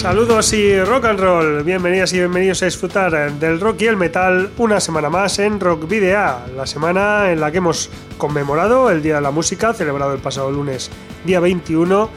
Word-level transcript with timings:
Saludos 0.00 0.54
y 0.54 0.82
rock 0.82 1.04
and 1.04 1.20
roll, 1.20 1.62
bienvenidas 1.62 2.14
y 2.14 2.16
bienvenidos 2.16 2.62
a 2.62 2.64
disfrutar 2.64 3.34
del 3.34 3.60
rock 3.60 3.82
y 3.82 3.86
el 3.86 3.98
metal 3.98 4.50
una 4.56 4.80
semana 4.80 5.10
más 5.10 5.38
en 5.38 5.60
Rock 5.60 5.86
Video, 5.86 6.38
la 6.56 6.66
semana 6.66 7.30
en 7.30 7.38
la 7.38 7.52
que 7.52 7.58
hemos 7.58 7.90
conmemorado 8.16 8.90
el 8.90 9.02
Día 9.02 9.16
de 9.16 9.20
la 9.20 9.30
Música, 9.30 9.74
celebrado 9.74 10.14
el 10.14 10.20
pasado 10.20 10.50
lunes 10.50 10.90
día 11.26 11.38
21, 11.38 12.08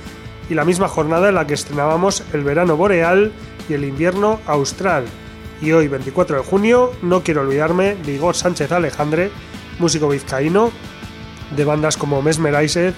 y 0.50 0.54
la 0.54 0.64
misma 0.64 0.88
jornada 0.88 1.28
en 1.28 1.36
la 1.36 1.46
que 1.46 1.56
estrenábamos 1.56 2.24
el 2.32 2.46
verano 2.46 2.78
boreal 2.78 3.34
y 3.68 3.74
el 3.74 3.84
invierno 3.84 4.40
austral. 4.48 5.04
Y 5.62 5.74
hoy, 5.74 5.90
24 5.90 6.38
de 6.38 6.44
junio, 6.44 6.94
no 7.02 7.22
quiero 7.22 7.42
olvidarme 7.42 7.96
de 7.96 8.14
Igor 8.14 8.36
Sánchez 8.36 8.72
Alejandre, 8.72 9.30
músico 9.80 10.08
vizcaíno, 10.08 10.72
de 11.54 11.66
bandas 11.66 11.98
como 11.98 12.22
Mesmerized, 12.22 12.94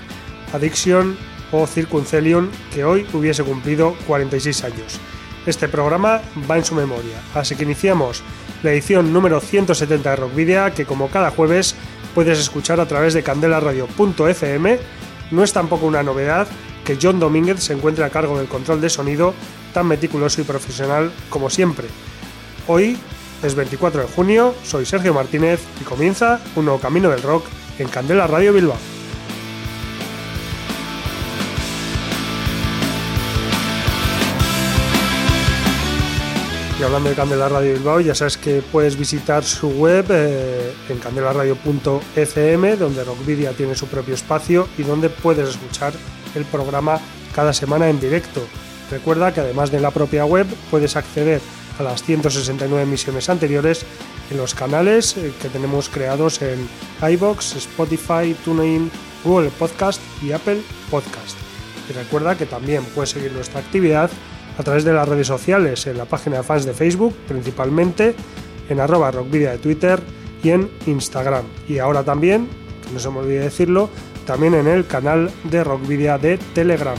Addiction, 0.54 1.18
o 1.52 1.68
Circuncelion, 1.68 2.50
que 2.74 2.84
hoy 2.84 3.06
hubiese 3.14 3.44
cumplido 3.44 3.96
46 4.08 4.64
años. 4.64 5.00
Este 5.46 5.68
programa 5.68 6.22
va 6.50 6.58
en 6.58 6.66
su 6.66 6.74
memoria, 6.74 7.22
así 7.34 7.56
que 7.56 7.64
iniciamos 7.64 8.24
la 8.64 8.72
edición 8.72 9.14
número 9.14 9.40
170 9.40 10.10
de 10.10 10.16
Rockvidia, 10.16 10.72
que 10.72 10.86
como 10.86 11.10
cada 11.10 11.30
jueves 11.30 11.76
puedes 12.16 12.40
escuchar 12.40 12.80
a 12.80 12.88
través 12.88 13.14
de 13.14 13.22
candelaradio.fm. 13.22 14.80
No 15.32 15.44
es 15.44 15.54
tampoco 15.54 15.86
una 15.86 16.02
novedad 16.02 16.48
que 16.84 16.98
John 17.02 17.20
Domínguez 17.20 17.62
se 17.62 17.74
encuentre 17.74 18.06
a 18.06 18.10
cargo 18.10 18.38
del 18.38 18.48
control 18.48 18.82
de 18.82 18.90
sonido, 18.90 19.34
tan 19.74 19.88
meticuloso 19.88 20.42
y 20.42 20.46
profesional 20.46 21.12
como 21.30 21.50
siempre. 21.50 21.88
Hoy 22.68 22.98
es 23.44 23.54
24 23.54 24.02
de 24.02 24.08
junio, 24.08 24.56
soy 24.64 24.86
Sergio 24.86 25.14
Martínez 25.14 25.60
y 25.82 25.84
comienza 25.84 26.40
un 26.56 26.66
nuevo 26.66 26.80
camino 26.80 27.10
del 27.10 27.22
rock 27.22 27.46
en 27.78 27.88
Candela 27.88 28.28
Radio 28.28 28.54
Bilbao. 28.54 28.95
Y 36.78 36.84
hablando 36.84 37.10
de 37.10 37.16
Candela 37.16 37.48
Radio 37.48 37.74
Bilbao, 37.74 38.02
ya 38.02 38.14
sabes 38.14 38.36
que 38.38 38.62
puedes 38.62 38.98
visitar 38.98 39.46
su 39.46 39.70
web 39.70 40.08
eh, 40.10 40.74
en 40.90 40.98
candelaradio.fm, 40.98 42.76
donde 42.76 43.04
Rockvidia 43.06 43.54
tiene 43.54 43.76
su 43.76 43.88
propio 43.88 44.14
espacio 44.14 44.68
y 44.78 44.84
donde 44.84 45.10
puedes 45.10 45.48
escuchar 45.48 45.94
el 46.36 46.44
programa 46.44 47.00
cada 47.34 47.54
semana 47.54 47.90
en 47.90 48.02
directo. 48.02 48.42
Recuerda 48.92 49.34
que 49.34 49.40
además 49.40 49.72
de 49.72 49.80
la 49.80 49.92
propia 49.92 50.26
web, 50.26 50.48
puedes 50.70 50.98
acceder 50.98 51.40
a 51.80 51.84
las 51.84 52.04
169 52.04 52.84
emisiones 52.84 53.30
anteriores 53.30 53.86
en 54.30 54.36
los 54.36 54.54
canales 54.54 55.16
eh, 55.16 55.32
que 55.42 55.48
tenemos 55.48 55.88
creados 55.88 56.42
en 56.42 56.68
iBox, 57.02 57.56
Spotify, 57.56 58.36
TuneIn, 58.44 58.92
Google 59.24 59.50
Podcast 59.52 60.02
y 60.22 60.34
Apple 60.34 60.62
Podcast. 60.92 61.38
Y 61.90 61.94
recuerda 61.94 62.36
que 62.36 62.46
también 62.46 62.84
puedes 62.84 63.12
seguir 63.12 63.32
nuestra 63.32 63.62
actividad 63.62 64.12
a 64.58 64.64
través 64.64 64.84
de 64.84 64.94
las 64.94 65.08
redes 65.08 65.28
sociales, 65.28 65.86
en 65.88 65.98
la 65.98 66.06
página 66.06 66.38
de 66.38 66.44
fans 66.44 66.66
de 66.66 66.74
Facebook 66.74 67.16
principalmente, 67.28 68.16
en 68.70 68.80
arroba 68.80 69.12
rockvidia 69.12 69.52
de 69.52 69.58
Twitter 69.58 70.00
y 70.44 70.50
en 70.50 70.70
Instagram. 70.86 71.46
Y 71.68 71.80
ahora 71.80 72.04
también, 72.04 72.48
que 72.86 72.94
no 72.94 73.00
se 73.00 73.10
me 73.10 73.20
olvide 73.20 73.40
decirlo, 73.40 73.90
también 74.26 74.56
en 74.56 74.68
el 74.68 74.88
canal 74.88 75.32
de 75.44 75.64
Rockvidia 75.64 76.18
de 76.18 76.38
Telegram. 76.54 76.98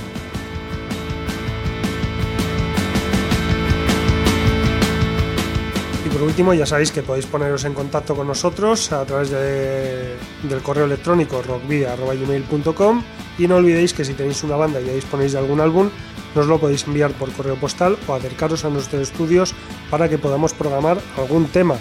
Por 6.17 6.25
último, 6.25 6.55
ya 6.55 6.65
sabéis 6.65 6.93
que 6.93 7.03
podéis 7.03 7.27
poneros 7.27 7.67
en 7.67 7.75
contacto 7.75 8.17
con 8.17 8.27
nosotros 8.27 8.91
a 8.91 9.05
través 9.05 9.31
del 9.31 10.63
correo 10.63 10.87
electrónico 10.87 11.43
rockvidia.com 11.43 13.03
y 13.37 13.47
no 13.47 13.57
olvidéis 13.57 13.93
que 13.93 14.03
si 14.03 14.15
tenéis 14.15 14.43
una 14.43 14.57
banda 14.57 14.81
y 14.81 14.87
ya 14.87 14.93
disponéis 14.95 15.33
de 15.33 15.41
algún 15.41 15.61
álbum, 15.61 15.91
nos 16.35 16.47
lo 16.47 16.59
podéis 16.59 16.87
enviar 16.87 17.13
por 17.13 17.31
correo 17.33 17.57
postal 17.57 17.99
o 18.09 18.15
acercaros 18.15 18.65
a 18.65 18.71
nuestros 18.71 19.03
estudios 19.03 19.55
para 19.91 20.09
que 20.09 20.17
podamos 20.17 20.55
programar 20.55 20.97
algún 21.19 21.49
tema. 21.49 21.77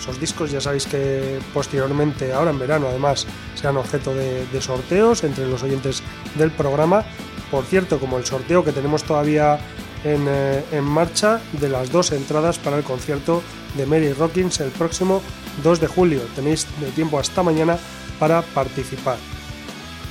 Esos 0.00 0.18
discos 0.18 0.50
ya 0.50 0.62
sabéis 0.62 0.86
que 0.86 1.38
posteriormente, 1.52 2.32
ahora 2.32 2.52
en 2.52 2.58
verano 2.58 2.86
además, 2.88 3.26
serán 3.56 3.76
objeto 3.76 4.14
de, 4.14 4.46
sorteos 4.58 5.22
entre 5.22 5.46
los 5.46 5.62
oyentes 5.62 6.02
del 6.36 6.50
programa. 6.50 7.04
Por 7.50 7.66
cierto, 7.66 8.00
como 8.00 8.16
el 8.16 8.24
sorteo 8.24 8.64
que 8.64 8.72
tenemos 8.72 9.02
todavía 9.02 9.58
en, 10.02 10.24
eh, 10.26 10.64
en 10.72 10.84
marcha 10.84 11.42
de 11.60 11.68
las 11.68 11.92
dos 11.92 12.12
entradas 12.12 12.58
para 12.58 12.78
el 12.78 12.82
concierto 12.82 13.42
de 13.76 13.86
Mary 13.86 14.12
Rockins 14.12 14.60
el 14.60 14.70
próximo 14.70 15.22
2 15.62 15.80
de 15.80 15.86
julio. 15.86 16.20
Tenéis 16.34 16.66
tiempo 16.94 17.18
hasta 17.18 17.42
mañana 17.42 17.78
para 18.18 18.42
participar. 18.42 19.18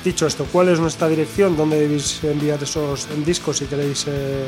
Dicho 0.04 0.26
esto, 0.26 0.46
¿cuál 0.52 0.68
es 0.68 0.78
nuestra 0.78 1.08
dirección? 1.08 1.56
¿Dónde 1.56 1.80
debéis 1.80 2.22
enviar 2.22 2.62
esos 2.62 3.08
discos 3.24 3.58
si 3.58 3.66
queréis 3.66 4.04
eh, 4.06 4.44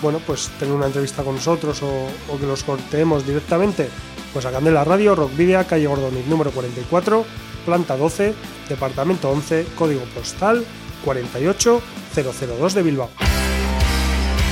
bueno, 0.00 0.20
pues 0.24 0.50
tener 0.58 0.74
una 0.74 0.86
entrevista 0.86 1.24
con 1.24 1.34
nosotros 1.34 1.82
o, 1.82 2.38
que 2.38 2.46
los 2.46 2.60
sorteemos 2.60 3.26
directamente? 3.26 3.88
Pues 4.32 4.46
a 4.46 4.52
Candela 4.52 4.84
Radio, 4.84 5.16
Rockvidia, 5.16 5.64
calle 5.64 5.86
Gordoniz 5.86 6.26
número 6.26 6.52
44, 6.52 7.24
planta 7.66 7.96
12, 7.96 8.34
departamento 8.68 9.30
11, 9.30 9.66
código 9.76 10.02
postal 10.14 10.64
48002 11.04 12.74
de 12.74 12.82
Bilbao. 12.82 13.10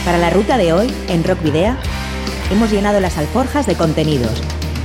Para 0.05 0.19
la 0.19 0.31
ruta 0.31 0.57
de 0.57 0.73
hoy, 0.73 0.93
en 1.09 1.25
Rockvidea, 1.25 1.79
hemos 2.51 2.71
llenado 2.71 3.01
las 3.01 3.19
alforjas 3.19 3.67
de 3.67 3.75
contenidos 3.75 4.41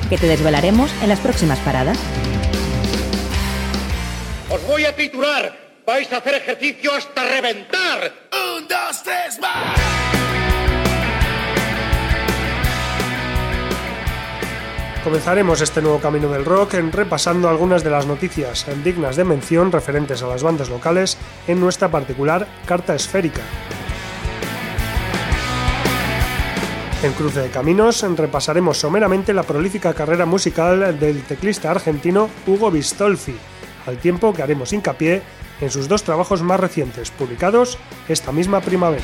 que 0.10 0.18
te 0.18 0.28
desvelaremos 0.28 0.92
en 1.02 1.10
las 1.10 1.20
próximas 1.20 1.60
paradas. 1.60 1.98
Os 4.50 4.66
voy 4.68 4.86
a 4.86 4.96
titular. 4.96 5.58
Vais 5.86 6.12
a 6.12 6.18
hacer 6.18 6.36
ejercicio 6.36 6.94
hasta 6.94 7.24
reventar. 7.24 8.12
Un, 8.58 8.68
dos, 8.68 9.04
tres, 9.04 9.40
más. 9.40 9.80
Comenzaremos 15.04 15.62
este 15.62 15.82
nuevo 15.82 16.00
camino 16.00 16.30
del 16.30 16.46
rock 16.46 16.76
en 16.76 16.92
repasando 16.92 17.50
algunas 17.50 17.84
de 17.84 17.90
las 17.90 18.06
noticias 18.06 18.68
dignas 18.84 19.16
de 19.16 19.24
mención 19.24 19.72
referentes 19.72 20.22
a 20.22 20.28
las 20.28 20.44
bandas 20.44 20.70
locales 20.70 21.18
en 21.48 21.60
nuestra 21.60 21.90
particular 21.90 22.48
carta 22.68 22.94
esférica. 22.94 23.42
En 27.03 27.13
Cruce 27.13 27.39
de 27.41 27.50
Caminos 27.50 28.06
repasaremos 28.16 28.78
someramente 28.78 29.34
la 29.34 29.41
prolífica 29.41 29.91
carrera 29.95 30.28
musical 30.28 31.00
del 31.00 31.23
teclista 31.23 31.72
argentino 31.72 32.29
Hugo 32.45 32.69
Bistolfi, 32.69 33.34
al 33.88 33.97
tiempo 33.97 34.31
que 34.34 34.44
haremos 34.44 34.72
hincapié 34.72 35.23
en 35.62 35.72
sus 35.72 35.88
dos 35.88 36.03
trabajos 36.03 36.44
más 36.44 36.59
recientes, 36.59 37.09
publicados 37.09 37.79
esta 38.07 38.31
misma 38.31 38.62
primavera. 38.62 39.03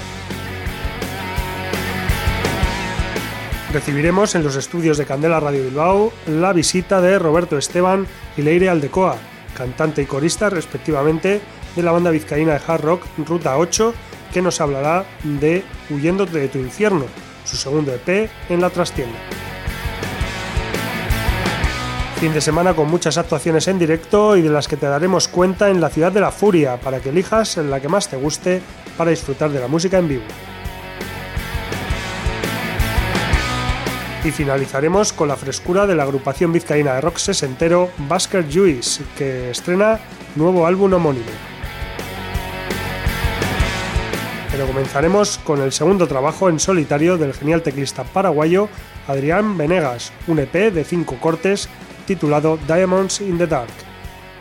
Recibiremos 3.73 4.35
en 4.35 4.43
los 4.43 4.55
estudios 4.55 4.99
de 4.99 5.05
Candela 5.07 5.39
Radio 5.39 5.63
Bilbao 5.63 6.13
la 6.27 6.53
visita 6.53 7.01
de 7.01 7.17
Roberto 7.17 7.57
Esteban 7.57 8.05
y 8.37 8.43
Leire 8.43 8.69
Aldecoa, 8.69 9.17
cantante 9.55 10.03
y 10.03 10.05
corista 10.05 10.51
respectivamente 10.51 11.41
de 11.75 11.81
la 11.81 11.91
banda 11.91 12.11
vizcaína 12.11 12.53
de 12.53 12.61
hard 12.67 12.83
rock 12.83 13.05
Ruta 13.25 13.57
8, 13.57 13.91
que 14.31 14.43
nos 14.43 14.61
hablará 14.61 15.03
de 15.23 15.63
Huyendo 15.89 16.27
de 16.27 16.47
tu 16.47 16.59
infierno, 16.59 17.05
su 17.47 17.55
segundo 17.55 17.93
EP 17.93 18.29
en 18.49 18.61
la 18.61 18.69
trastienda. 18.69 19.17
Fin 22.19 22.33
de 22.33 22.41
semana 22.41 22.73
con 22.73 22.89
muchas 22.89 23.17
actuaciones 23.17 23.67
en 23.67 23.77
directo 23.77 24.37
y 24.37 24.41
de 24.41 24.49
las 24.49 24.67
que 24.67 24.75
te 24.75 24.87
daremos 24.87 25.27
cuenta 25.27 25.69
en 25.69 25.79
la 25.79 25.89
ciudad 25.89 26.11
de 26.11 26.19
la 26.19 26.31
furia 26.31 26.77
para 26.77 26.99
que 26.99 27.09
elijas 27.09 27.57
la 27.57 27.79
que 27.79 27.87
más 27.87 28.09
te 28.09 28.17
guste 28.17 28.61
para 28.97 29.11
disfrutar 29.11 29.51
de 29.51 29.59
la 29.59 29.67
música 29.67 29.99
en 29.99 30.07
vivo. 30.07 30.23
Y 34.23 34.31
finalizaremos 34.31 35.13
con 35.13 35.27
la 35.27 35.37
frescura 35.37 35.85
de 35.85 35.95
la 35.95 36.03
agrupación 36.03 36.51
vizcaína 36.51 36.95
de 36.95 37.01
rock 37.01 37.17
sesentero 37.17 37.91
Basker 38.09 38.45
Juice, 38.51 39.03
que 39.15 39.51
estrena 39.51 39.99
nuevo 40.35 40.65
álbum 40.65 40.93
homónimo. 40.93 41.56
Pero 44.57 44.69
comenzaremos 44.69 45.37
con 45.43 45.61
el 45.61 45.71
segundo 45.71 46.07
trabajo 46.07 46.49
en 46.49 46.59
solitario 46.59 47.19
del 47.19 47.35
genial 47.35 47.61
teclista 47.61 48.03
paraguayo 48.03 48.69
Adrián 49.07 49.55
Venegas, 49.55 50.11
un 50.25 50.39
EP 50.39 50.73
de 50.73 50.83
cinco 50.83 51.17
cortes 51.21 51.69
titulado 52.07 52.57
Diamonds 52.65 53.21
in 53.21 53.37
the 53.37 53.45
Dark. 53.45 53.69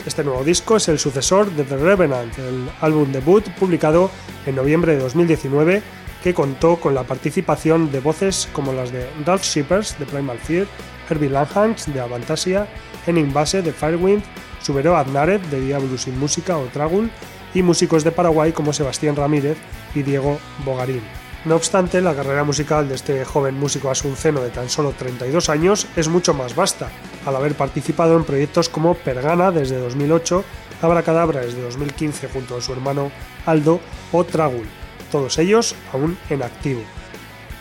Este 0.07 0.23
nuevo 0.23 0.43
disco 0.43 0.77
es 0.77 0.87
el 0.87 0.97
sucesor 0.97 1.51
de 1.51 1.63
The 1.65 1.77
Revenant, 1.77 2.35
el 2.39 2.67
álbum 2.81 3.11
debut 3.11 3.47
publicado 3.59 4.09
en 4.47 4.55
noviembre 4.55 4.95
de 4.95 5.03
2019 5.03 5.83
que 6.23 6.33
contó 6.33 6.77
con 6.77 6.95
la 6.95 7.03
participación 7.03 7.91
de 7.91 7.99
voces 7.99 8.49
como 8.53 8.73
las 8.73 8.91
de 8.91 9.07
Ralph 9.23 9.43
Shippers 9.43 9.99
de 9.99 10.07
Primal 10.07 10.39
Fear, 10.39 10.65
Herbie 11.07 11.29
Langhans 11.29 11.93
de 11.93 11.99
Avantasia, 11.99 12.67
Henning 13.05 13.31
Base 13.31 13.61
de 13.61 13.71
Firewind, 13.71 14.23
Subero 14.63 14.97
Aznaret 14.97 15.43
de 15.43 15.61
Diablo 15.61 15.95
sin 15.95 16.17
Música 16.19 16.57
o 16.57 16.63
Tragul 16.73 17.11
y 17.53 17.63
músicos 17.63 18.03
de 18.03 18.11
Paraguay 18.11 18.51
como 18.51 18.73
Sebastián 18.73 19.15
Ramírez 19.15 19.57
y 19.95 20.03
Diego 20.03 20.39
Bogarín. 20.65 21.01
No 21.45 21.55
obstante, 21.55 22.01
la 22.01 22.15
carrera 22.15 22.43
musical 22.43 22.89
de 22.89 22.95
este 22.95 23.23
joven 23.23 23.57
músico 23.57 23.89
asunceno 23.89 24.41
de 24.41 24.49
tan 24.49 24.69
solo 24.69 24.91
32 24.91 25.49
años 25.49 25.87
es 25.95 26.09
mucho 26.09 26.33
más 26.33 26.55
vasta, 26.55 26.89
al 27.25 27.35
haber 27.35 27.55
participado 27.55 28.17
en 28.17 28.25
proyectos 28.25 28.67
como 28.67 28.95
Pergana 28.95 29.51
desde 29.51 29.77
2008, 29.77 30.43
Abracadabra 30.81 31.41
desde 31.41 31.61
2015 31.61 32.27
junto 32.27 32.57
a 32.57 32.61
su 32.61 32.73
hermano 32.73 33.11
Aldo 33.45 33.79
o 34.11 34.23
Tragul, 34.23 34.67
todos 35.11 35.37
ellos 35.39 35.75
aún 35.93 36.17
en 36.29 36.43
activo. 36.43 36.81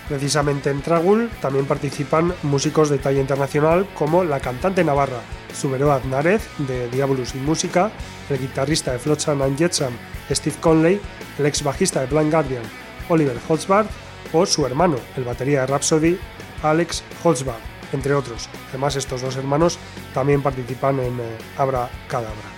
Precisamente 0.09 0.71
en 0.71 0.83
Tragul 0.83 1.31
también 1.41 1.67
participan 1.67 2.33
músicos 2.43 2.91
de 2.91 2.99
talla 2.99 3.21
internacional 3.21 3.89
como 3.95 4.23
la 4.23 4.41
cantante 4.41 4.85
navarra 4.85 5.21
Subero 5.53 5.91
Aznárez 5.91 6.49
de 6.59 6.89
Diabolus 6.91 7.35
y 7.35 7.39
Música, 7.39 7.91
el 8.31 8.39
guitarrista 8.39 8.93
de 8.93 8.99
Flotsam 8.99 9.43
and 9.43 9.59
Jetsam 9.59 9.93
Steve 10.31 10.57
Conley, 10.61 11.01
el 11.39 11.47
ex 11.47 11.63
bajista 11.63 12.01
de 12.01 12.07
Blind 12.07 12.31
Guardian 12.31 12.63
Oliver 13.09 13.37
Holzbard 13.49 13.87
o 14.33 14.47
su 14.47 14.67
hermano, 14.67 14.97
el 15.17 15.25
batería 15.25 15.61
de 15.61 15.67
Rhapsody, 15.67 16.19
Alex 16.63 17.03
Holzbard, 17.23 17.61
entre 17.93 18.15
otros. 18.15 18.49
Además, 18.71 18.97
estos 18.97 19.23
dos 19.23 19.37
hermanos 19.37 19.79
también 20.13 20.43
participan 20.43 20.99
en 21.01 21.21
eh, 21.21 21.39
Abra 21.57 21.89
Cadabra. 22.09 22.57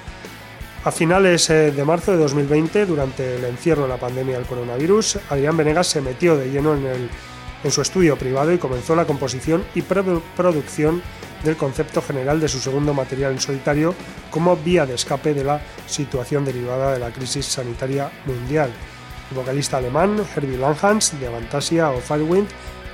A 0.85 0.93
finales 0.93 1.51
eh, 1.51 1.73
de 1.73 1.85
marzo 1.85 2.13
de 2.13 2.19
2020, 2.19 2.87
durante 2.87 3.37
el 3.37 3.45
encierro 3.45 3.83
de 3.83 3.89
la 3.89 3.99
pandemia 3.99 4.37
del 4.37 4.47
coronavirus, 4.47 5.19
Adrián 5.29 5.57
Venegas 5.57 5.89
se 5.89 6.01
metió 6.01 6.37
de 6.37 6.51
lleno 6.51 6.75
en, 6.75 6.87
el, 6.87 7.11
en 7.65 7.71
su 7.71 7.83
estudio 7.83 8.17
privado 8.17 8.53
y 8.53 8.59
comenzó 8.59 8.95
la 8.95 9.05
composición 9.05 9.65
y 9.75 9.83
producción 9.83 11.03
del 11.45 11.57
concepto 11.57 12.03
general 12.03 12.41
de 12.41 12.49
su 12.49 12.59
segundo 12.59 12.95
material 12.95 13.33
en 13.33 13.41
solitario 13.41 13.95
como 14.31 14.57
vía 14.57 14.87
de 14.87 14.95
escape 14.95 15.35
de 15.35 15.45
la 15.45 15.61
situación 15.87 16.45
derivada 16.45 16.93
de 16.93 16.99
la 16.99 17.11
crisis 17.11 17.47
sanitaria 17.47 18.11
mundial. 18.27 18.71
El 19.31 19.37
vocalista 19.37 19.77
alemán 19.77 20.17
Herbie 20.35 20.59
Langhans 20.59 21.19
de 21.19 21.27
Avantasia 21.27 21.91
o 21.91 22.01
Firewind, 22.01 22.49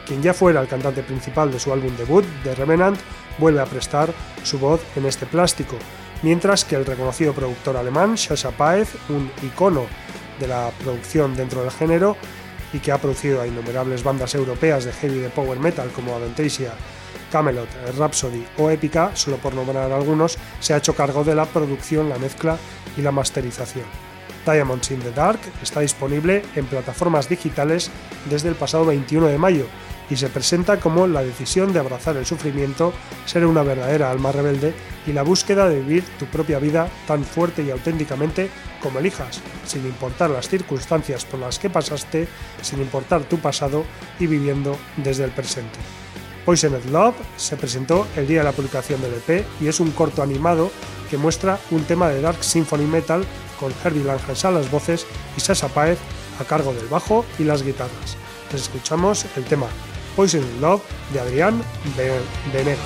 quien 0.07 0.23
ya 0.23 0.35
fuera 0.35 0.61
el 0.61 0.69
cantante 0.69 1.03
principal 1.03 1.51
de 1.51 1.61
su 1.61 1.73
álbum 1.73 1.97
debut, 1.97 2.25
The 2.43 2.55
Revenant, 2.55 2.99
vuelve 3.39 3.61
a 3.61 3.67
prestar 3.67 4.13
su 4.43 4.59
voz 4.59 4.81
en 4.97 5.07
este 5.07 5.27
plástico, 5.27 5.77
mientras 6.23 6.65
que 6.65 6.77
el 6.77 6.87
reconocido 6.87 7.33
productor 7.33 7.77
alemán 7.77 8.19
Sasha 8.19 8.51
Paez, 8.51 8.91
un 9.09 9.31
icono 9.43 9.87
de 10.39 10.49
la 10.49 10.71
producción 10.83 11.35
dentro 11.35 11.63
del 11.63 11.71
género 11.71 12.17
y 12.75 12.81
que 12.81 12.93
ha 12.93 12.99
producido 12.99 13.41
a 13.41 13.47
innumerables 13.47 14.03
bandas 14.03 14.35
europeas 14.35 14.85
de 14.85 14.93
heavy 14.93 15.21
de 15.21 15.31
power 15.31 15.59
metal 15.59 15.89
como 15.95 16.15
Avantasia, 16.15 16.75
Camelot, 17.31 17.69
Rhapsody 17.97 18.45
o 18.59 18.69
Epica, 18.69 19.13
solo 19.15 19.39
por 19.39 19.55
nombrar 19.55 19.91
algunos, 19.91 20.37
se 20.61 20.75
ha 20.75 20.79
hecho 20.79 20.95
cargo 20.95 21.25
de 21.25 21.35
la 21.35 21.47
producción, 21.47 22.09
la 22.09 22.19
mezcla 22.19 22.59
y 22.97 23.03
la 23.03 23.13
masterización. 23.13 23.87
Diamonds 24.45 24.91
in 24.91 25.01
the 25.01 25.13
Dark 25.13 25.41
está 25.63 25.81
disponible 25.81 26.43
en 26.55 26.67
plataformas 26.67 27.29
digitales 27.29 27.91
desde 28.29 28.51
el 28.51 28.57
pasado 28.57 28.85
21 28.85 29.29
de 29.29 29.39
mayo 29.39 29.67
y 30.11 30.17
se 30.17 30.29
presenta 30.29 30.79
como 30.81 31.07
la 31.07 31.23
decisión 31.23 31.73
de 31.73 31.81
abrazar 31.81 32.17
el 32.17 32.27
sufrimiento, 32.27 32.93
ser 33.27 33.47
una 33.47 33.63
verdadera 33.63 34.11
alma 34.11 34.33
rebelde 34.33 34.75
y 35.07 35.13
la 35.13 35.23
búsqueda 35.23 35.69
de 35.69 35.81
vivir 35.81 36.05
tu 36.19 36.27
propia 36.27 36.59
vida 36.59 36.89
tan 37.07 37.25
fuerte 37.25 37.63
y 37.63 37.71
auténticamente 37.71 38.51
como 38.83 38.99
elijas, 38.99 39.41
sin 39.67 39.87
importar 39.87 40.31
las 40.31 40.49
circunstancias 40.49 41.25
por 41.25 41.41
las 41.41 41.59
que 41.59 41.71
pasaste, 41.71 42.29
sin 42.63 42.81
importar 42.81 43.25
tu 43.25 43.39
pasado 43.39 43.85
y 44.19 44.27
viviendo 44.27 44.77
desde 44.97 45.25
el 45.25 45.31
presente. 45.31 45.79
Poisoned 46.45 46.85
Love 46.91 47.15
se 47.37 47.57
presentó 47.57 48.07
el 48.17 48.27
día 48.27 48.41
de 48.41 48.45
la 48.45 48.53
publicación 48.53 49.01
del 49.01 49.15
EP 49.15 49.47
y 49.61 49.69
es 49.69 49.81
un 49.81 49.93
corto 49.93 50.23
animado 50.23 50.71
que 51.11 51.17
muestra 51.17 51.59
un 51.71 51.85
tema 51.85 52.09
de 52.09 52.21
Dark 52.21 52.45
Symphony 52.45 52.85
Metal 52.85 53.25
con 53.59 53.73
Herbie 53.83 54.05
Langhans 54.05 54.45
a 54.45 54.51
las 54.51 54.71
voces 54.71 55.07
y 55.37 55.41
Sasha 55.41 55.69
Paez 55.69 55.99
a 56.39 56.45
cargo 56.45 56.75
del 56.75 56.89
bajo 56.89 57.25
y 57.39 57.45
las 57.45 57.63
guitarras. 57.63 58.19
Les 58.53 58.63
escuchamos 58.63 59.25
el 59.37 59.45
tema 59.45 59.69
Poison 60.17 60.45
Love 60.61 60.83
de 61.13 61.21
Adrián 61.21 61.63
Venegas. 62.53 62.79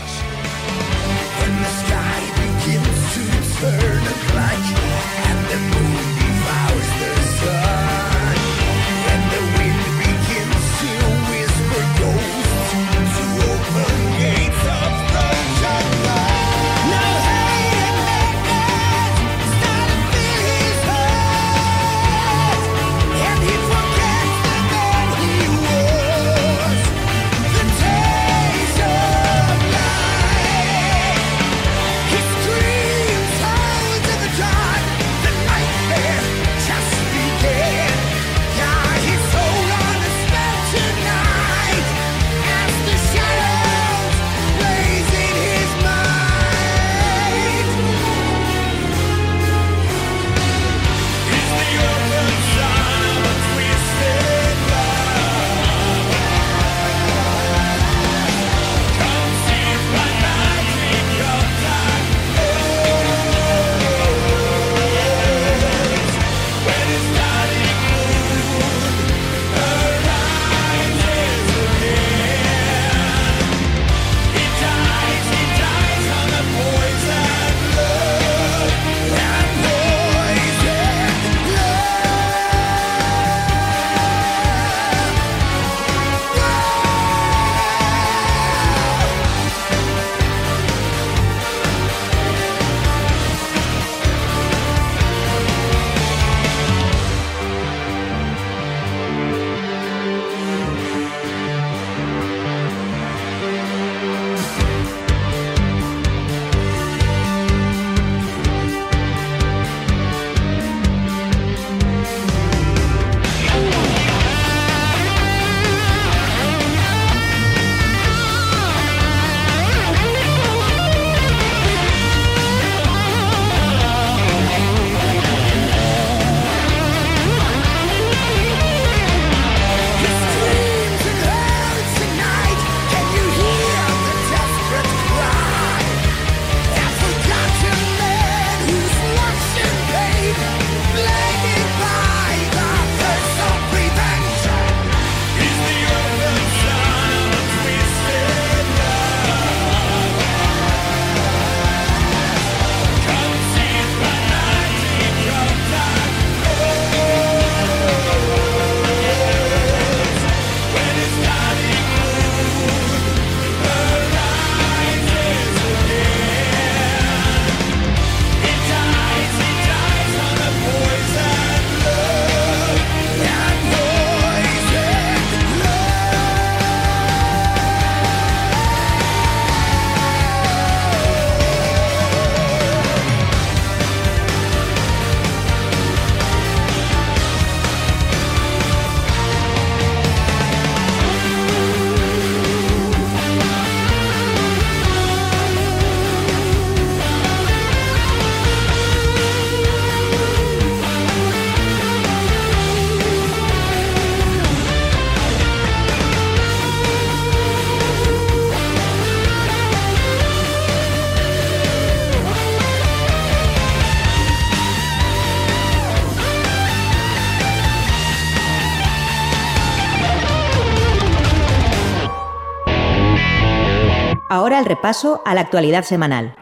El 224.58 224.64
repaso 224.64 225.22
a 225.24 225.36
la 225.36 225.42
actualidad 225.42 225.84
semanal, 225.84 226.34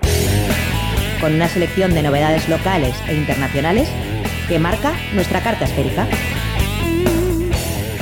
con 1.21 1.35
una 1.35 1.51
selección 1.51 1.93
de 1.93 2.03
novedades 2.03 2.49
locales 2.49 2.97
e 3.09 3.15
internacionales 3.15 3.91
que 4.49 4.59
marca 4.59 4.95
nuestra 5.13 5.43
carta 5.43 5.67
esférica. 5.67 6.09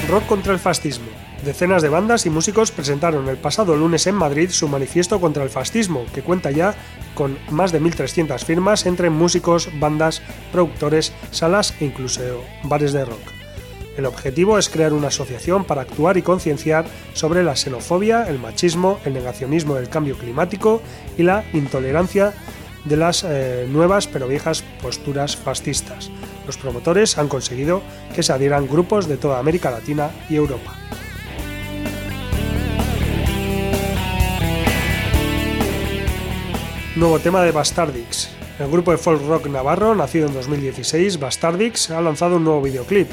Rock 0.08 0.24
contra 0.26 0.52
el 0.52 0.60
fascismo. 0.60 1.08
Decenas 1.44 1.82
de 1.82 1.88
bandas 1.88 2.26
y 2.26 2.30
músicos 2.30 2.70
presentaron 2.70 3.28
el 3.28 3.38
pasado 3.38 3.74
lunes 3.74 4.06
en 4.06 4.14
Madrid 4.14 4.50
su 4.50 4.68
manifiesto 4.68 5.20
contra 5.20 5.42
el 5.42 5.50
fascismo, 5.50 6.04
que 6.14 6.22
cuenta 6.22 6.52
ya 6.52 6.76
con 7.16 7.36
más 7.50 7.72
de 7.72 7.82
1.300 7.82 8.38
firmas 8.44 8.86
entre 8.86 9.10
músicos, 9.10 9.68
bandas, 9.80 10.22
productores, 10.52 11.12
salas 11.32 11.74
e 11.80 11.86
incluso 11.86 12.22
bares 12.62 12.92
de 12.92 13.04
rock. 13.04 13.33
El 13.96 14.06
objetivo 14.06 14.58
es 14.58 14.68
crear 14.68 14.92
una 14.92 15.08
asociación 15.08 15.64
para 15.64 15.82
actuar 15.82 16.16
y 16.16 16.22
concienciar 16.22 16.84
sobre 17.12 17.44
la 17.44 17.54
xenofobia, 17.54 18.28
el 18.28 18.40
machismo, 18.40 18.98
el 19.04 19.14
negacionismo 19.14 19.76
del 19.76 19.88
cambio 19.88 20.18
climático 20.18 20.82
y 21.16 21.22
la 21.22 21.44
intolerancia 21.52 22.34
de 22.84 22.96
las 22.96 23.24
eh, 23.24 23.66
nuevas 23.70 24.08
pero 24.08 24.26
viejas 24.26 24.64
posturas 24.82 25.36
fascistas. 25.36 26.10
Los 26.44 26.56
promotores 26.56 27.18
han 27.18 27.28
conseguido 27.28 27.82
que 28.14 28.24
se 28.24 28.32
adhieran 28.32 28.66
grupos 28.66 29.06
de 29.06 29.16
toda 29.16 29.38
América 29.38 29.70
Latina 29.70 30.10
y 30.28 30.34
Europa. 30.34 30.74
Nuevo 36.96 37.18
tema 37.18 37.42
de 37.42 37.52
Bastardix. 37.52 38.30
El 38.58 38.70
grupo 38.70 38.92
de 38.92 38.98
folk 38.98 39.20
rock 39.26 39.48
navarro, 39.48 39.96
nacido 39.96 40.28
en 40.28 40.34
2016, 40.34 41.18
Bastardix, 41.18 41.90
ha 41.90 42.00
lanzado 42.00 42.36
un 42.36 42.44
nuevo 42.44 42.62
videoclip. 42.62 43.10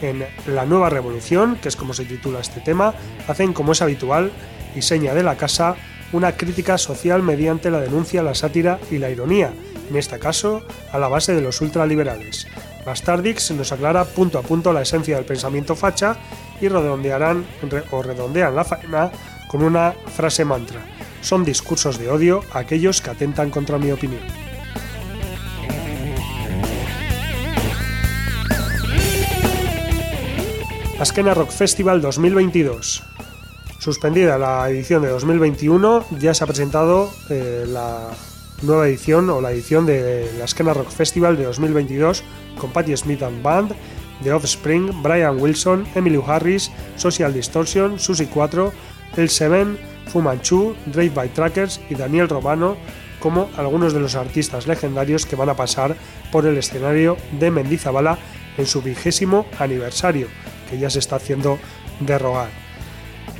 En 0.00 0.24
La 0.46 0.64
Nueva 0.64 0.90
Revolución, 0.90 1.56
que 1.56 1.68
es 1.68 1.76
como 1.76 1.94
se 1.94 2.04
titula 2.04 2.40
este 2.40 2.60
tema, 2.60 2.94
hacen 3.26 3.52
como 3.52 3.72
es 3.72 3.82
habitual 3.82 4.30
y 4.74 4.82
seña 4.82 5.14
de 5.14 5.22
la 5.22 5.36
casa 5.36 5.76
una 6.12 6.36
crítica 6.36 6.78
social 6.78 7.22
mediante 7.22 7.70
la 7.70 7.80
denuncia, 7.80 8.22
la 8.22 8.34
sátira 8.34 8.78
y 8.90 8.98
la 8.98 9.10
ironía, 9.10 9.52
en 9.90 9.96
este 9.96 10.18
caso 10.18 10.62
a 10.92 10.98
la 10.98 11.08
base 11.08 11.34
de 11.34 11.42
los 11.42 11.60
ultraliberales. 11.60 12.46
Bastardix 12.86 13.50
nos 13.50 13.72
aclara 13.72 14.04
punto 14.04 14.38
a 14.38 14.42
punto 14.42 14.72
la 14.72 14.82
esencia 14.82 15.16
del 15.16 15.26
pensamiento 15.26 15.76
facha 15.76 16.16
y 16.60 16.68
redondearán 16.68 17.44
o 17.90 18.02
redondean 18.02 18.56
la 18.56 18.64
faena 18.64 19.10
con 19.48 19.62
una 19.62 19.92
frase 20.16 20.44
mantra. 20.44 20.80
Son 21.20 21.44
discursos 21.44 21.98
de 21.98 22.08
odio 22.08 22.42
aquellos 22.52 23.02
que 23.02 23.10
atentan 23.10 23.50
contra 23.50 23.78
mi 23.78 23.90
opinión. 23.90 24.47
Askena 31.00 31.32
Rock 31.32 31.50
Festival 31.50 32.00
2022. 32.00 33.04
Suspendida 33.78 34.36
la 34.36 34.68
edición 34.68 35.00
de 35.02 35.08
2021, 35.08 36.04
ya 36.18 36.34
se 36.34 36.42
ha 36.42 36.46
presentado 36.48 37.08
eh, 37.30 37.66
la 37.68 38.08
nueva 38.62 38.88
edición 38.88 39.30
o 39.30 39.40
la 39.40 39.52
edición 39.52 39.86
de 39.86 40.28
la 40.36 40.44
Askena 40.44 40.74
Rock 40.74 40.90
Festival 40.90 41.36
de 41.36 41.44
2022 41.44 42.24
con 42.58 42.72
Patti 42.72 42.96
Smith 42.96 43.22
and 43.22 43.44
Band, 43.44 43.76
The 44.24 44.32
Offspring, 44.32 45.00
Brian 45.00 45.40
Wilson, 45.40 45.86
Emily 45.94 46.20
Harris, 46.26 46.72
Social 46.96 47.32
Distortion, 47.32 48.00
Susie 48.00 48.26
4, 48.26 48.72
El 49.16 49.28
Seven, 49.28 49.78
Fu 50.08 50.20
Manchu, 50.20 50.74
Drive 50.86 51.14
by 51.14 51.28
Trackers 51.28 51.80
y 51.88 51.94
Daniel 51.94 52.28
Romano 52.28 52.76
como 53.20 53.48
algunos 53.56 53.92
de 53.92 54.00
los 54.00 54.16
artistas 54.16 54.66
legendarios 54.66 55.26
que 55.26 55.36
van 55.36 55.48
a 55.48 55.54
pasar 55.54 55.94
por 56.32 56.44
el 56.44 56.56
escenario 56.56 57.16
de 57.38 57.52
Mendizabala 57.52 58.18
en 58.56 58.66
su 58.66 58.82
vigésimo 58.82 59.46
aniversario, 59.60 60.26
que 60.68 60.78
ya 60.78 60.90
se 60.90 60.98
está 60.98 61.16
haciendo 61.16 61.58
de 62.00 62.18
rogar. 62.18 62.50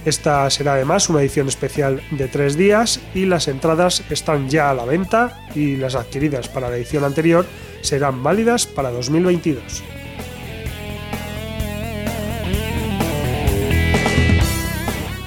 Esta 0.05 0.49
será 0.51 0.75
además 0.75 1.09
una 1.09 1.21
edición 1.21 1.49
especial 1.49 2.01
de 2.11 2.29
tres 2.29 2.57
días 2.57 3.01
y 3.15 3.27
las 3.27 3.49
entradas 3.49 4.03
están 4.11 4.49
ya 4.49 4.71
a 4.71 4.75
la 4.75 4.85
venta 4.85 5.41
y 5.55 5.77
las 5.77 5.97
adquiridas 5.97 6.49
para 6.49 6.71
la 6.71 6.77
edición 6.77 7.05
anterior 7.05 7.47
serán 7.83 8.23
válidas 8.23 8.67
para 8.67 8.91
2022. 8.91 9.83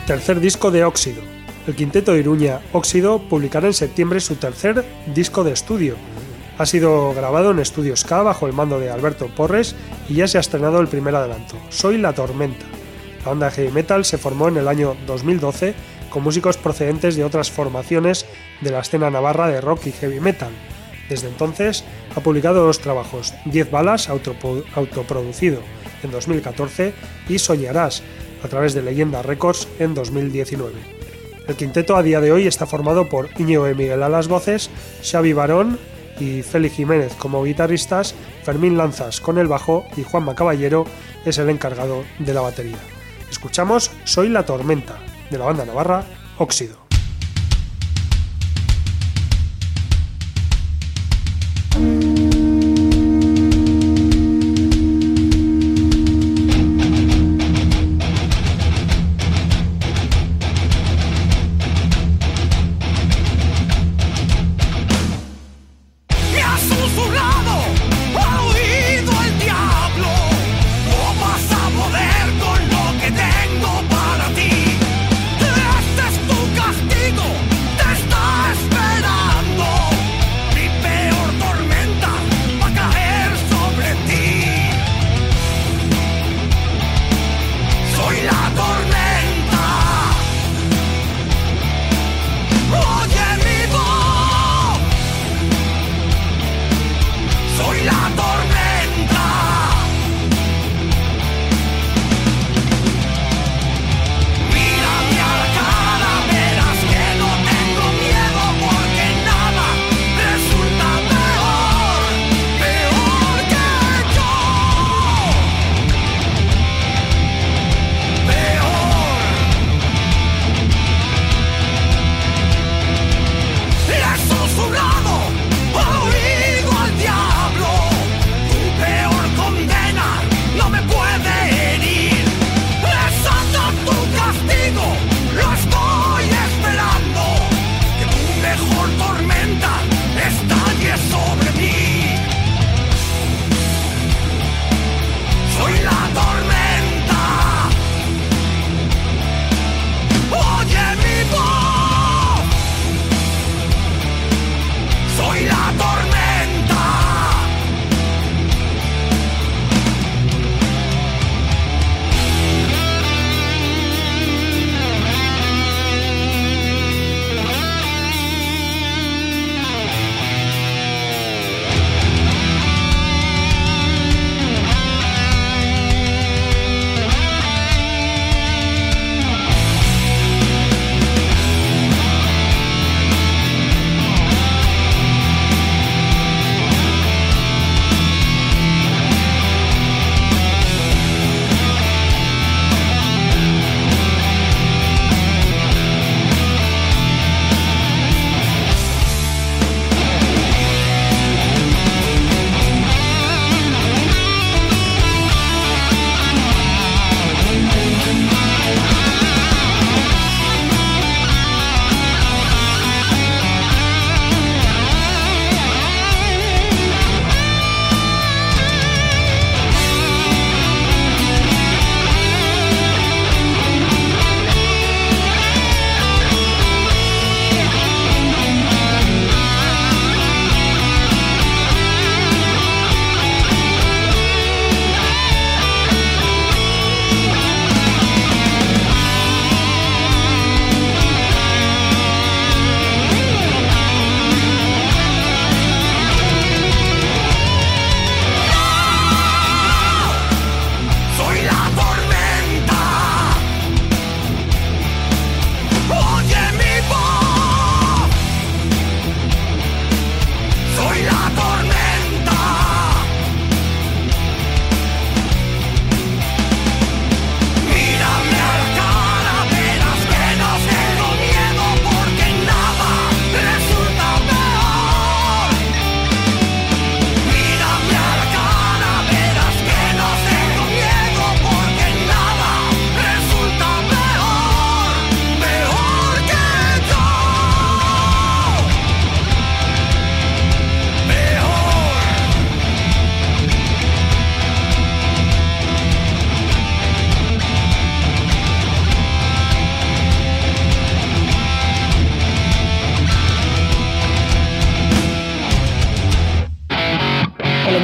Tercer 0.07 0.39
disco 0.39 0.71
de 0.71 0.83
Óxido. 0.83 1.21
El 1.67 1.75
quinteto 1.75 2.13
de 2.13 2.19
Iruña 2.19 2.59
Óxido 2.73 3.19
publicará 3.19 3.67
en 3.67 3.73
septiembre 3.73 4.19
su 4.19 4.35
tercer 4.35 4.83
disco 5.13 5.43
de 5.43 5.53
estudio. 5.53 5.95
Ha 6.61 6.67
sido 6.67 7.11
grabado 7.15 7.49
en 7.49 7.57
Estudios 7.57 8.03
K 8.03 8.21
bajo 8.21 8.45
el 8.45 8.53
mando 8.53 8.79
de 8.79 8.91
Alberto 8.91 9.25
Porres 9.35 9.75
y 10.07 10.13
ya 10.13 10.27
se 10.27 10.37
ha 10.37 10.41
estrenado 10.41 10.79
el 10.79 10.87
primer 10.87 11.15
adelanto, 11.15 11.55
Soy 11.69 11.97
la 11.97 12.13
Tormenta. 12.13 12.67
La 13.21 13.29
banda 13.29 13.49
heavy 13.49 13.71
metal 13.71 14.05
se 14.05 14.19
formó 14.19 14.47
en 14.47 14.57
el 14.57 14.67
año 14.67 14.95
2012 15.07 15.73
con 16.11 16.21
músicos 16.21 16.57
procedentes 16.57 17.15
de 17.15 17.23
otras 17.23 17.49
formaciones 17.49 18.27
de 18.61 18.69
la 18.69 18.81
escena 18.81 19.09
navarra 19.09 19.47
de 19.47 19.59
rock 19.59 19.87
y 19.87 19.91
heavy 19.91 20.19
metal. 20.19 20.51
Desde 21.09 21.29
entonces 21.29 21.83
ha 22.15 22.19
publicado 22.19 22.63
dos 22.63 22.77
trabajos, 22.77 23.33
10 23.45 23.71
balas 23.71 24.07
autoproducido 24.07 25.61
en 26.03 26.11
2014 26.11 26.93
y 27.27 27.39
Soñarás 27.39 28.03
a 28.43 28.47
través 28.49 28.75
de 28.75 28.83
Leyenda 28.83 29.23
Records 29.23 29.67
en 29.79 29.95
2019. 29.95 30.75
El 31.47 31.55
quinteto 31.55 31.95
a 31.95 32.03
día 32.03 32.21
de 32.21 32.31
hoy 32.31 32.45
está 32.45 32.67
formado 32.67 33.09
por 33.09 33.29
Iñigo 33.39 33.65
de 33.65 33.73
Miguel 33.73 34.03
a 34.03 34.09
las 34.09 34.27
voces, 34.27 34.69
Xavi 35.03 35.33
Barón 35.33 35.79
y 36.21 36.43
Félix 36.43 36.75
Jiménez 36.75 37.13
como 37.15 37.43
guitarristas, 37.43 38.13
Fermín 38.43 38.77
Lanzas 38.77 39.19
con 39.19 39.37
el 39.39 39.47
bajo 39.47 39.85
y 39.97 40.03
Juanma 40.03 40.35
Caballero 40.35 40.85
es 41.25 41.37
el 41.39 41.49
encargado 41.49 42.03
de 42.19 42.33
la 42.33 42.41
batería. 42.41 42.77
Escuchamos 43.29 43.91
Soy 44.03 44.29
la 44.29 44.45
Tormenta, 44.45 44.99
de 45.31 45.37
la 45.39 45.45
banda 45.45 45.65
navarra 45.65 46.03
Óxido. 46.37 46.80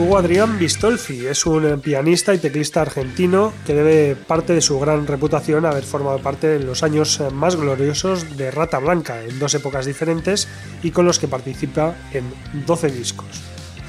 Hugo 0.00 0.16
Adrián 0.16 0.58
Bistolfi 0.58 1.26
es 1.26 1.44
un 1.44 1.78
pianista 1.82 2.32
y 2.32 2.38
teclista 2.38 2.80
argentino 2.80 3.52
que 3.66 3.74
debe 3.74 4.16
parte 4.16 4.54
de 4.54 4.62
su 4.62 4.80
gran 4.80 5.06
reputación 5.06 5.66
a 5.66 5.72
haber 5.72 5.84
formado 5.84 6.22
parte 6.22 6.46
de 6.46 6.58
los 6.60 6.82
años 6.82 7.22
más 7.34 7.54
gloriosos 7.56 8.38
de 8.38 8.50
Rata 8.50 8.78
Blanca 8.78 9.22
en 9.22 9.38
dos 9.38 9.54
épocas 9.54 9.84
diferentes 9.84 10.48
y 10.82 10.90
con 10.90 11.04
los 11.04 11.18
que 11.18 11.28
participa 11.28 11.94
en 12.14 12.32
12 12.64 12.88
discos. 12.88 13.28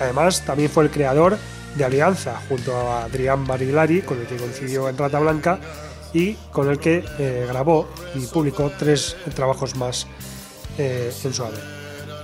Además, 0.01 0.45
también 0.45 0.69
fue 0.69 0.83
el 0.83 0.91
creador 0.91 1.37
de 1.77 1.85
Alianza 1.85 2.41
junto 2.49 2.75
a 2.75 3.05
Adrián 3.05 3.47
Barilari, 3.47 4.01
con 4.01 4.19
el 4.19 4.27
que 4.27 4.35
coincidió 4.35 4.89
en 4.89 4.97
Rata 4.97 5.19
Blanca 5.19 5.59
y 6.13 6.33
con 6.51 6.69
el 6.69 6.77
que 6.77 7.05
eh, 7.19 7.45
grabó 7.47 7.87
y 8.15 8.25
publicó 8.25 8.69
tres 8.77 9.15
trabajos 9.33 9.77
más 9.77 10.07
eh, 10.77 11.09
en 11.23 11.33
su 11.33 11.45
haber. 11.45 11.80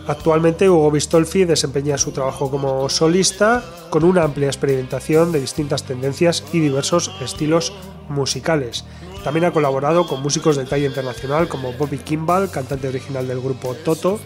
Actualmente 0.08 0.70
Hugo 0.70 0.90
Bistolfi 0.90 1.44
desempeña 1.44 1.98
su 1.98 2.14
trabajo 2.14 2.50
como 2.50 2.88
solista 2.88 3.62
con 3.90 4.06
una 4.06 4.24
amplia 4.24 4.48
experimentación 4.48 5.34
de 5.34 5.42
distintas 5.42 5.84
tendencias 5.84 6.46
y 6.54 6.60
diversos 6.60 7.12
estilos 7.20 7.74
musicales. 8.08 8.86
También 9.26 9.44
ha 9.44 9.52
colaborado 9.52 10.08
con 10.08 10.24
músicos 10.24 10.56
de 10.56 10.64
talla 10.64 10.88
internacional 10.88 11.50
como 11.50 11.74
Bobby 11.74 11.98
Kimball, 11.98 12.50
cantante 12.50 12.88
original 12.88 13.28
del 13.28 13.42
grupo 13.42 13.76
Toto, 13.84 14.18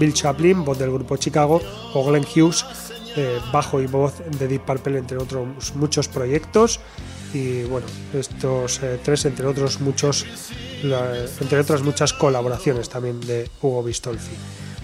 Bill 0.00 0.14
Chaplin, 0.14 0.64
voz 0.64 0.78
del 0.78 0.90
grupo 0.90 1.18
Chicago, 1.18 1.60
o 1.92 2.04
Glenn 2.04 2.24
Hughes, 2.24 2.64
eh, 3.16 3.38
bajo 3.52 3.82
y 3.82 3.86
voz 3.86 4.14
de 4.38 4.48
Deep 4.48 4.64
Purple, 4.64 4.96
entre 4.96 5.18
otros 5.18 5.74
muchos 5.74 6.08
proyectos. 6.08 6.80
Y 7.34 7.64
bueno, 7.64 7.86
estos 8.14 8.82
eh, 8.82 8.98
tres, 9.04 9.26
entre 9.26 9.46
otros 9.46 9.82
muchos, 9.82 10.24
entre 10.82 11.60
otras 11.60 11.82
muchas 11.82 12.14
colaboraciones 12.14 12.88
también 12.88 13.20
de 13.20 13.50
Hugo 13.60 13.82
Bistolfi 13.82 14.32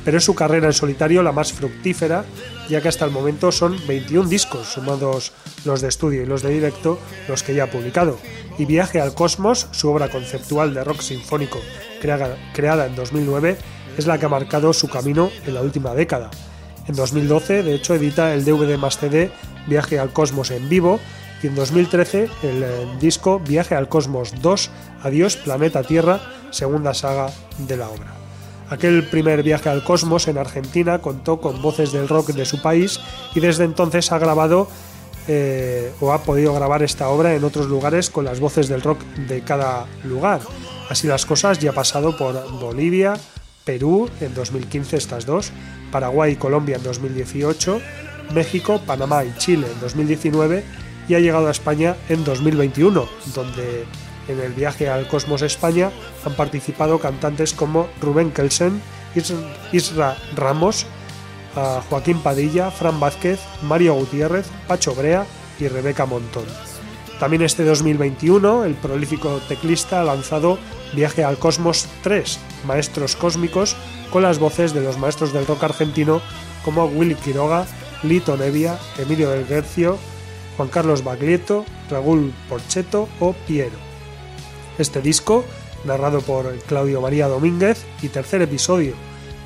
pero 0.05 0.19
es 0.19 0.25
su 0.25 0.35
carrera 0.35 0.67
en 0.67 0.73
solitario 0.73 1.23
la 1.23 1.33
más 1.33 1.53
fructífera, 1.53 2.25
ya 2.69 2.81
que 2.81 2.89
hasta 2.89 3.05
el 3.05 3.11
momento 3.11 3.53
son 3.53 3.77
21 3.87 4.29
discos, 4.29 4.69
sumados 4.69 5.33
los 5.65 5.81
de 5.81 5.89
estudio 5.89 6.23
y 6.23 6.27
los 6.27 6.43
de 6.43 6.51
directo, 6.51 6.99
los 7.29 7.43
que 7.43 7.55
ya 7.55 7.65
ha 7.65 7.71
publicado. 7.71 8.19
Y 8.59 8.65
Viaje 8.65 9.01
al 9.01 9.15
Cosmos, 9.15 9.69
su 9.71 9.89
obra 9.89 10.09
conceptual 10.09 10.75
de 10.75 10.85
rock 10.85 11.01
sinfónico 11.01 11.59
creada, 12.01 12.87
en 12.87 12.97
2009, 12.97 13.57
es 13.97 14.07
la 14.07 14.19
que 14.19 14.27
ha 14.27 14.29
marcado 14.29 14.73
su 14.73 14.89
camino 14.89 15.31
en 15.47 15.55
la 15.55 15.63
última 15.63 15.95
década. 15.95 16.31
En 16.89 16.97
2012, 16.97 17.63
de 17.63 17.75
hecho, 17.75 17.95
edita 17.95 18.35
el 18.35 18.45
DVD 18.45 18.77
más 18.77 18.99
CD 18.99 19.31
Viaje 19.69 19.99
al 19.99 20.13
Cosmos 20.13 20.51
en 20.51 20.69
vivo 20.69 20.99
y 21.43 21.47
en 21.47 21.55
2013 21.55 22.29
el 22.43 22.63
eh, 22.63 22.87
disco 23.01 23.39
Viaje 23.39 23.77
al 23.77 23.89
Cosmos 23.89 24.35
2, 24.43 24.71
Adiós 25.03 25.37
Planeta 25.37 25.83
Tierra, 25.83 26.21
segunda 26.51 26.95
saga 26.95 27.31
de 27.59 27.77
la 27.77 27.89
obra. 27.89 28.22
Aquel 28.73 29.05
primer 29.05 29.43
viaje 29.43 29.69
al 29.69 29.85
cosmos 29.85 30.29
en 30.29 30.39
Argentina 30.39 30.99
contó 31.01 31.43
con 31.43 31.61
voces 31.61 31.93
del 31.93 32.09
rock 32.09 32.29
de 32.29 32.47
su 32.47 32.63
país 32.63 33.01
y 33.35 33.41
desde 33.41 33.65
entonces 33.65 34.11
ha 34.13 34.19
grabado 34.19 34.67
eh, 35.29 35.93
o 36.01 36.11
ha 36.15 36.23
podido 36.23 36.55
grabar 36.55 36.83
esta 36.83 37.11
obra 37.11 37.35
en 37.35 37.45
otros 37.45 37.67
lugares 37.67 38.09
con 38.09 38.25
las 38.25 38.41
voces 38.41 38.69
del 38.69 38.81
rock 38.81 39.03
de 39.29 39.43
cada 39.43 39.85
lugar. 40.05 40.41
Así 40.89 41.07
las 41.07 41.27
cosas 41.27 41.59
ya 41.59 41.73
ha 41.73 41.75
pasado 41.75 42.17
por 42.17 42.51
Bolivia, 42.61 43.13
Perú 43.67 44.09
en 44.23 44.33
2015 44.33 44.97
estas 44.97 45.27
dos, 45.27 45.53
Paraguay 45.91 46.33
y 46.33 46.37
Colombia 46.37 46.77
en 46.77 46.83
2018, 46.83 47.79
México, 48.33 48.81
Panamá 48.87 49.23
y 49.23 49.35
Chile 49.37 49.67
en 49.71 49.81
2019 49.81 50.65
y 51.09 51.15
ha 51.15 51.21
llegado 51.21 51.49
a 51.49 51.51
España 51.51 51.95
en 52.09 52.25
2021, 52.25 53.07
donde 53.35 53.85
en 54.29 54.41
el 54.41 54.53
viaje 54.53 54.89
al 54.89 55.09
Cosmos 55.09 55.43
España 55.43 55.91
han 56.25 56.35
participado 56.35 56.99
cantantes 56.99 57.53
como 57.53 57.89
Rubén 58.01 58.31
Kelsen, 58.31 58.81
Isra 59.73 60.17
Ramos, 60.35 60.87
Joaquín 61.89 62.21
Padilla, 62.21 62.71
Fran 62.71 62.99
Vázquez, 63.01 63.41
Mario 63.63 63.95
Gutiérrez, 63.95 64.47
Pacho 64.67 64.95
Brea 64.95 65.27
y 65.59 65.69
Rebeca 65.69 66.07
Montón. 66.07 66.45
También 67.21 67.43
este 67.43 67.65
2021 67.65 68.65
el 68.65 68.75
prolífico 68.75 69.41
teclista 69.49 70.01
ha 70.01 70.05
lanzado 70.05 70.59
Viaje 70.95 71.25
al 71.25 71.39
Cosmos 71.39 71.87
3, 72.03 72.39
Maestros 72.67 73.17
Cósmicos, 73.17 73.77
con 74.11 74.23
las 74.23 74.39
voces 74.39 74.75
de 74.75 74.81
los 74.81 74.99
maestros 74.99 75.33
del 75.33 75.47
rock 75.47 75.65
argentino 75.65 76.21
como 76.65 76.87
Willy 76.87 77.15
Quiroga, 77.15 77.67
Lito 78.03 78.37
Nevia, 78.37 78.79
Emilio 78.99 79.31
del 79.31 79.47
Guercio, 79.47 79.99
Juan 80.57 80.69
Carlos 80.69 81.05
Baglietto, 81.05 81.65
Raúl 81.89 82.33
Porcheto 82.49 83.09
o 83.21 83.33
Piero. 83.47 83.92
Este 84.79 85.03
disco, 85.03 85.45
narrado 85.85 86.21
por 86.21 86.55
Claudio 86.61 87.01
María 87.01 87.29
Domínguez 87.29 87.85
y 88.01 88.09
tercer 88.09 88.41
episodio 88.43 88.95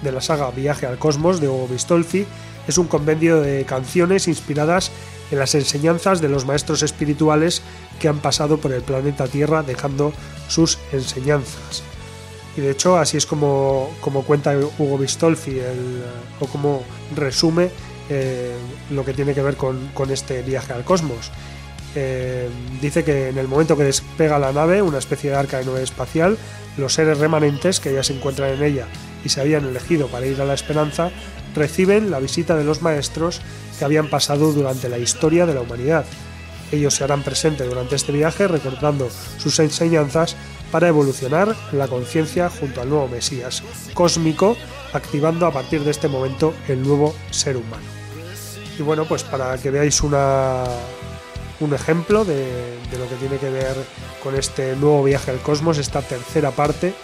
de 0.03 0.13
la 0.13 0.21
saga 0.21 0.51
Viaje 0.51 0.87
al 0.87 0.99
Cosmos 0.99 1.41
de 1.41 1.49
Hugo 1.49 1.69
Bistolfi, 1.69 2.27
es 2.69 2.79
un 2.79 2.87
compendio 2.87 3.41
de 3.41 3.65
canciones 3.65 4.29
inspiradas 4.29 4.91
en 5.31 5.39
las 5.39 5.55
enseñanzas 5.55 6.21
de 6.21 6.29
los 6.29 6.47
maestros 6.47 6.83
espirituales 6.83 7.63
que 7.99 8.09
han 8.09 8.19
pasado 8.19 8.59
por 8.59 8.73
el 8.73 8.83
planeta 8.83 9.27
Tierra 9.27 9.63
dejando 9.63 10.13
sus 10.49 10.79
enseñanzas. 10.93 11.83
Y 12.57 12.61
de 12.61 12.71
hecho 12.71 12.97
así 12.97 13.17
es 13.17 13.27
como, 13.27 13.91
como 14.01 14.23
cuenta 14.23 14.57
Hugo 14.79 14.99
Bistolfi 14.99 15.61
o 16.41 16.47
como 16.47 16.83
resume 17.15 17.71
eh, 18.09 18.55
lo 18.91 19.05
que 19.05 19.13
tiene 19.13 19.35
que 19.35 19.43
ver 19.43 19.57
con, 19.57 19.89
con 19.89 20.11
este 20.11 20.43
viaje 20.43 20.73
al 20.73 20.85
cosmos. 20.85 21.33
Eh, 21.99 22.51
dice 22.83 23.05
que 23.05 23.31
en 23.31 23.39
el 23.39 23.49
momento 23.49 23.75
que 23.75 23.83
despega 23.83 24.39
la 24.39 24.53
nave, 24.53 24.83
una 24.83 24.99
especie 24.99 25.31
de 25.31 25.37
arca 25.37 25.59
de 25.59 25.65
nave 25.65 25.83
espacial, 25.83 26.37
los 26.77 26.93
seres 26.93 27.17
remanentes 27.17 27.81
que 27.81 27.93
ya 27.93 28.03
se 28.03 28.13
encuentran 28.13 28.53
en 28.53 28.63
ella 28.63 28.87
y 29.25 29.31
se 29.31 29.41
habían 29.41 29.65
elegido 29.65 30.07
para 30.09 30.27
ir 30.27 30.39
a 30.43 30.45
la 30.45 30.53
esperanza, 30.53 31.11
reciben 31.55 32.11
la 32.11 32.21
visita 32.21 32.55
de 32.55 32.65
los 32.65 32.83
maestros 32.83 33.41
que 33.79 33.87
habían 33.87 34.11
pasado 34.11 34.53
durante 34.53 34.91
la 34.91 34.99
historia 34.99 35.47
de 35.47 35.55
la 35.55 35.63
humanidad. 35.63 36.05
Ellos 36.71 36.95
se 36.95 37.05
harán 37.05 37.23
presentes 37.23 37.67
durante 37.67 37.97
este 37.97 38.13
viaje 38.13 38.47
recordando 38.47 39.09
sus 39.39 39.59
enseñanzas 39.59 40.37
para 40.71 40.89
evolucionar 40.89 41.57
la 41.73 41.89
conciencia 41.89 42.51
junto 42.51 42.83
al 42.83 42.91
nuevo 42.91 43.09
Mesías 43.09 43.63
cósmico, 43.95 44.55
activando 44.93 45.47
a 45.47 45.53
partir 45.53 45.83
de 45.83 45.93
este 45.93 46.09
momento 46.09 46.53
el 46.69 46.83
nuevo 46.83 47.15
ser 47.31 47.57
humano. 47.57 47.85
Y 48.79 48.83
bueno, 48.83 49.07
pues 49.07 49.23
para 49.23 49.57
que 49.57 49.71
veáis 49.71 50.03
una, 50.03 50.65
un 51.61 51.75
ejemplo 51.75 52.25
de, 52.25 52.79
lo 52.99 53.09
que 53.09 53.15
tiene 53.17 53.39
que 53.39 53.51
ver 53.51 53.77
con 54.23 54.35
este 54.35 54.77
nuevo 54.77 55.05
viaje 55.05 55.31
al 55.31 55.39
cosmos, 55.39 55.79
esta 55.79 56.03
tercera 56.03 56.51
parte 56.51 56.95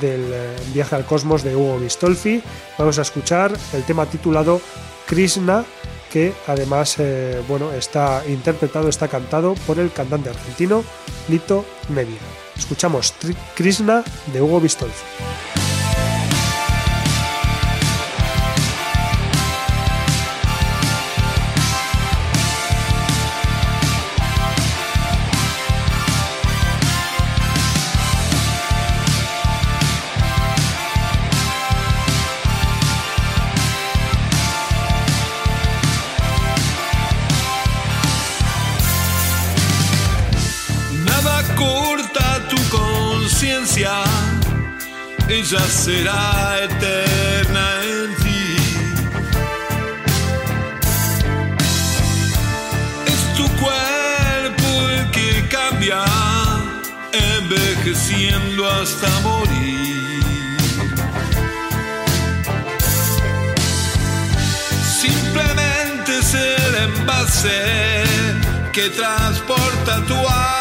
del 0.00 0.32
eh, 0.32 0.56
viaje 0.72 0.96
al 0.96 1.04
cosmos 1.04 1.42
de 1.42 1.56
Hugo 1.56 1.78
Bistolfi. 1.78 2.42
Vamos 2.78 2.98
a 2.98 3.02
escuchar 3.02 3.52
el 3.72 3.82
tema 3.84 4.06
titulado 4.06 4.60
Krishna, 5.06 5.64
que 6.12 6.32
además 6.46 6.96
eh, 6.98 7.42
bueno, 7.48 7.72
está 7.72 8.22
interpretado, 8.28 8.88
está 8.88 9.08
cantado 9.08 9.54
por 9.66 9.78
el 9.78 9.92
cantante 9.92 10.30
argentino 10.30 10.84
Lito 11.28 11.64
Nevia. 11.88 12.18
Escuchamos 12.56 13.14
Krishna 13.54 14.04
de 14.32 14.42
Hugo 14.42 14.60
Bistolfi. 14.60 15.59
Ella 45.52 45.66
será 45.66 46.58
eterna 46.62 47.66
en 47.82 48.14
ti. 48.22 48.56
Es 53.06 53.34
tu 53.36 53.48
cuerpo 53.58 54.90
el 54.90 55.10
que 55.10 55.48
cambia, 55.48 56.04
envejeciendo 57.12 58.70
hasta 58.70 59.08
morir. 59.20 60.56
Simplemente 65.00 66.18
es 66.18 66.34
el 66.34 66.74
envase 66.90 68.04
que 68.72 68.88
transporta 68.90 70.04
tu 70.06 70.14
alma 70.14 70.59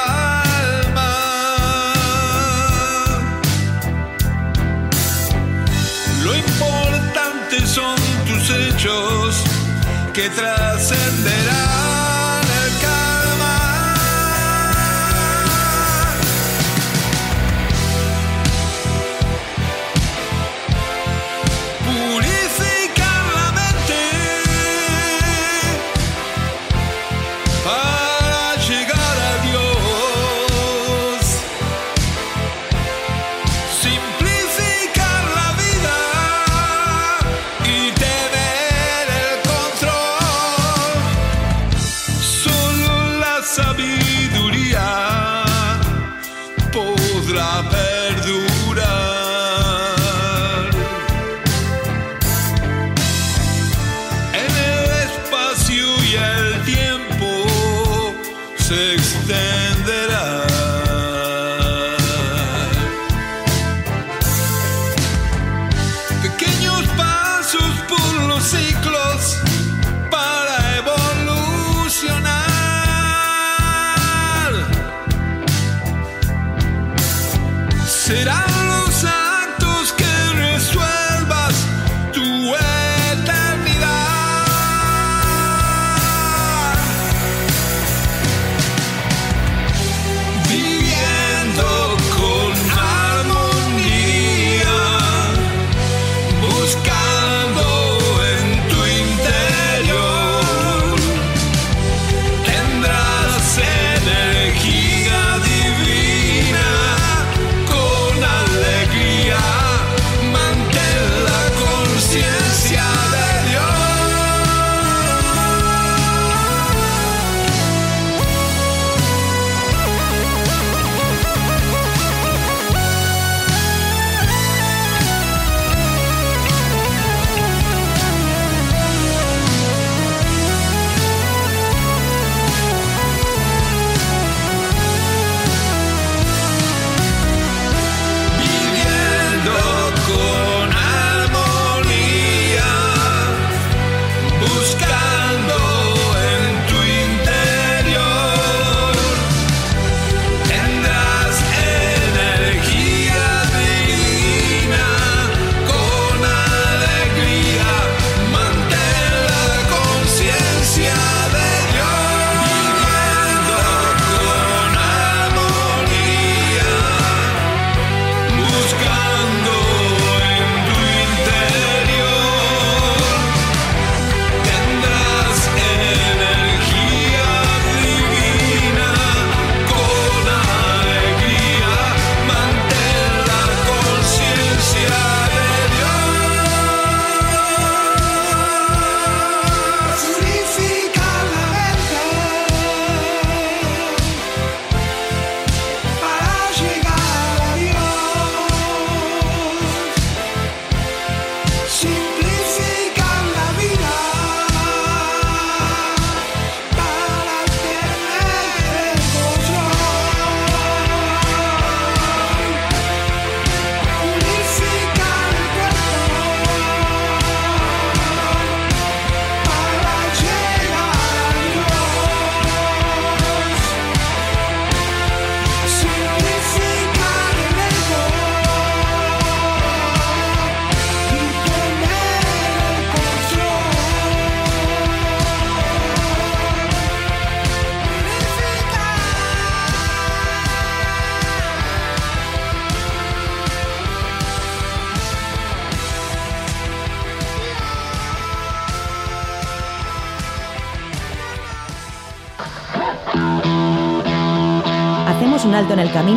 importantes 6.49 7.69
son 7.69 7.95
tus 8.25 8.49
hechos 8.49 9.43
que 10.13 10.29
trascenderán 10.29 12.09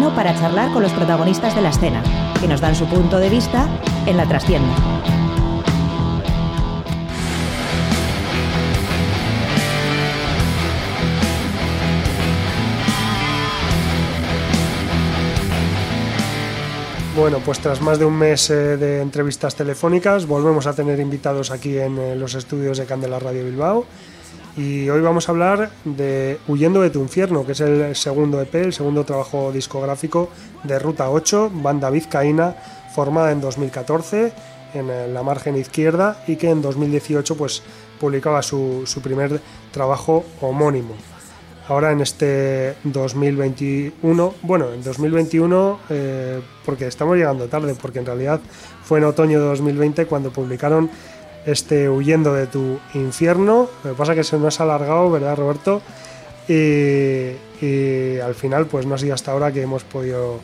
para 0.00 0.34
charlar 0.34 0.72
con 0.72 0.82
los 0.82 0.92
protagonistas 0.92 1.54
de 1.54 1.60
la 1.60 1.68
escena, 1.68 2.02
que 2.40 2.48
nos 2.48 2.62
dan 2.62 2.74
su 2.74 2.86
punto 2.86 3.18
de 3.18 3.28
vista 3.28 3.68
en 4.06 4.16
la 4.16 4.26
trastienda. 4.26 4.74
Bueno, 17.14 17.40
pues 17.44 17.60
tras 17.60 17.82
más 17.82 17.98
de 17.98 18.06
un 18.06 18.14
mes 18.14 18.48
eh, 18.48 18.78
de 18.78 19.02
entrevistas 19.02 19.54
telefónicas, 19.54 20.26
volvemos 20.26 20.66
a 20.66 20.72
tener 20.72 20.98
invitados 21.00 21.50
aquí 21.50 21.78
en 21.78 21.98
eh, 21.98 22.16
los 22.16 22.34
estudios 22.34 22.78
de 22.78 22.86
Candela 22.86 23.18
Radio 23.18 23.44
Bilbao. 23.44 23.84
Y 24.56 24.90
hoy 24.90 25.00
vamos 25.00 25.28
a 25.28 25.32
hablar 25.32 25.70
de 25.84 26.38
Huyendo 26.46 26.82
de 26.82 26.90
tu 26.90 27.00
infierno, 27.00 27.46
que 27.46 27.52
es 27.52 27.60
el 27.60 27.96
segundo 27.96 28.40
EP, 28.42 28.54
el 28.56 28.74
segundo 28.74 29.04
trabajo 29.04 29.50
discográfico 29.50 30.28
de 30.62 30.78
Ruta 30.78 31.08
8, 31.08 31.50
banda 31.54 31.88
vizcaína, 31.88 32.54
formada 32.94 33.32
en 33.32 33.40
2014 33.40 34.32
en 34.74 35.14
la 35.14 35.22
margen 35.22 35.56
izquierda 35.56 36.22
y 36.26 36.36
que 36.36 36.50
en 36.50 36.62
2018 36.62 37.36
pues 37.36 37.62
publicaba 38.00 38.42
su, 38.42 38.82
su 38.86 39.00
primer 39.00 39.40
trabajo 39.70 40.24
homónimo. 40.40 40.94
ahora 41.68 41.92
en 41.92 42.00
este 42.00 42.74
2021, 42.84 44.34
bueno, 44.42 44.72
en 44.72 44.82
2021, 44.82 45.78
eh, 45.88 46.40
porque 46.66 46.86
estamos 46.86 47.16
llegando 47.16 47.46
tarde, 47.46 47.74
porque 47.80 48.00
en 48.00 48.06
realidad 48.06 48.40
fue 48.82 48.98
en 48.98 49.04
otoño 49.04 49.40
de 49.40 49.46
2020 49.46 50.06
cuando 50.06 50.30
publicaron 50.30 50.90
este 51.46 51.88
Huyendo 51.88 52.34
de 52.34 52.46
tu 52.46 52.78
infierno. 52.94 53.68
Lo 53.84 53.90
que 53.90 53.96
pasa 53.96 54.12
es 54.12 54.18
que 54.18 54.24
se 54.24 54.38
nos 54.38 54.60
ha 54.60 54.64
alargado, 54.64 55.10
¿verdad, 55.10 55.36
Roberto? 55.36 55.82
Y, 56.48 57.32
y 57.64 58.18
al 58.20 58.34
final, 58.34 58.66
pues 58.66 58.86
no 58.86 58.94
ha 58.94 58.98
sido 58.98 59.14
hasta 59.14 59.32
ahora 59.32 59.52
que 59.52 59.62
hemos 59.62 59.84
podido 59.84 60.40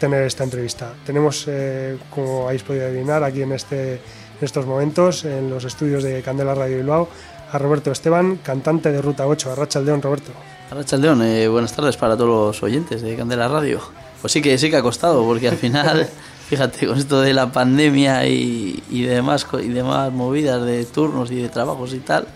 tener 0.00 0.24
esta 0.24 0.42
entrevista. 0.42 0.94
Tenemos, 1.04 1.44
eh, 1.46 1.98
como 2.10 2.46
habéis 2.46 2.64
podido 2.64 2.86
adivinar, 2.86 3.22
aquí 3.22 3.42
en, 3.42 3.52
este, 3.52 3.94
en 3.94 4.00
estos 4.40 4.66
momentos, 4.66 5.24
en 5.24 5.50
los 5.50 5.64
estudios 5.64 6.02
de 6.02 6.22
Candela 6.22 6.54
Radio 6.54 6.78
Bilbao, 6.78 7.08
a 7.52 7.58
Roberto 7.58 7.92
Esteban, 7.92 8.36
cantante 8.42 8.90
de 8.90 9.02
Ruta 9.02 9.26
8. 9.26 9.52
Arracha 9.52 9.80
León, 9.80 10.00
Roberto. 10.02 10.32
Arracha 10.70 10.96
León, 10.96 11.22
eh, 11.22 11.46
buenas 11.48 11.74
tardes 11.74 11.96
para 11.96 12.16
todos 12.16 12.28
los 12.28 12.62
oyentes 12.62 13.02
de 13.02 13.14
Candela 13.14 13.46
Radio. 13.48 13.80
Pues 14.20 14.32
sí 14.32 14.40
que 14.40 14.56
sí 14.58 14.70
que 14.70 14.76
ha 14.76 14.82
costado, 14.82 15.24
porque 15.24 15.48
al 15.48 15.56
final, 15.56 16.08
fíjate, 16.50 16.88
con 16.88 16.98
esto 16.98 17.20
de 17.20 17.32
la 17.32 17.52
pandemia 17.52 18.26
y, 18.26 18.82
y, 18.90 19.02
demás, 19.02 19.46
y 19.62 19.68
demás 19.68 20.12
movidas 20.12 20.66
de 20.66 20.84
turnos 20.84 21.30
y 21.30 21.36
de 21.36 21.48
trabajos 21.48 21.94
y 21.94 22.00
tal, 22.00 22.26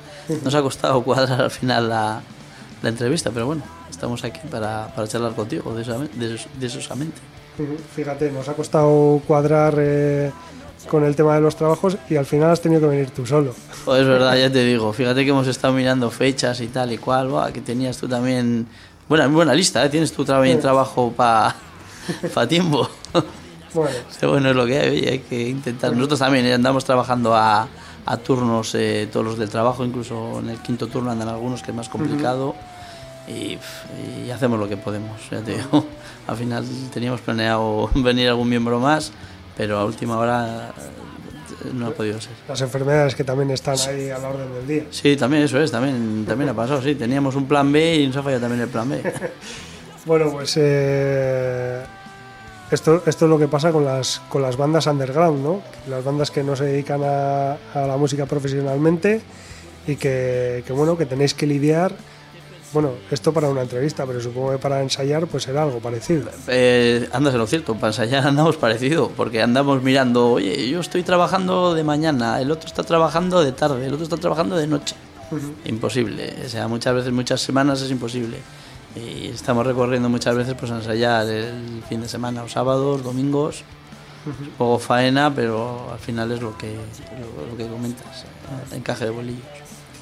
nos 0.44 0.55
ha 0.55 0.62
costado 0.62 1.03
cuadrar 1.03 1.42
al 1.42 1.50
final 1.50 1.88
la, 1.88 2.22
la 2.81 2.88
entrevista, 2.88 3.33
pero 3.33 3.46
bueno, 3.46 3.64
estamos 3.90 4.22
aquí 4.22 4.38
para, 4.48 4.87
para 4.94 5.09
charlar 5.09 5.35
contigo 5.35 5.74
de, 5.74 5.83
de, 5.83 6.40
de 6.61 6.66
esosamente. 6.66 7.20
Fíjate, 7.96 8.31
nos 8.31 8.48
ha 8.48 8.55
costado 8.55 9.20
cuadrar 9.27 9.74
eh, 9.79 10.31
con 10.88 11.05
el 11.05 11.16
tema 11.16 11.35
de 11.35 11.40
los 11.40 11.57
trabajos 11.57 11.96
y 12.09 12.14
al 12.14 12.27
final 12.27 12.53
has 12.53 12.61
tenido 12.61 12.83
que 12.83 12.87
venir 12.87 13.11
tú 13.11 13.27
solo. 13.27 13.53
Pues 13.85 14.03
es 14.03 14.07
verdad, 14.07 14.37
ya 14.37 14.48
te 14.48 14.64
digo. 14.64 14.92
Fíjate 14.92 15.24
que 15.24 15.31
hemos 15.31 15.48
estado 15.48 15.74
mirando 15.74 16.09
fechas 16.12 16.61
y 16.61 16.68
tal 16.68 16.92
y 16.92 16.98
cual, 16.98 17.53
que 17.53 17.61
tenías 17.61 17.98
tú 17.98 18.07
también. 18.07 18.68
Buena, 19.09 19.27
buena 19.27 19.55
lista, 19.55 19.85
¿eh? 19.85 19.88
tienes 19.88 20.12
tú 20.12 20.24
también 20.24 20.61
trabajo 20.61 21.12
para 21.12 21.57
pa 22.33 22.46
tiempo. 22.46 22.88
Bueno. 23.74 23.96
Pero 24.20 24.32
bueno, 24.32 24.50
es 24.50 24.56
lo 24.56 24.66
que 24.66 24.78
hay, 24.78 25.04
hay 25.06 25.18
que 25.18 25.48
intentar. 25.48 25.92
Nosotros 25.92 26.20
también 26.20 26.46
andamos 26.46 26.84
trabajando 26.84 27.34
a, 27.34 27.68
a 28.06 28.16
turnos, 28.16 28.74
eh, 28.74 29.08
todos 29.12 29.26
los 29.26 29.38
del 29.38 29.50
trabajo, 29.50 29.84
incluso 29.84 30.38
en 30.40 30.50
el 30.50 30.58
quinto 30.58 30.87
turno 30.87 31.10
andan 31.10 31.28
algunos 31.28 31.62
que 31.62 31.70
es 31.70 31.76
más 31.76 31.88
complicado. 31.88 32.50
Uh 32.50 32.52
-huh. 32.52 32.74
Y, 33.26 33.58
y, 34.26 34.30
hacemos 34.30 34.58
lo 34.58 34.68
que 34.68 34.76
podemos, 34.76 35.18
ya 35.30 35.40
te 35.40 35.56
digo. 35.56 35.84
Al 36.26 36.37
final 36.37 36.64
teníamos 36.92 37.20
planeado 37.22 37.90
venir 37.94 38.28
algún 38.28 38.48
miembro 38.48 38.78
más, 38.78 39.12
pero 39.56 39.78
a 39.78 39.84
última 39.84 40.18
hora 40.18 40.72
no 41.72 41.87
ha 41.87 41.90
podido 41.90 42.20
ser. 42.20 42.32
Las 42.48 42.60
enfermedades 42.60 43.14
que 43.14 43.24
también 43.24 43.50
están 43.50 43.76
ahí 43.88 44.10
a 44.10 44.18
la 44.18 44.28
orden 44.28 44.52
del 44.52 44.66
día. 44.66 44.84
Sí, 44.90 45.16
también 45.16 45.44
eso 45.44 45.58
es, 45.60 45.70
también, 45.70 46.24
también 46.26 46.50
ha 46.50 46.54
pasado, 46.54 46.82
sí. 46.82 46.94
Teníamos 46.94 47.34
un 47.34 47.46
plan 47.46 47.72
B 47.72 47.96
y 47.96 48.06
nos 48.06 48.16
ha 48.16 48.22
fallado 48.22 48.42
también 48.42 48.62
el 48.62 48.68
plan 48.68 48.88
B. 48.88 49.00
bueno, 50.04 50.30
pues 50.30 50.54
eh, 50.56 51.82
esto, 52.74 53.02
esto 53.06 53.24
es 53.24 53.30
lo 53.30 53.38
que 53.38 53.48
pasa 53.48 53.72
con 53.72 53.84
las, 53.84 54.20
con 54.28 54.42
las 54.42 54.56
bandas 54.56 54.87
underground, 54.87 55.42
¿no? 55.42 55.62
Las 55.88 56.04
bandas 56.04 56.30
que 56.30 56.42
no 56.42 56.54
se 56.56 56.64
dedican 56.64 57.02
a, 57.02 57.54
a 57.74 57.87
la 57.87 57.96
música 57.96 58.26
profesionalmente 58.26 59.22
y 59.87 59.96
que, 59.96 60.62
que, 60.66 60.72
bueno, 60.72 60.96
que 60.96 61.06
tenéis 61.06 61.34
que 61.34 61.46
lidiar 61.46 61.92
bueno, 62.74 62.90
esto 63.08 63.32
para 63.32 63.48
una 63.48 63.62
entrevista, 63.62 64.04
pero 64.04 64.20
supongo 64.20 64.50
que 64.50 64.58
para 64.58 64.82
ensayar 64.82 65.28
pues 65.28 65.44
será 65.44 65.62
algo 65.62 65.78
parecido. 65.78 66.28
Eh, 66.48 67.08
andas 67.12 67.32
lo 67.34 67.46
cierto, 67.46 67.74
para 67.74 67.88
ensayar 67.88 68.26
andamos 68.26 68.56
parecido, 68.56 69.10
porque 69.16 69.40
andamos 69.40 69.80
mirando, 69.80 70.32
oye, 70.32 70.68
yo 70.68 70.80
estoy 70.80 71.04
trabajando 71.04 71.72
de 71.72 71.84
mañana, 71.84 72.40
el 72.40 72.50
otro 72.50 72.66
está 72.66 72.82
trabajando 72.82 73.44
de 73.44 73.52
tarde, 73.52 73.87
el 73.87 73.92
otro 73.92 74.02
está 74.02 74.16
trabajando 74.16 74.56
de 74.56 74.66
noche. 74.66 74.96
Uh 75.30 75.37
-huh. 75.37 75.52
Imposible, 75.66 76.34
o 76.44 76.48
sea, 76.48 76.66
muchas 76.66 76.94
veces, 76.94 77.12
muchas 77.12 77.40
semanas 77.40 77.80
es 77.80 77.92
imposible. 77.92 78.38
Y 78.96 79.28
estamos 79.28 79.66
recorriendo 79.66 80.09
muchas 80.09 80.37
veces 80.37 80.54
pues 80.54 80.70
a 80.70 80.76
ensayar 80.76 81.28
el 81.28 81.83
fin 81.88 82.00
de 82.00 82.09
semana, 82.09 82.42
o 82.44 82.48
sábados, 82.48 83.02
domingos, 83.02 83.64
poco 84.57 84.78
faena, 84.78 85.35
pero 85.35 85.90
al 85.92 85.98
final 85.98 86.30
es 86.33 86.40
lo 86.40 86.57
que, 86.57 86.74
lo, 86.74 87.46
lo 87.50 87.57
que 87.57 87.66
comentas, 87.66 88.24
encaje 88.72 89.04
de 89.07 89.11
bolillos, 89.11 89.42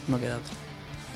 no 0.08 0.18
queda 0.18 0.36
otro. 0.36 0.62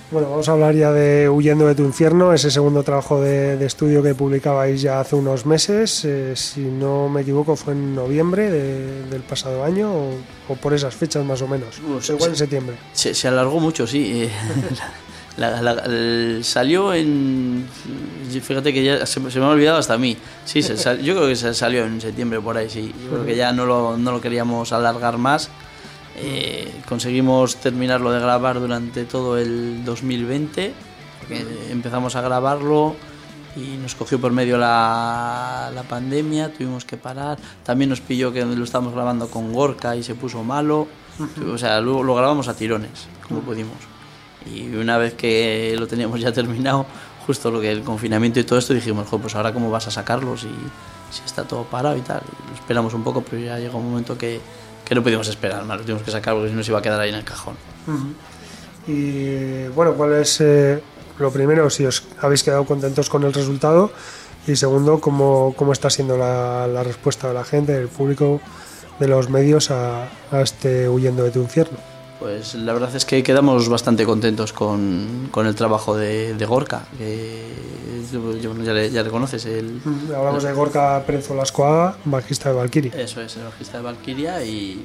Bueno, 0.08 0.30
vamos 0.30 0.48
a 0.48 0.52
hablar 0.52 0.72
ya 0.72 0.92
de 0.92 1.28
Huyendo 1.28 1.66
de 1.66 1.74
tu 1.74 1.82
infierno, 1.82 2.32
ese 2.32 2.48
segundo 2.48 2.84
trabajo 2.84 3.20
de, 3.20 3.56
de 3.56 3.66
estudio 3.66 4.04
que 4.04 4.14
publicabais 4.14 4.80
ya 4.80 5.00
hace 5.00 5.16
unos 5.16 5.46
meses. 5.46 6.04
Eh, 6.04 6.36
si 6.36 6.60
no 6.60 7.08
me 7.08 7.22
equivoco, 7.22 7.56
fue 7.56 7.72
en 7.72 7.92
noviembre 7.96 8.48
de, 8.48 9.02
del 9.06 9.22
pasado 9.22 9.64
año 9.64 9.92
o, 9.92 10.10
o, 10.48 10.54
por 10.54 10.74
esas 10.74 10.94
fechas 10.94 11.24
más 11.24 11.42
o 11.42 11.48
menos. 11.48 11.80
Igual 12.08 12.30
en 12.30 12.36
septiembre. 12.36 12.76
Se, 12.92 13.14
se, 13.14 13.26
alargó 13.26 13.58
mucho, 13.58 13.84
sí. 13.84 14.30
La, 15.36 16.42
salió 16.42 16.94
en. 16.94 17.68
Fíjate 18.42 18.72
que 18.72 18.82
ya 18.82 19.06
se, 19.06 19.30
se, 19.30 19.38
me 19.38 19.44
ha 19.44 19.48
olvidado 19.48 19.78
hasta 19.78 19.94
a 19.94 19.98
mí. 19.98 20.16
Sí, 20.44 20.62
sal, 20.62 21.00
yo 21.02 21.14
creo 21.14 21.28
que 21.28 21.36
se 21.36 21.52
salió 21.52 21.84
en 21.84 22.00
septiembre 22.00 22.40
por 22.40 22.56
ahí, 22.56 22.70
sí. 22.70 22.94
Yo 23.04 23.10
creo 23.10 23.26
que 23.26 23.36
ya 23.36 23.52
no 23.52 23.66
lo, 23.66 23.96
no 23.96 24.12
lo 24.12 24.20
queríamos 24.20 24.72
alargar 24.72 25.18
más. 25.18 25.50
Eh, 26.18 26.72
conseguimos 26.88 27.56
terminarlo 27.56 28.10
de 28.10 28.20
grabar 28.20 28.58
durante 28.58 29.04
todo 29.04 29.36
el 29.36 29.84
2020. 29.84 30.72
empezamos 31.70 32.16
a 32.16 32.22
grabarlo 32.22 32.96
y 33.56 33.76
nos 33.76 33.94
cogió 33.94 34.18
por 34.18 34.32
medio 34.32 34.56
la, 34.56 35.70
la, 35.74 35.82
pandemia, 35.82 36.52
tuvimos 36.52 36.84
que 36.84 36.96
parar. 36.96 37.38
También 37.64 37.90
nos 37.90 38.00
pilló 38.00 38.32
que 38.32 38.44
lo 38.44 38.64
estábamos 38.64 38.94
grabando 38.94 39.28
con 39.28 39.52
Gorka 39.52 39.96
y 39.96 40.02
se 40.02 40.14
puso 40.14 40.42
malo. 40.42 40.86
O 41.50 41.58
sea, 41.58 41.80
luego 41.80 42.02
lo 42.02 42.14
grabamos 42.14 42.48
a 42.48 42.54
tirones, 42.54 43.08
como 43.26 43.40
pudimos. 43.40 43.95
Y 44.46 44.74
una 44.76 44.98
vez 44.98 45.14
que 45.14 45.74
lo 45.78 45.86
teníamos 45.86 46.20
ya 46.20 46.32
terminado, 46.32 46.86
justo 47.26 47.50
lo 47.50 47.60
que 47.60 47.70
el 47.70 47.82
confinamiento 47.82 48.40
y 48.40 48.44
todo 48.44 48.58
esto, 48.58 48.74
dijimos, 48.74 49.06
pues 49.10 49.34
ahora 49.34 49.52
cómo 49.52 49.70
vas 49.70 49.86
a 49.88 49.90
sacarlos 49.90 50.44
y 50.44 50.50
si 51.10 51.22
está 51.24 51.44
todo 51.44 51.64
parado 51.64 51.96
y 51.96 52.02
tal. 52.02 52.22
Esperamos 52.54 52.94
un 52.94 53.02
poco, 53.02 53.22
pero 53.22 53.42
ya 53.42 53.58
llegó 53.58 53.78
un 53.78 53.90
momento 53.90 54.16
que 54.16 54.40
que 54.86 54.94
no 54.94 55.02
pudimos 55.02 55.26
esperar 55.28 55.64
más, 55.64 55.78
lo 55.78 55.82
tuvimos 55.82 56.02
que 56.04 56.12
sacar 56.12 56.34
porque 56.34 56.50
si 56.50 56.54
no 56.54 56.62
se 56.62 56.70
iba 56.70 56.78
a 56.78 56.82
quedar 56.82 57.00
ahí 57.00 57.08
en 57.08 57.16
el 57.16 57.24
cajón. 57.24 57.56
Y 58.86 59.66
bueno, 59.68 59.94
¿cuál 59.94 60.12
es 60.14 60.40
eh, 60.40 60.80
lo 61.18 61.32
primero? 61.32 61.68
Si 61.70 61.84
os 61.84 62.04
habéis 62.20 62.44
quedado 62.44 62.64
contentos 62.64 63.10
con 63.10 63.24
el 63.24 63.34
resultado 63.34 63.90
y 64.46 64.54
segundo, 64.54 65.00
¿cómo, 65.00 65.54
cómo 65.56 65.72
está 65.72 65.90
siendo 65.90 66.16
la, 66.16 66.84
respuesta 66.84 67.26
de 67.26 67.34
la 67.34 67.42
gente, 67.42 67.72
del 67.72 67.88
público, 67.88 68.40
de 69.00 69.08
los 69.08 69.28
medios 69.28 69.72
a 69.72 70.08
este 70.40 70.88
Huyendo 70.88 71.24
de 71.24 71.32
tu 71.32 71.40
infierno? 71.40 71.95
Pues 72.18 72.54
la 72.54 72.72
verdad 72.72 72.94
es 72.96 73.04
que 73.04 73.22
quedamos 73.22 73.68
bastante 73.68 74.06
contentos 74.06 74.52
con, 74.52 75.28
con 75.30 75.46
el 75.46 75.54
trabajo 75.54 75.96
de, 75.96 76.34
de 76.34 76.46
Gorka, 76.46 76.86
que 76.96 77.52
ya 78.64 78.72
le, 78.72 78.90
ya 78.90 79.02
le 79.02 79.10
conoces. 79.10 79.44
El, 79.44 79.80
Hablamos 80.16 80.42
el, 80.44 80.50
de 80.50 80.54
Gorka 80.54 81.02
Pérez 81.06 81.30
Olascoaga, 81.30 81.96
bajista 82.04 82.48
de 82.50 82.54
Valkyria. 82.54 82.92
Eso 82.96 83.20
es, 83.20 83.36
el 83.36 83.44
bajista 83.44 83.78
de 83.78 83.84
Valkyria 83.84 84.42
y, 84.44 84.82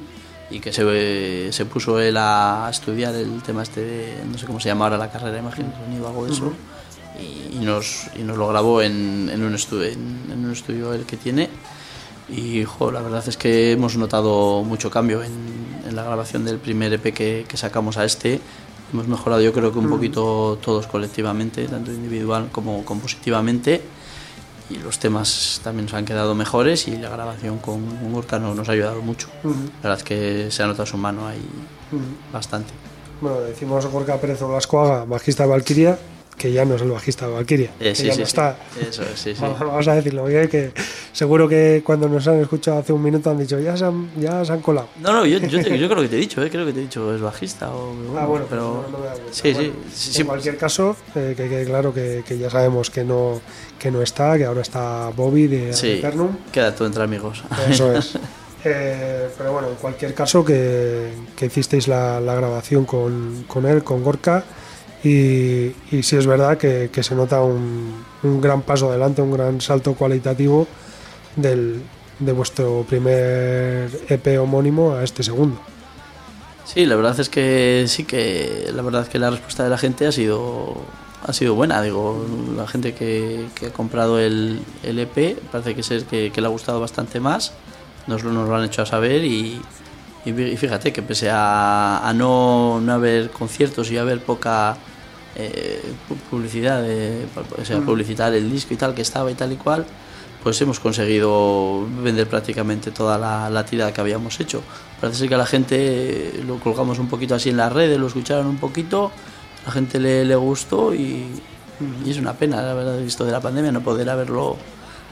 y 0.50 0.60
que 0.60 0.74
se, 0.74 1.54
se, 1.54 1.66
puso 1.66 2.00
él 2.00 2.18
a 2.18 2.68
estudiar 2.70 3.16
el 3.16 3.42
tema 3.44 3.64
este 3.64 3.82
de, 3.82 4.14
no 4.30 4.38
sé 4.38 4.46
cómo 4.46 4.60
se 4.60 4.68
llama 4.68 4.86
ahora 4.86 4.98
la 4.98 5.10
carrera 5.10 5.32
de 5.32 5.40
imagen 5.40 5.74
sonido, 5.86 6.08
algo 6.08 6.26
de 6.26 6.34
eso. 6.34 6.48
Uh 6.48 6.50
-huh. 6.50 7.54
y, 7.54 7.58
y, 7.62 7.66
nos, 7.66 8.08
y 8.16 8.24
nos 8.24 8.38
lo 8.38 8.48
grabó 8.50 8.82
en, 8.82 9.30
en, 9.32 9.42
un 9.42 9.56
estudio, 9.56 9.86
en, 9.86 10.26
en 10.32 10.46
un 10.46 10.52
estudio 10.52 10.94
el 10.94 11.06
que 11.06 11.16
tiene 11.16 11.50
y 12.32 12.64
jo, 12.64 12.92
la 12.92 13.02
verdad 13.02 13.24
es 13.28 13.38
que 13.38 13.74
hemos 13.74 13.98
notado 13.98 14.64
mucho 14.64 14.90
cambio 14.90 15.22
en, 15.24 15.34
en 15.88 15.96
la 15.96 16.04
grabación 16.04 16.46
del 16.46 16.58
primer 16.58 16.94
EP 16.94 17.14
que, 17.14 17.46
que, 17.48 17.58
sacamos 17.58 17.98
a 17.98 18.06
este. 18.06 18.40
Hemos 18.94 19.08
mejorado 19.08 19.42
yo 19.42 19.54
creo 19.54 19.72
que 19.72 19.80
un 19.80 19.90
poquito 19.90 20.58
todos 20.62 20.88
colectivamente, 20.88 21.68
tanto 21.68 21.92
individual 21.92 22.50
como 22.52 22.84
compositivamente. 22.86 23.82
Y 24.70 24.78
los 24.78 25.00
temas 25.00 25.60
también 25.64 25.86
nos 25.86 25.94
han 25.94 26.06
quedado 26.06 26.34
mejores 26.34 26.88
y 26.88 26.96
la 26.96 27.10
grabación 27.10 27.60
con 27.60 28.14
Gorka 28.14 28.40
nos 28.40 28.70
ha 28.70 28.72
ayudado 28.72 29.02
mucho. 29.02 29.28
Uh 29.44 29.50
-huh. 29.50 29.66
La 29.84 29.90
verdad 29.90 29.98
es 29.98 30.04
que 30.04 30.52
se 30.52 30.64
ha 30.64 30.68
notado 30.68 30.86
su 30.86 30.98
mano 30.98 31.28
ahí 31.28 31.42
uh 31.92 31.96
-huh. 31.96 32.32
bastante. 32.34 32.72
Bueno, 33.20 33.42
decimos 33.42 33.86
Gorka 33.86 34.18
Pérez 34.18 34.42
Olascoaga, 34.42 35.04
bajista 35.06 35.44
de 35.44 35.50
Valkyria, 35.50 36.00
que 36.42 36.52
ya 36.52 36.66
no 36.66 36.74
es 36.74 36.82
el 36.82 36.90
bajista 36.90 37.28
de 37.28 37.34
Valkyria. 37.34 37.70
Eh, 37.80 37.94
sí, 37.94 38.02
que 38.02 38.08
ya 38.08 38.14
sí, 38.16 38.20
no 38.22 38.26
está. 38.26 38.58
Eso 38.82 39.04
es, 39.04 39.20
sí, 39.20 39.36
sí. 39.36 39.42
Vamos 39.42 39.88
a 39.88 39.94
decirlo, 39.94 40.26
que 40.26 40.72
seguro 41.14 41.48
que 41.48 41.84
cuando 41.86 42.10
nos 42.10 42.28
han 42.28 42.42
escuchado 42.42 42.80
hace 42.80 42.92
un 42.92 43.04
minuto 43.04 43.30
han 43.30 43.38
dicho, 43.38 43.60
ya 43.60 43.78
se 43.78 43.86
han, 43.86 44.10
ya 44.20 44.44
se 44.44 44.52
han 44.52 44.60
colado. 44.62 44.88
No, 45.00 45.14
no, 45.14 45.26
yo, 45.28 45.38
yo, 45.38 45.64
te, 45.64 45.78
yo 45.78 45.88
creo 45.88 46.02
que 46.02 46.10
te 46.10 46.16
he 46.16 46.20
dicho, 46.20 46.44
¿eh? 46.44 46.50
creo 46.50 46.66
que 46.66 46.74
te 46.74 46.80
he 46.80 46.82
dicho, 46.82 47.14
es 47.14 47.22
bajista 47.22 47.70
o... 47.70 47.94
Ah, 48.18 48.26
bueno, 48.26 48.48
pero... 48.50 48.88
No, 48.92 48.98
no 48.98 49.06
sí, 49.30 49.54
bueno, 49.54 49.74
sí, 49.94 50.14
sí, 50.14 50.22
En 50.22 50.28
cualquier 50.28 50.58
caso, 50.58 50.96
eh, 51.14 51.36
que 51.38 51.48
quede 51.48 51.66
claro 51.66 51.94
que, 51.94 52.24
que, 52.28 52.40
ya 52.40 52.50
sabemos 52.50 52.90
que 52.90 53.04
no, 53.04 53.40
que 53.78 53.92
no 53.92 54.02
está, 54.02 54.36
que 54.36 54.46
ahora 54.46 54.62
está 54.62 55.10
Bobby 55.16 55.46
de 55.46 55.70
Eternum. 55.70 56.38
queda 56.52 56.74
todo 56.74 56.88
entre 56.88 57.04
amigos. 57.04 57.44
Eso 57.70 57.94
es. 57.96 58.18
Eh, 58.64 59.28
pero 59.40 59.54
bueno, 59.54 59.70
en 59.70 59.76
cualquier 59.76 60.14
caso 60.14 60.46
que, 60.46 61.12
que 61.36 61.48
hicisteis 61.48 61.88
la, 61.88 62.22
la 62.22 62.36
grabación 62.36 62.86
con, 62.86 63.46
con, 63.48 63.66
él, 63.66 63.84
con 63.84 64.04
Gorka, 64.04 64.44
y, 65.04 65.74
y 65.92 66.04
sí 66.04 66.16
es 66.16 66.28
verdad 66.28 66.58
que, 66.58 66.90
que 66.92 67.04
se 67.04 67.16
nota 67.16 67.42
un, 67.42 68.04
un, 68.24 68.42
gran 68.42 68.62
paso 68.62 68.90
adelante, 68.90 69.22
un 69.22 69.32
gran 69.32 69.62
salto 69.62 69.96
cualitativo 69.96 70.68
del, 71.36 71.82
de 72.20 72.32
vuestro 72.32 72.86
primer 72.88 73.90
EP 74.10 74.40
homónimo 74.40 74.94
a 74.94 75.04
este 75.04 75.24
segundo. 75.24 75.60
Sí, 76.66 76.86
la 76.86 76.96
verdad 76.96 77.20
es 77.20 77.30
que 77.30 77.86
sí 77.88 78.04
que 78.04 78.70
la 78.74 78.82
verdad 78.82 79.02
es 79.02 79.10
que 79.10 79.20
la 79.20 79.32
respuesta 79.32 79.64
de 79.64 79.70
la 79.70 79.78
gente 79.78 80.06
ha 80.06 80.12
sido 80.12 80.76
ha 81.26 81.34
sido 81.34 81.56
buena. 81.56 81.82
Digo, 81.82 82.26
la 82.56 82.68
gente 82.68 82.94
que, 82.94 83.48
que 83.56 83.68
ha 83.68 83.74
comprado 83.74 84.20
el, 84.20 84.62
el 84.84 85.00
EP 85.00 85.40
parece 85.52 85.76
que, 85.76 85.84
ser 85.84 86.06
que, 86.06 86.32
que 86.32 86.42
le 86.42 86.48
ha 86.48 86.50
gustado 86.50 86.80
bastante 86.80 87.20
más. 87.20 87.54
Nos, 88.08 88.24
nos 88.24 88.48
lo 88.48 88.56
han 88.56 88.64
hecho 88.64 88.82
a 88.82 88.86
saber 88.86 89.24
y, 89.24 89.62
y 90.26 90.58
fíjate 90.58 90.92
que 90.92 91.02
pese 91.02 91.30
a, 91.30 92.08
a 92.08 92.14
no, 92.14 92.80
no 92.82 92.94
haber 92.94 93.30
conciertos 93.32 93.92
y 93.92 93.98
haber 93.98 94.22
poca 94.22 94.78
eh, 95.36 95.82
pu- 96.10 96.16
publicidad, 96.30 96.82
de, 96.84 97.26
o 97.62 97.66
sea, 97.66 97.78
publicitar 97.86 98.34
el 98.34 98.52
disco 98.52 98.74
y 98.74 98.78
tal 98.78 98.94
que 98.94 99.02
estaba 99.02 99.30
y 99.32 99.36
tal 99.36 99.52
y 99.52 99.56
cual, 99.58 99.86
pues 100.44 100.60
hemos 100.62 100.80
conseguido 100.80 101.86
vender 102.04 102.28
prácticamente 102.28 102.92
toda 102.92 103.18
la, 103.18 103.50
la 103.50 103.66
tirada 103.66 103.94
que 103.94 104.02
habíamos 104.02 104.40
hecho. 104.40 104.62
Parece 105.00 105.20
ser 105.20 105.30
que 105.30 105.36
a 105.36 105.38
la 105.38 105.46
gente 105.46 106.42
lo 106.48 106.60
colgamos 106.60 106.98
un 107.00 107.08
poquito 107.08 107.36
así 107.36 107.50
en 107.50 107.58
las 107.58 107.72
redes, 107.72 108.00
lo 108.00 108.08
escucharon 108.08 108.48
un 108.48 108.58
poquito, 108.58 109.12
a 109.64 109.68
la 109.68 109.72
gente 109.72 110.00
le, 110.00 110.26
le 110.26 110.36
gustó 110.36 110.94
y, 110.96 111.28
y 112.06 112.10
es 112.10 112.18
una 112.18 112.34
pena, 112.34 112.62
la 112.62 112.74
verdad, 112.74 113.00
esto 113.00 113.24
de 113.26 113.32
la 113.32 113.40
pandemia, 113.40 113.72
no 113.72 113.82
poder 113.82 114.10
haberlo 114.10 114.58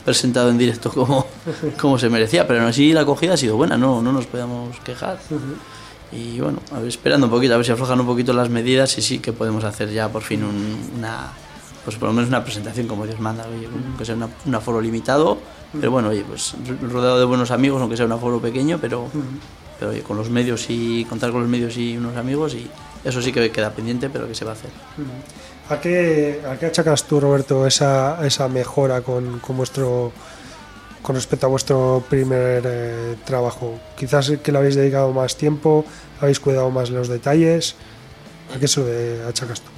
presentado 0.06 0.50
en 0.50 0.58
directo 0.58 0.92
como, 0.92 1.26
como 1.80 2.00
se 2.00 2.10
merecía, 2.10 2.48
pero 2.48 2.60
aún 2.62 2.70
así 2.70 2.92
la 2.94 3.02
acogida 3.02 3.34
ha 3.34 3.38
sido 3.38 3.56
buena, 3.56 3.78
no, 3.78 4.02
no 4.02 4.12
nos 4.12 4.26
podemos 4.26 4.80
quejar. 4.80 5.20
Y 6.12 6.40
bueno, 6.40 6.60
a 6.72 6.80
ver, 6.80 6.88
esperando 6.88 7.28
un 7.28 7.32
poquito, 7.32 7.54
a 7.54 7.58
ver 7.58 7.66
si 7.66 7.72
aflojan 7.72 8.00
un 8.00 8.06
poquito 8.08 8.34
las 8.34 8.50
medidas 8.50 8.98
y 8.98 9.02
sí 9.02 9.20
que 9.20 9.32
podemos 9.34 9.64
hacer 9.64 9.92
ya 9.92 10.10
por 10.10 10.24
fin 10.24 10.44
un- 10.44 10.92
una, 10.98 11.28
pues 11.86 11.98
por 11.98 12.08
lo 12.10 12.14
menos 12.14 12.30
una 12.30 12.44
presentación 12.44 12.88
como 12.88 13.06
Dios 13.06 13.20
manda, 13.20 13.46
oye, 13.48 13.68
aunque 13.72 14.06
sea 14.06 14.16
una- 14.16 14.30
un 14.46 14.56
aforo 14.56 14.82
limitado, 14.82 15.38
pero 15.80 15.92
bueno, 15.92 16.10
oye, 16.10 16.24
pues 16.28 16.56
rodeado 16.92 17.20
de 17.20 17.26
buenos 17.26 17.52
amigos, 17.52 17.80
aunque 17.82 17.96
sea 17.96 18.06
un 18.08 18.12
aforo 18.12 18.40
pequeño, 18.40 18.80
pero, 18.82 19.08
pero 19.80 19.92
oye, 19.92 20.02
con 20.02 20.18
los 20.18 20.30
medios 20.32 20.66
y 20.70 21.06
contar 21.06 21.32
con 21.32 21.42
los 21.42 21.50
medios 21.50 21.78
y 21.78 21.96
unos 21.98 22.18
amigos 22.18 22.56
y 22.56 22.68
eso 23.04 23.22
sí 23.22 23.32
que 23.32 23.52
queda 23.52 23.70
pendiente, 23.72 24.10
pero 24.10 24.28
que 24.28 24.34
se 24.34 24.46
va 24.46 24.52
a 24.52 24.54
hacer. 24.56 24.72
¿A 25.70 25.80
qué, 25.80 26.42
¿A 26.50 26.58
qué 26.58 26.66
achacas 26.66 27.04
tú, 27.04 27.20
Roberto, 27.20 27.68
esa, 27.68 28.26
esa 28.26 28.48
mejora 28.48 29.02
con, 29.02 29.38
con 29.40 29.56
vuestro 29.58 30.12
con 31.02 31.16
respecto 31.16 31.46
a 31.46 31.50
vuestro 31.50 32.04
primer 32.10 32.64
eh, 32.66 33.16
trabajo? 33.26 33.80
Quizás 33.98 34.32
que 34.44 34.52
le 34.52 34.58
habéis 34.58 34.76
dedicado 34.76 35.12
más 35.14 35.36
tiempo, 35.36 35.86
habéis 36.22 36.40
cuidado 36.40 36.70
más 36.72 36.90
los 36.90 37.08
detalles. 37.08 37.76
¿A 38.56 38.60
qué 38.60 38.68
se 38.68 38.82
lo 38.82 39.28
achacas 39.28 39.62
tú? 39.62 39.70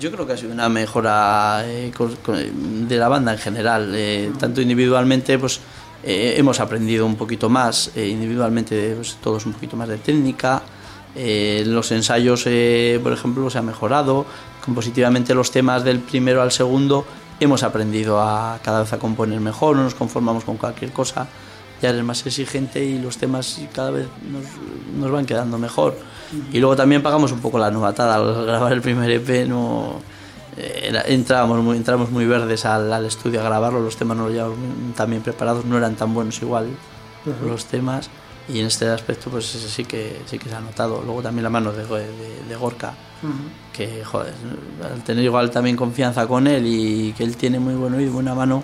Yo 0.00 0.10
creo 0.10 0.26
que 0.26 0.32
ha 0.32 0.36
sido 0.36 0.52
una 0.52 0.68
mejora 0.68 1.62
eh, 1.64 1.92
de 2.88 2.96
la 2.96 3.08
banda 3.08 3.32
en 3.32 3.38
general, 3.38 3.92
eh, 3.94 4.32
tanto 4.38 4.60
individualmente, 4.60 5.38
pues 5.38 5.60
eh, 6.02 6.34
hemos 6.38 6.60
aprendido 6.60 7.04
un 7.04 7.16
poquito 7.16 7.50
más, 7.50 7.90
eh, 7.94 8.08
individualmente 8.08 8.94
pues, 8.96 9.18
todos 9.22 9.44
un 9.44 9.52
poquito 9.52 9.76
más 9.76 9.88
de 9.88 9.98
técnica, 9.98 10.62
eh, 11.14 11.62
los 11.66 11.92
ensayos, 11.92 12.44
por 13.02 13.12
ejemplo, 13.12 13.50
se 13.50 13.58
ha 13.58 13.62
mejorado, 13.62 14.24
compositivamente 14.64 15.34
los 15.34 15.50
temas 15.50 15.84
del 15.84 15.98
primero 15.98 16.40
al 16.40 16.52
segundo 16.52 17.04
hemos 17.40 17.62
aprendido 17.62 18.20
a 18.20 18.58
cada 18.62 18.80
vez 18.80 18.92
a 18.92 18.98
componer 18.98 19.40
mejor, 19.40 19.76
no 19.76 19.82
nos 19.82 19.94
conformamos 19.94 20.44
con 20.44 20.56
cualquier 20.56 20.92
cosa, 20.92 21.26
ya 21.82 21.88
eres 21.88 22.04
más 22.04 22.24
exigente 22.26 22.84
y 22.84 22.98
los 22.98 23.16
temas 23.16 23.58
cada 23.72 23.90
vez 23.90 24.08
nos, 24.30 24.44
nos 24.98 25.10
van 25.10 25.26
quedando 25.26 25.58
mejor. 25.58 25.96
Y 26.52 26.60
luego 26.60 26.76
también 26.76 27.02
pagamos 27.02 27.32
un 27.32 27.40
poco 27.40 27.58
la 27.58 27.70
novatada 27.70 28.16
al 28.16 28.44
grabar 28.46 28.72
el 28.72 28.82
primer 28.82 29.10
EP, 29.10 29.48
no, 29.48 30.00
eh, 30.56 30.92
entrábamos, 31.06 31.62
muy, 31.62 31.76
entramos 31.76 32.10
muy 32.10 32.26
verdes 32.26 32.64
al, 32.66 32.92
al 32.92 33.06
estudio 33.06 33.40
a 33.40 33.44
grabarlo, 33.44 33.80
los 33.80 33.96
temas 33.96 34.16
no 34.16 34.24
los 34.24 34.32
llevábamos 34.32 34.58
tan 34.94 35.10
bien 35.10 35.22
preparados, 35.22 35.64
no 35.64 35.78
eran 35.78 35.96
tan 35.96 36.12
buenos 36.12 36.40
igual 36.42 36.68
los 37.44 37.64
temas. 37.66 38.10
Y 38.52 38.60
en 38.60 38.66
este 38.66 38.88
aspecto 38.88 39.30
pues 39.30 39.54
ese 39.54 39.68
sí 39.68 39.84
que 39.84 40.20
sí 40.26 40.38
que 40.38 40.48
se 40.48 40.54
ha 40.54 40.60
notado. 40.60 41.02
Luego 41.04 41.22
también 41.22 41.44
la 41.44 41.50
mano 41.50 41.72
de, 41.72 41.84
de, 41.86 42.08
de 42.48 42.56
Gorka, 42.56 42.92
que 43.72 44.04
joder, 44.04 44.32
al 44.92 45.02
tener 45.04 45.24
igual 45.24 45.50
también 45.50 45.76
confianza 45.76 46.26
con 46.26 46.46
él 46.46 46.64
y 46.66 47.12
que 47.12 47.22
él 47.24 47.36
tiene 47.36 47.58
muy 47.60 47.74
buen 47.74 47.94
oído 47.94 48.12
buena 48.12 48.34
mano, 48.34 48.62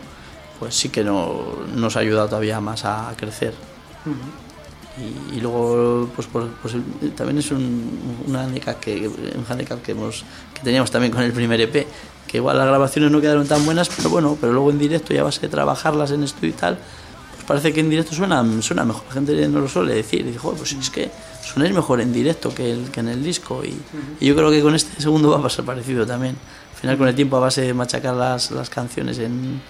pues 0.59 0.75
sí 0.75 0.89
que 0.89 1.05
no, 1.05 1.43
nos 1.75 1.97
ha 1.97 2.01
ayudado 2.01 2.27
todavía 2.29 2.61
más 2.61 2.85
a 2.85 3.13
crecer. 3.17 3.55
Y, 4.99 5.37
y 5.37 5.41
luego 5.41 6.09
pues, 6.17 6.27
pues, 6.63 6.75
el- 6.75 7.13
también 7.13 7.39
es 7.39 7.51
un, 7.51 8.23
un 8.27 8.35
handicap 8.37 8.81
que 8.81 9.07
un 9.09 9.45
handicap 9.49 9.83
que 9.83 9.93
hemos 9.93 10.25
que 10.55 10.63
teníamos 10.63 10.91
también 10.91 11.13
con 11.13 11.23
el 11.23 11.33
primer 11.33 11.61
EP 11.61 11.87
que 12.27 12.39
igual 12.39 12.57
las 12.57 12.67
grabaciones 12.67 13.11
no 13.11 13.21
quedaron 13.21 13.47
tan 13.47 13.65
buenas 13.67 13.91
pero 13.95 14.09
bueno 14.09 14.39
pero 14.41 14.53
luego 14.55 14.71
en 14.71 14.79
directo 14.79 15.13
y 15.13 15.19
a 15.19 15.23
base 15.23 15.43
de 15.43 15.49
trabajarlas 15.49 16.13
en 16.13 16.23
estudio 16.23 16.49
y 16.49 16.53
tal 16.55 16.79
pues 16.79 16.87
parece 17.47 17.73
que 17.73 17.81
en 17.81 17.91
directo 17.91 18.15
suena, 18.15 18.45
suena 18.63 18.85
mejor. 18.85 19.05
La 19.09 19.13
gente 19.15 19.49
no 19.49 19.61
lo 19.61 19.69
suele 19.69 19.95
decir. 19.95 20.21
Y 20.21 20.25
dice 20.25 20.39
"Joder, 20.39 20.59
pues 20.59 20.73
es 20.73 20.91
que 20.91 21.11
sonáis 21.43 21.73
mejor 21.73 22.01
en 22.01 22.13
directo 22.13 22.53
que, 22.55 22.73
el, 22.73 22.91
que 22.91 23.01
en 23.01 23.09
el 23.09 23.23
disco 23.23 23.63
y, 23.65 23.77
y 24.21 24.27
yo 24.27 24.35
creo 24.35 24.51
que 24.51 24.61
con 24.63 24.75
este 24.75 25.01
segundo 25.01 25.31
va 25.31 25.39
a 25.39 25.43
pasar 25.43 25.65
parecido 25.65 26.07
también. 26.07 26.37
Al 26.75 26.81
final 26.81 26.99
con 26.99 27.09
el 27.09 27.15
tiempo 27.15 27.37
a 27.37 27.41
base 27.41 27.63
de 27.63 27.73
machacar 27.75 28.15
las, 28.15 28.51
las 28.51 28.69
canciones 28.69 29.19
en, 29.19 29.61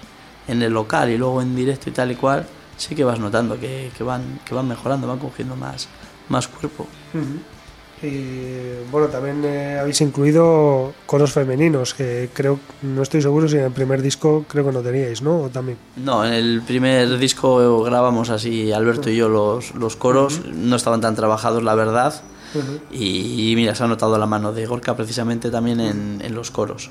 en 0.49 0.62
el 0.62 0.72
local 0.72 1.09
y 1.11 1.16
luego 1.18 1.41
en 1.43 1.55
directo 1.55 1.89
y 1.91 1.93
tal 1.93 2.11
y 2.11 2.16
cual, 2.16 2.47
sí 2.77 2.95
que 2.95 3.05
vas 3.05 3.18
notando 3.20 3.59
que, 3.61 3.91
que 3.97 4.03
van, 4.03 4.41
que 4.45 4.55
van 4.55 4.66
mejorando, 4.66 5.07
van 5.07 5.18
cogiendo 5.18 5.55
más, 5.55 5.87
más 6.29 6.49
cuerpo. 6.49 6.87
Y 8.03 8.91
bueno, 8.91 9.09
también 9.09 9.43
eh, 9.45 9.79
habéis 9.81 10.01
incluido 10.03 10.93
coros 11.07 11.33
femeninos, 11.33 11.95
que 11.95 12.29
creo, 12.33 12.59
no 12.83 13.03
estoy 13.03 13.23
seguro 13.23 13.49
si 13.49 13.57
en 13.57 13.65
el 13.65 13.73
primer 13.73 14.03
disco 14.03 14.45
creo 14.49 14.67
que 14.67 14.73
no 14.73 14.81
teníais, 14.81 15.23
¿no? 15.23 15.43
¿O 15.43 15.49
también. 15.49 15.79
No, 15.97 16.25
en 16.25 16.35
el 16.35 16.63
primer 16.63 17.17
disco 17.19 17.83
grabamos 17.83 18.29
así, 18.29 18.71
Alberto 18.73 19.09
y 19.09 19.17
yo, 19.17 19.29
los, 19.29 19.75
los 19.75 19.97
coros, 19.97 20.43
no 20.53 20.77
estaban 20.77 21.01
tan 21.01 21.17
trabajados, 21.17 21.63
la 21.63 21.75
verdad. 21.75 22.23
Y, 22.91 23.53
mira, 23.55 23.75
se 23.75 23.85
ha 23.85 23.87
notado 23.87 24.17
la 24.19 24.27
mano 24.27 24.53
de 24.53 24.65
Gorka 24.67 24.97
precisamente 24.97 25.51
también 25.51 25.81
en, 25.81 26.23
en 26.23 26.35
los 26.35 26.51
coros. 26.51 26.91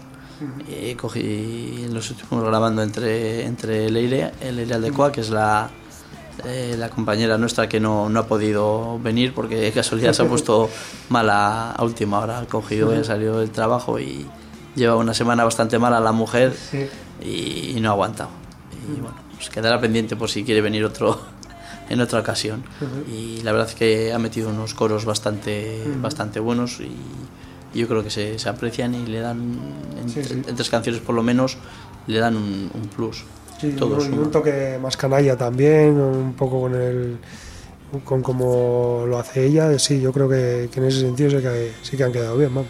Eh, 0.67 0.97
cogí, 0.99 1.87
los 1.91 2.11
estuvimos 2.11 2.45
grabando 2.45 2.83
entre, 2.83 3.45
entre 3.45 3.89
Leire, 3.89 4.31
Leire 4.51 4.75
Aldecoa, 4.75 5.11
que 5.11 5.21
es 5.21 5.29
la, 5.29 5.69
eh, 6.45 6.75
la 6.77 6.89
compañera 6.89 7.37
nuestra 7.37 7.67
que 7.69 7.79
no, 7.79 8.09
no 8.09 8.19
ha 8.19 8.27
podido 8.27 8.99
venir 8.99 9.33
porque 9.33 9.55
de 9.55 9.71
casualidad 9.71 10.13
se 10.13 10.23
ha 10.23 10.27
puesto 10.27 10.69
mala 11.09 11.71
a 11.71 11.83
última 11.83 12.19
hora. 12.19 12.39
Ha 12.39 12.45
cogido, 12.45 12.93
ya 12.95 13.03
salió 13.03 13.37
del 13.39 13.51
trabajo 13.51 13.99
y 13.99 14.25
lleva 14.75 14.95
una 14.95 15.13
semana 15.13 15.43
bastante 15.43 15.79
mala 15.79 15.99
la 15.99 16.11
mujer 16.11 16.53
y, 17.23 17.71
y 17.75 17.79
no 17.81 17.89
ha 17.89 17.91
aguantado. 17.93 18.29
Y 18.95 18.99
bueno, 19.01 19.15
pues 19.35 19.49
quedará 19.49 19.79
pendiente 19.79 20.15
por 20.15 20.29
si 20.29 20.43
quiere 20.43 20.61
venir 20.61 20.83
otro 20.85 21.19
en 21.89 22.01
otra 22.01 22.19
ocasión. 22.19 22.63
Y 23.11 23.41
la 23.43 23.51
verdad 23.51 23.69
es 23.69 23.75
que 23.75 24.13
ha 24.13 24.19
metido 24.19 24.49
unos 24.49 24.73
coros 24.73 25.05
bastante, 25.05 25.83
bastante 26.01 26.39
buenos 26.39 26.79
y, 26.81 26.91
y 27.73 27.79
yo 27.79 27.87
creo 27.87 28.03
que 28.03 28.09
se, 28.09 28.37
se 28.39 28.49
aprecian 28.49 28.93
y 28.95 29.05
le 29.05 29.19
dan, 29.19 29.59
en, 30.01 30.09
Sí, 30.09 30.23
sí. 30.23 30.33
en 30.33 30.55
tres 30.55 30.69
canciones 30.69 31.01
por 31.01 31.15
lo 31.15 31.23
menos, 31.23 31.57
le 32.07 32.19
dan 32.19 32.35
un, 32.35 32.69
un 32.73 32.87
plus. 32.89 33.23
Sí, 33.59 33.71
Todo 33.71 33.99
suma. 34.01 34.23
un 34.23 34.31
toque 34.31 34.77
más 34.81 34.97
canalla 34.97 35.37
también, 35.37 35.99
un 35.99 36.33
poco 36.33 36.61
con 36.61 36.75
el 36.75 37.17
con 38.03 38.21
cómo 38.21 39.05
lo 39.07 39.17
hace 39.17 39.45
ella. 39.45 39.77
Sí, 39.79 40.01
yo 40.01 40.11
creo 40.11 40.27
que, 40.27 40.69
que 40.71 40.79
en 40.81 40.87
ese 40.87 40.99
sentido 41.01 41.29
sí 41.29 41.37
que, 41.37 41.71
sí 41.81 41.95
que 41.95 42.03
han 42.03 42.11
quedado 42.11 42.37
bien, 42.37 42.53
vamos. 42.53 42.69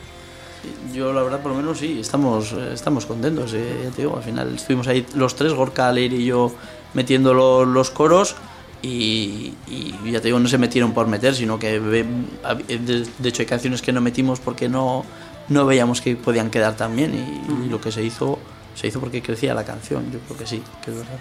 Yo 0.93 1.13
la 1.13 1.21
verdad 1.23 1.41
por 1.41 1.51
lo 1.51 1.57
menos 1.57 1.79
sí, 1.79 1.99
estamos, 1.99 2.53
eh, 2.53 2.71
estamos 2.73 3.05
contentos. 3.05 3.53
eh, 3.53 3.81
ya 3.85 3.89
te 3.91 4.01
digo, 4.03 4.17
al 4.17 4.23
final 4.23 4.53
estuvimos 4.55 4.87
ahí 4.87 5.05
los 5.15 5.35
tres, 5.35 5.53
Gorka, 5.53 5.91
Leire 5.91 6.15
y 6.17 6.25
yo, 6.25 6.51
metiendo 6.93 7.33
lo- 7.33 7.65
los 7.65 7.89
coros 7.91 8.35
y, 8.81 9.53
y 9.67 9.95
ya 10.11 10.21
te 10.21 10.27
digo, 10.27 10.39
no 10.39 10.47
se 10.47 10.57
metieron 10.59 10.93
por 10.93 11.07
meter, 11.07 11.33
sino 11.35 11.57
que 11.59 11.79
hab- 11.79 12.65
de, 12.67 13.05
de 13.17 13.29
hecho 13.29 13.41
hay 13.41 13.47
canciones 13.47 13.81
que 13.81 13.91
no 13.91 14.01
metimos 14.01 14.39
porque 14.39 14.69
no, 14.69 15.03
no 15.49 15.65
veíamos 15.65 16.01
que 16.01 16.15
podían 16.15 16.49
quedar 16.51 16.75
tan 16.77 16.95
bien 16.95 17.13
y, 17.15 17.65
y 17.65 17.69
lo 17.69 17.81
que 17.81 17.91
se 17.91 18.03
hizo, 18.03 18.37
se 18.75 18.87
hizo 18.87 18.99
porque 18.99 19.21
crecía 19.23 19.53
la 19.55 19.63
canción, 19.63 20.11
yo 20.11 20.19
creo 20.19 20.37
que 20.37 20.45
sí, 20.45 20.61
que 20.83 20.91
es 20.91 20.97
verdad. 20.97 21.17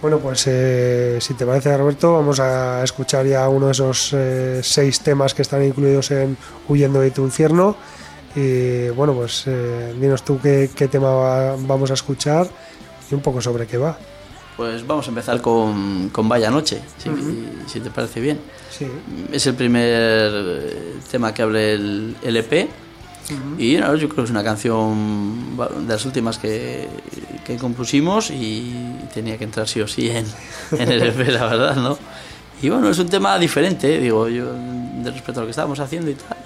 Bueno, 0.00 0.18
pues 0.18 0.44
eh, 0.48 1.18
si 1.20 1.34
te 1.34 1.46
parece, 1.46 1.76
Roberto, 1.76 2.12
vamos 2.14 2.40
a 2.40 2.82
escuchar 2.82 3.24
ya 3.24 3.48
uno 3.48 3.66
de 3.66 3.72
esos 3.72 4.10
eh, 4.12 4.60
seis 4.62 5.00
temas 5.00 5.32
que 5.32 5.42
están 5.42 5.64
incluidos 5.64 6.10
en 6.10 6.36
Huyendo 6.68 7.00
de 7.00 7.12
tu 7.12 7.22
infierno. 7.24 7.76
Y 8.34 8.88
bueno, 8.90 9.14
pues 9.14 9.44
eh, 9.46 9.94
dinos 10.00 10.24
tú 10.24 10.40
qué, 10.42 10.70
qué 10.74 10.88
tema 10.88 11.10
va- 11.10 11.56
vamos 11.56 11.90
a 11.92 11.94
escuchar 11.94 12.48
y 13.10 13.14
un 13.14 13.20
poco 13.20 13.40
sobre 13.40 13.66
qué 13.66 13.76
va. 13.78 13.96
Pues 14.56 14.84
vamos 14.86 15.06
a 15.06 15.10
empezar 15.10 15.40
con, 15.40 16.08
con 16.10 16.28
Vaya 16.28 16.50
Noche, 16.50 16.80
si, 16.98 17.08
si 17.68 17.80
te 17.80 17.90
parece 17.90 18.20
bien. 18.20 18.40
Sí. 18.70 18.86
Es 19.32 19.46
el 19.46 19.54
primer 19.54 21.00
tema 21.10 21.32
que 21.32 21.42
hable 21.42 21.74
el, 21.74 22.16
el 23.28 23.36
EP. 23.36 23.60
Y 23.60 23.76
no, 23.76 23.94
yo 23.96 24.08
creo 24.08 24.16
que 24.16 24.24
es 24.24 24.30
una 24.30 24.44
canción 24.44 25.56
de 25.56 25.92
las 25.92 26.04
últimas 26.04 26.38
que, 26.38 26.88
que 27.44 27.56
compusimos 27.56 28.30
y 28.30 28.72
tenía 29.12 29.38
que 29.38 29.44
entrar 29.44 29.68
sí 29.68 29.80
o 29.80 29.88
sí 29.88 30.10
en, 30.10 30.26
en 30.78 30.90
el 30.90 31.02
EP, 31.02 31.28
la 31.28 31.46
verdad, 31.46 31.76
¿no? 31.76 31.98
Y 32.62 32.68
bueno, 32.68 32.88
es 32.90 32.98
un 32.98 33.08
tema 33.08 33.38
diferente, 33.38 33.98
digo, 33.98 34.28
yo, 34.28 34.52
de 34.52 35.10
respecto 35.10 35.40
a 35.40 35.42
lo 35.42 35.46
que 35.46 35.50
estábamos 35.50 35.80
haciendo 35.80 36.10
y 36.10 36.14
tal. 36.14 36.36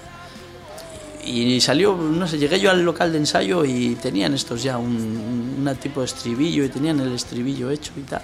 Y 1.23 1.59
salió, 1.61 1.95
no 1.95 2.27
sé, 2.27 2.37
llegué 2.37 2.59
yo 2.59 2.71
al 2.71 2.83
local 2.83 3.11
de 3.11 3.19
ensayo 3.19 3.65
y 3.65 3.95
tenían 3.95 4.33
estos 4.33 4.63
ya 4.63 4.77
un, 4.77 4.95
un 5.59 5.75
tipo 5.75 5.99
de 5.99 6.05
estribillo 6.05 6.63
y 6.63 6.69
tenían 6.69 6.99
el 7.01 7.13
estribillo 7.13 7.69
hecho 7.69 7.91
y 7.97 8.01
tal. 8.01 8.21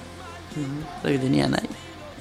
Lo 1.04 1.10
que 1.10 1.20
tenían 1.20 1.54
ahí. 1.54 1.70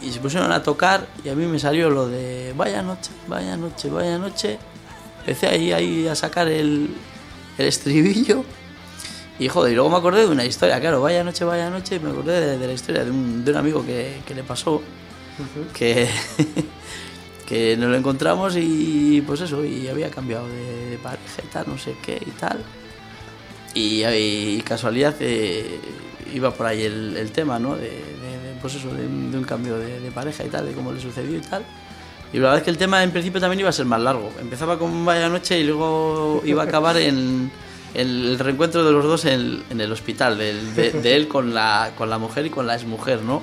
Y 0.03 0.11
se 0.11 0.18
pusieron 0.18 0.51
a 0.51 0.62
tocar 0.62 1.07
y 1.24 1.28
a 1.28 1.35
mí 1.35 1.47
me 1.47 1.59
salió 1.59 1.89
lo 1.89 2.09
de 2.09 2.53
vaya 2.57 2.83
noche, 2.83 3.12
vaya 3.28 3.57
noche, 3.57 3.89
vaya 3.89 4.18
noche. 4.18 4.59
Empecé 5.26 5.46
ahí, 5.46 5.72
ahí 5.72 6.06
a 6.08 6.14
sacar 6.14 6.48
el, 6.48 6.88
el 7.58 7.66
estribillo. 7.66 8.44
Y 9.38 9.48
joder, 9.48 9.72
y 9.72 9.74
luego 9.74 9.90
me 9.90 9.96
acordé 9.96 10.20
de 10.22 10.28
una 10.28 10.44
historia, 10.44 10.78
claro, 10.80 11.00
vaya 11.00 11.24
noche, 11.24 11.44
vaya 11.44 11.68
noche, 11.70 11.98
me 11.98 12.10
acordé 12.10 12.40
de, 12.40 12.58
de 12.58 12.66
la 12.66 12.72
historia 12.72 13.04
de 13.04 13.10
un, 13.10 13.44
de 13.44 13.50
un 13.50 13.56
amigo 13.56 13.84
que, 13.84 14.18
que 14.26 14.34
le 14.34 14.42
pasó, 14.44 14.82
que, 15.72 16.08
que 17.46 17.76
nos 17.76 17.90
lo 17.90 17.96
encontramos 17.96 18.54
y 18.56 19.22
pues 19.26 19.40
eso, 19.40 19.64
y 19.64 19.88
había 19.88 20.10
cambiado 20.10 20.46
de, 20.48 20.98
pareja 21.02 21.42
y 21.42 21.46
tal, 21.48 21.64
no 21.66 21.78
sé 21.78 21.94
qué 22.04 22.22
y 22.24 22.30
tal. 22.32 22.62
Y, 23.74 24.04
y 24.04 24.60
casualidad 24.62 25.14
eh, 25.20 25.80
iba 26.34 26.52
por 26.52 26.66
ahí 26.66 26.82
el, 26.82 27.16
el 27.16 27.30
tema, 27.32 27.58
¿no? 27.58 27.74
De, 27.76 27.88
de- 27.88 28.54
pues 28.60 28.74
eso, 28.74 28.94
de, 28.94 29.06
un- 29.06 29.32
de 29.32 29.38
un 29.38 29.44
cambio 29.44 29.76
de 29.78 30.10
pareja 30.12 30.44
y 30.44 30.48
tal, 30.48 30.66
de 30.66 30.72
cómo 30.72 30.92
le 30.92 31.00
sucedió 31.00 31.36
y 31.36 31.40
tal. 31.40 31.64
Y 32.33 32.39
la 32.39 32.45
verdad 32.45 32.59
es 32.59 32.64
que 32.64 32.70
el 32.70 32.78
tema 32.78 33.03
en 33.03 33.11
principio 33.11 33.41
también 33.41 33.61
iba 33.61 33.68
a 33.68 33.72
ser 33.72 33.87
más 33.87 34.01
largo. 34.01 34.33
Empezaba 34.41 34.78
con 34.78 35.05
Vaya 35.05 35.28
Noche 35.28 35.61
y 35.61 35.64
luego 35.64 36.43
iba 36.45 36.62
a 36.62 36.66
acabar 36.66 36.97
en 36.97 37.51
el 37.95 38.39
reencuentro 38.39 38.85
de 38.85 38.91
los 38.93 39.05
dos 39.05 39.26
en, 39.26 39.62
en 39.68 39.80
el 39.80 39.93
hospital, 39.93 40.39
de, 40.39 40.93
de 40.93 41.14
él 41.16 41.28
con 41.28 41.53
la, 41.53 41.93
con 41.97 42.09
la 42.09 42.16
mujer 42.18 42.47
y 42.47 42.51
con 42.51 42.66
la 42.66 42.74
exmujer, 42.74 43.20
¿no? 43.20 43.43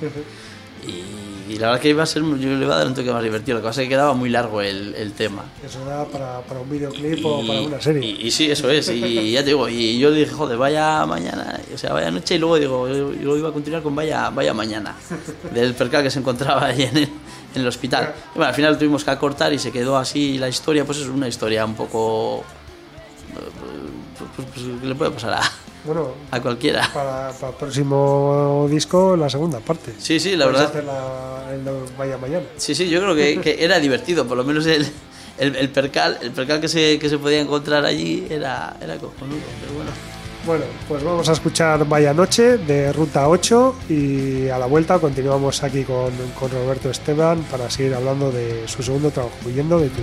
Y, 0.88 1.54
y 1.54 1.58
la 1.58 1.68
verdad 1.68 1.82
que 1.82 1.90
iba 1.90 2.04
a 2.04 2.06
ser, 2.06 2.24
yo 2.24 2.36
le 2.36 2.66
iba 2.66 2.76
a 2.76 2.78
dar 2.80 2.88
un 2.88 2.94
toque 2.96 3.12
más 3.12 3.24
divertido, 3.24 3.58
lo 3.58 3.62
que 3.64 3.68
pasa 3.68 3.82
es 3.82 3.86
que 3.86 3.90
quedaba 3.90 4.14
muy 4.14 4.30
largo 4.30 4.62
el, 4.62 4.96
el 4.96 5.14
tema. 5.14 5.44
Eso 5.64 5.84
da 5.86 6.06
para, 6.06 6.42
para 6.42 6.60
un 6.60 6.70
videoclip 6.70 7.24
o 7.26 7.46
para 7.46 7.62
una 7.62 7.82
serie. 7.82 8.06
Y, 8.08 8.28
y 8.28 8.32
sí, 8.32 8.50
eso 8.50 8.70
es. 8.70 8.90
Y 8.90 9.32
ya 9.32 9.42
te 9.42 9.48
digo, 9.48 9.68
y 9.70 10.00
yo 10.00 10.12
dije, 10.12 10.32
joder, 10.32 10.58
vaya 10.58 11.06
mañana, 11.06 11.60
o 11.74 11.78
sea, 11.78 11.94
vaya 11.94 12.10
noche, 12.10 12.36
y 12.36 12.38
luego 12.40 12.58
digo, 12.58 12.88
yo, 12.88 13.14
yo 13.14 13.38
iba 13.38 13.50
a 13.50 13.52
continuar 13.52 13.84
con 13.84 13.96
vaya, 13.96 14.30
vaya 14.32 14.54
mañana, 14.54 14.96
del 15.54 15.74
percal 15.76 16.04
que 16.04 16.12
se 16.12 16.20
encontraba 16.20 16.66
ahí 16.66 16.84
en 16.84 16.98
el, 16.98 17.10
en 17.56 17.62
el 17.62 17.68
hospital. 17.68 18.14
Y 18.34 18.38
bueno, 18.38 18.50
al 18.50 18.56
final 18.56 18.78
tuvimos 18.78 19.04
que 19.04 19.12
acortar 19.12 19.52
y 19.54 19.60
se 19.60 19.72
quedó 19.72 19.97
así 19.97 20.38
la 20.38 20.47
historia, 20.50 20.86
pues 20.86 21.00
es 21.00 21.08
una 21.08 21.28
historia 21.28 21.66
un 21.66 21.76
poco. 21.76 22.43
Pues, 23.34 24.30
pues, 24.36 24.47
pues, 24.54 24.66
que 24.82 24.88
le 24.88 24.95
puede 24.95 25.12
pasar 25.12 25.34
a, 25.34 25.41
Bueno, 25.86 26.10
a 26.32 26.41
cualquiera. 26.41 26.89
para, 26.93 27.32
para 27.32 27.52
el 27.52 27.58
próximo 27.58 28.68
disco, 28.70 29.16
la 29.16 29.30
segunda 29.30 29.60
parte. 29.60 29.93
Sí, 29.97 30.20
sí, 30.20 30.36
la 30.36 30.45
verdad. 30.47 30.66
hacer 30.66 30.84
la- 30.84 31.54
el 31.54 31.62
Vaya 31.97 32.18
Mañana. 32.18 32.45
Sí, 32.58 32.76
sí, 32.76 32.89
yo 32.89 33.00
creo 33.02 33.16
que, 33.16 33.39
que 33.41 33.64
era 33.64 33.80
divertido, 33.80 34.28
por 34.28 34.38
lo 34.38 34.43
menos 34.43 34.66
el, 34.66 34.86
el, 35.38 35.56
el 35.56 35.70
percal, 35.70 36.18
el 36.22 36.32
percal 36.32 36.60
que 36.60 36.68
se, 36.68 37.00
que 37.00 37.08
se 37.10 37.18
podía 37.18 37.39
encontrar 37.39 37.86
allí 37.86 38.28
era, 38.30 38.76
era 38.82 38.97
cojonudo, 38.97 39.39
pero 39.62 39.74
bueno. 39.74 39.91
Bueno, 40.50 40.66
pues 40.88 41.04
vamos 41.04 41.30
a 41.30 41.34
escuchar 41.34 41.88
Vaya 41.88 42.12
Noche 42.12 42.58
de 42.58 42.91
Ruta 42.91 43.30
8 43.30 43.76
y 43.88 44.47
a 44.47 44.58
la 44.58 44.66
vuelta 44.66 44.97
continuamos 44.97 45.62
aquí 45.62 45.84
con, 45.84 46.12
Roberto 46.41 46.89
Esteban 46.89 47.43
para 47.52 47.70
seguir 47.70 47.93
hablando 47.93 48.32
de 48.32 48.68
su 48.68 48.82
segundo 48.82 49.12
trabajo, 49.12 49.36
Huyendo 49.45 49.80
de 49.80 49.89
tu 49.89 50.02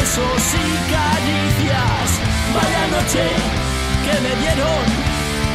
besos 0.00 0.42
y 0.54 0.68
caricias. 0.94 2.08
Vaya 2.56 2.82
noche 2.96 3.24
que 4.04 4.14
me 4.24 4.32
dieron 4.42 4.82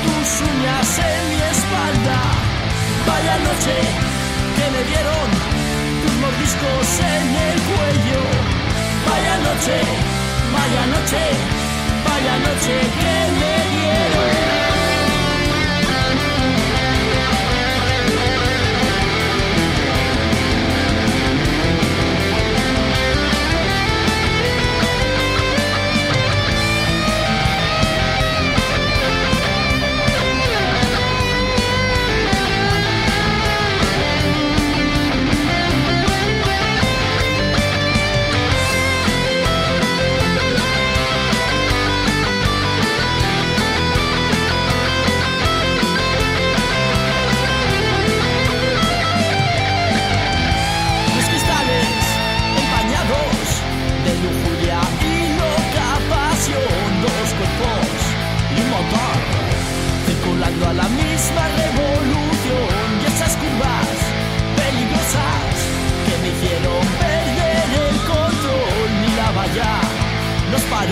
tus 0.06 0.28
uñas 0.52 0.90
en 1.10 1.22
mi 1.30 1.40
espalda. 1.54 2.20
Vaya 3.10 3.36
noche 3.48 3.76
que 4.58 4.66
me 4.74 4.82
dieron 4.92 5.28
tus 6.02 6.14
mordiscos 6.22 6.88
en 7.14 7.26
el 7.48 7.58
cuello. 7.72 8.22
Vaya 9.10 9.36
noche, 9.48 9.78
vaya 10.56 10.84
noche, 10.94 11.24
vaya 12.08 12.36
noche 12.48 12.76
que 13.02 13.16
me 13.40 13.54
dieron. 13.76 14.45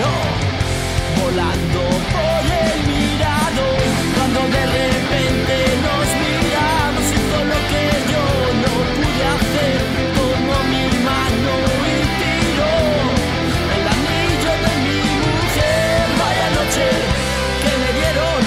volando 0.02 1.80
por 2.14 2.42
el 2.66 2.78
mirado, 2.90 3.64
cuando 4.16 4.40
de 4.56 4.64
repente 4.66 5.54
nos 5.86 6.06
miramos, 6.24 7.04
hizo 7.14 7.38
lo 7.50 7.58
que 7.70 7.84
yo 8.10 8.24
no 8.64 8.74
pude 8.96 9.24
hacer, 9.34 9.78
como 10.18 10.52
mi 10.72 10.84
mano 11.06 11.54
y 11.94 11.98
tiró 12.18 12.74
el 13.74 13.84
anillo 13.94 14.52
de 14.64 14.72
mi 14.84 15.00
mujer, 15.22 16.02
vaya 16.18 16.48
noche 16.58 16.86
que 17.62 17.72
me 17.82 17.90
dieron 17.98 18.40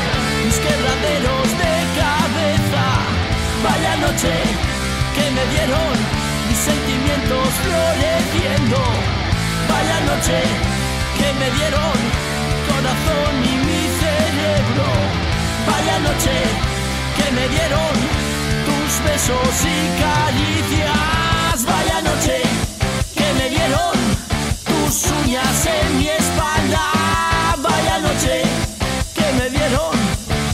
mis 0.43 0.57
quebraderos 0.65 1.47
de 1.63 1.73
cabeza, 2.01 2.83
vaya 3.63 3.93
noche 4.03 4.33
que 5.15 5.25
me 5.31 5.43
dieron 5.53 5.95
mis 6.49 6.59
sentimientos 6.59 7.47
floreciendo, 7.63 8.79
vaya 9.71 9.97
noche 10.11 10.76
corazón 12.67 13.33
y 13.43 13.55
mi 13.65 13.81
cerebro. 14.01 14.87
Vaya 15.69 15.99
noche 15.99 16.35
que 17.17 17.31
me 17.31 17.47
dieron 17.47 17.93
tus 18.65 18.91
besos 19.03 19.55
y 19.63 19.77
caricias. 20.01 21.65
Vaya 21.65 22.01
noche 22.01 22.41
que 23.15 23.33
me 23.37 23.49
dieron 23.49 23.93
tus 24.65 25.11
uñas 25.25 25.65
en 25.65 25.97
mi 25.99 26.07
espalda. 26.07 26.85
Vaya 27.61 27.99
noche 27.99 28.43
que 29.13 29.27
me 29.37 29.49
dieron 29.49 29.93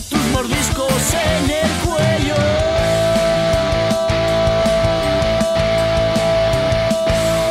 tus 0.09 0.23
mordiscos 0.31 1.03
en 1.13 1.49
el 1.49 1.71
cuello. 1.85 2.41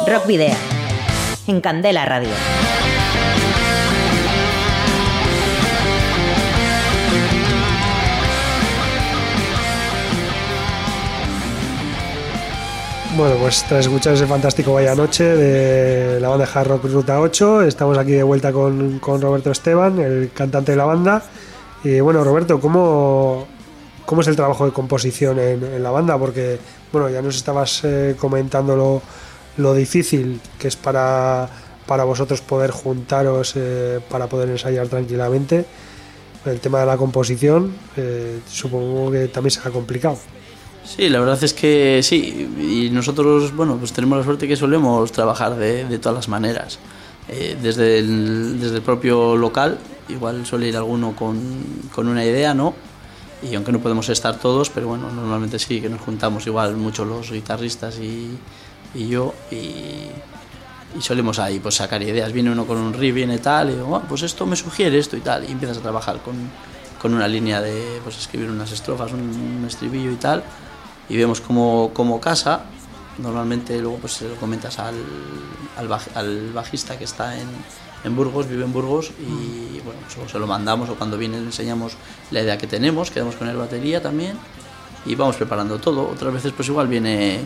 Rock 0.06 0.26
Video. 0.26 0.56
En 1.46 1.60
Candela 1.60 2.04
Radio. 2.04 2.30
Bueno, 13.14 13.36
pues 13.36 13.64
tras 13.68 13.84
escuchar 13.84 14.14
ese 14.14 14.26
fantástico 14.26 14.72
Vaya 14.72 14.94
Noche 14.94 15.24
de 15.24 16.18
la 16.18 16.30
banda 16.30 16.48
Hard 16.52 16.66
Rock 16.66 16.84
Ruta 16.84 17.20
8, 17.20 17.62
estamos 17.62 17.98
aquí 17.98 18.12
de 18.12 18.22
vuelta 18.22 18.52
con, 18.52 19.00
con 19.00 19.20
Roberto 19.20 19.50
Esteban, 19.50 19.98
el 19.98 20.30
cantante 20.32 20.72
de 20.72 20.78
la 20.78 20.86
banda. 20.86 21.22
Y 21.84 22.00
bueno, 22.00 22.24
Roberto, 22.24 22.58
¿cómo, 22.58 23.46
cómo 24.06 24.22
es 24.22 24.28
el 24.28 24.36
trabajo 24.36 24.64
de 24.64 24.72
composición 24.72 25.38
en, 25.38 25.62
en 25.62 25.82
la 25.82 25.90
banda? 25.90 26.16
Porque, 26.16 26.58
bueno, 26.90 27.10
ya 27.10 27.20
nos 27.20 27.36
estabas 27.36 27.82
eh, 27.84 28.16
comentando 28.18 28.76
lo, 28.76 29.02
lo 29.58 29.74
difícil 29.74 30.40
que 30.58 30.68
es 30.68 30.76
para, 30.76 31.50
para 31.86 32.04
vosotros 32.04 32.40
poder 32.40 32.70
juntaros 32.70 33.52
eh, 33.56 34.00
para 34.08 34.26
poder 34.26 34.48
ensayar 34.48 34.88
tranquilamente. 34.88 35.66
El 36.46 36.60
tema 36.60 36.80
de 36.80 36.86
la 36.86 36.96
composición, 36.96 37.74
eh, 37.94 38.40
supongo 38.48 39.10
que 39.12 39.28
también 39.28 39.50
será 39.50 39.70
complicado. 39.70 40.16
Sí, 40.84 41.08
la 41.08 41.20
verdad 41.20 41.42
es 41.42 41.54
que 41.54 42.00
sí, 42.02 42.48
y 42.58 42.90
nosotros, 42.90 43.54
bueno, 43.54 43.76
pues 43.76 43.92
tenemos 43.92 44.18
la 44.18 44.24
suerte 44.24 44.48
que 44.48 44.56
solemos 44.56 45.12
trabajar 45.12 45.54
de, 45.56 45.84
de 45.84 45.98
todas 45.98 46.16
las 46.16 46.28
maneras. 46.28 46.78
Eh, 47.28 47.56
desde, 47.62 48.00
el, 48.00 48.58
desde 48.60 48.76
el 48.76 48.82
propio 48.82 49.36
local, 49.36 49.78
igual 50.08 50.44
suele 50.44 50.68
ir 50.68 50.76
alguno 50.76 51.14
con, 51.14 51.38
con 51.94 52.08
una 52.08 52.24
idea, 52.24 52.52
¿no? 52.52 52.74
Y 53.48 53.54
aunque 53.54 53.70
no 53.70 53.78
podemos 53.80 54.08
estar 54.08 54.38
todos, 54.38 54.70
pero 54.70 54.88
bueno, 54.88 55.10
normalmente 55.12 55.58
sí 55.60 55.80
que 55.80 55.88
nos 55.88 56.00
juntamos 56.00 56.46
igual 56.46 56.76
mucho 56.76 57.04
los 57.04 57.30
guitarristas 57.30 57.98
y, 57.98 58.36
y 58.94 59.08
yo 59.08 59.34
y, 59.52 59.54
y 60.98 61.00
solemos 61.00 61.38
ahí 61.38 61.60
pues 61.60 61.76
sacar 61.76 62.02
ideas. 62.02 62.32
Viene 62.32 62.50
uno 62.50 62.66
con 62.66 62.78
un 62.78 62.92
riff, 62.92 63.14
viene 63.14 63.38
tal, 63.38 63.70
y 63.70 63.74
digo, 63.74 63.96
"Ah, 63.96 64.02
pues 64.08 64.22
esto 64.22 64.46
me 64.46 64.56
sugiere 64.56 64.98
esto 64.98 65.16
y 65.16 65.20
tal, 65.20 65.44
y 65.48 65.52
empiezas 65.52 65.78
a 65.78 65.80
trabajar 65.80 66.18
con, 66.22 66.34
con 67.00 67.14
una 67.14 67.28
línea 67.28 67.60
de 67.60 68.00
pues 68.02 68.18
escribir 68.18 68.50
unas 68.50 68.72
estrofas, 68.72 69.12
un, 69.12 69.20
un 69.20 69.64
estribillo 69.66 70.10
y 70.10 70.16
tal, 70.16 70.42
y 71.12 71.16
vemos 71.18 71.42
cómo, 71.42 71.90
cómo 71.92 72.18
casa. 72.20 72.64
Normalmente 73.18 73.78
luego 73.78 73.98
pues 73.98 74.14
se 74.14 74.28
lo 74.28 74.36
comentas 74.36 74.78
al, 74.78 74.94
al, 75.76 75.88
baj- 75.88 76.08
al 76.14 76.50
bajista 76.54 76.96
que 76.96 77.04
está 77.04 77.38
en, 77.38 77.46
en 78.04 78.16
Burgos, 78.16 78.48
vive 78.48 78.64
en 78.64 78.72
Burgos, 78.72 79.10
y 79.20 79.80
bueno, 79.84 80.00
pues, 80.06 80.16
o 80.24 80.28
se 80.32 80.38
lo 80.38 80.46
mandamos 80.46 80.88
o 80.88 80.94
cuando 80.94 81.18
viene 81.18 81.38
le 81.38 81.44
enseñamos 81.44 81.92
la 82.30 82.40
idea 82.40 82.56
que 82.56 82.66
tenemos, 82.66 83.10
quedamos 83.10 83.36
con 83.36 83.48
el 83.48 83.56
batería 83.56 84.00
también 84.00 84.38
y 85.04 85.14
vamos 85.14 85.36
preparando 85.36 85.78
todo. 85.78 86.08
Otras 86.08 86.32
veces 86.32 86.52
pues 86.56 86.68
igual 86.68 86.88
viene, 86.88 87.40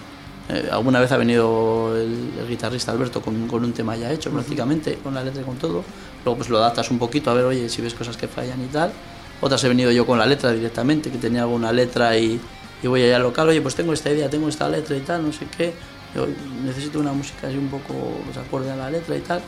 eh, 0.49 0.69
alguna 0.71 1.01
vez 1.01 1.11
ha 1.11 1.17
venido 1.17 1.97
el, 1.97 2.35
el 2.39 2.49
guitarrista 2.49 2.93
Alberto 2.93 3.21
con, 3.21 3.49
con 3.49 3.65
un 3.65 3.73
tema 3.73 3.97
ya 3.97 4.13
hecho 4.13 4.31
prácticamente, 4.31 5.01
con 5.03 5.15
la 5.15 5.25
letra 5.25 5.43
y 5.43 5.45
con 5.45 5.57
todo. 5.57 5.83
Luego 6.25 6.37
pues 6.39 6.49
lo 6.49 6.59
adaptas 6.59 6.89
un 6.93 7.01
poquito 7.01 7.33
a 7.33 7.35
ver, 7.35 7.45
oye, 7.45 7.69
si 7.69 7.83
ves 7.83 7.95
cosas 7.95 8.17
que 8.17 8.29
fallan 8.29 8.63
y 8.63 8.69
tal. 8.69 8.93
Otras 9.41 9.63
he 9.65 9.69
venido 9.69 9.91
yo 9.91 10.07
con 10.07 10.17
la 10.17 10.27
letra 10.27 10.53
directamente, 10.53 11.11
que 11.11 11.19
tenía 11.19 11.43
alguna 11.43 11.73
letra 11.73 12.17
y, 12.17 12.41
y 12.83 12.87
voy 12.87 13.03
allá 13.03 13.17
al 13.17 13.23
local, 13.23 13.49
oye, 13.49 13.61
pues 13.61 13.75
tengo 13.75 13.93
esta 13.93 14.11
idea, 14.11 14.29
tengo 14.29 14.49
esta 14.49 14.69
letra 14.69 14.97
y 14.97 15.01
tal, 15.01 15.25
no 15.25 15.33
sé 15.33 15.47
qué. 15.57 15.73
Yo 16.15 16.27
necesito 16.65 16.99
una 16.99 17.13
música 17.13 17.49
así 17.49 17.57
un 17.57 17.69
poco 17.69 17.95
pues, 18.25 18.37
acorde 18.37 18.71
a 18.71 18.77
la 18.77 18.91
letra 18.91 19.17
y 19.17 19.21
tal. 19.21 19.41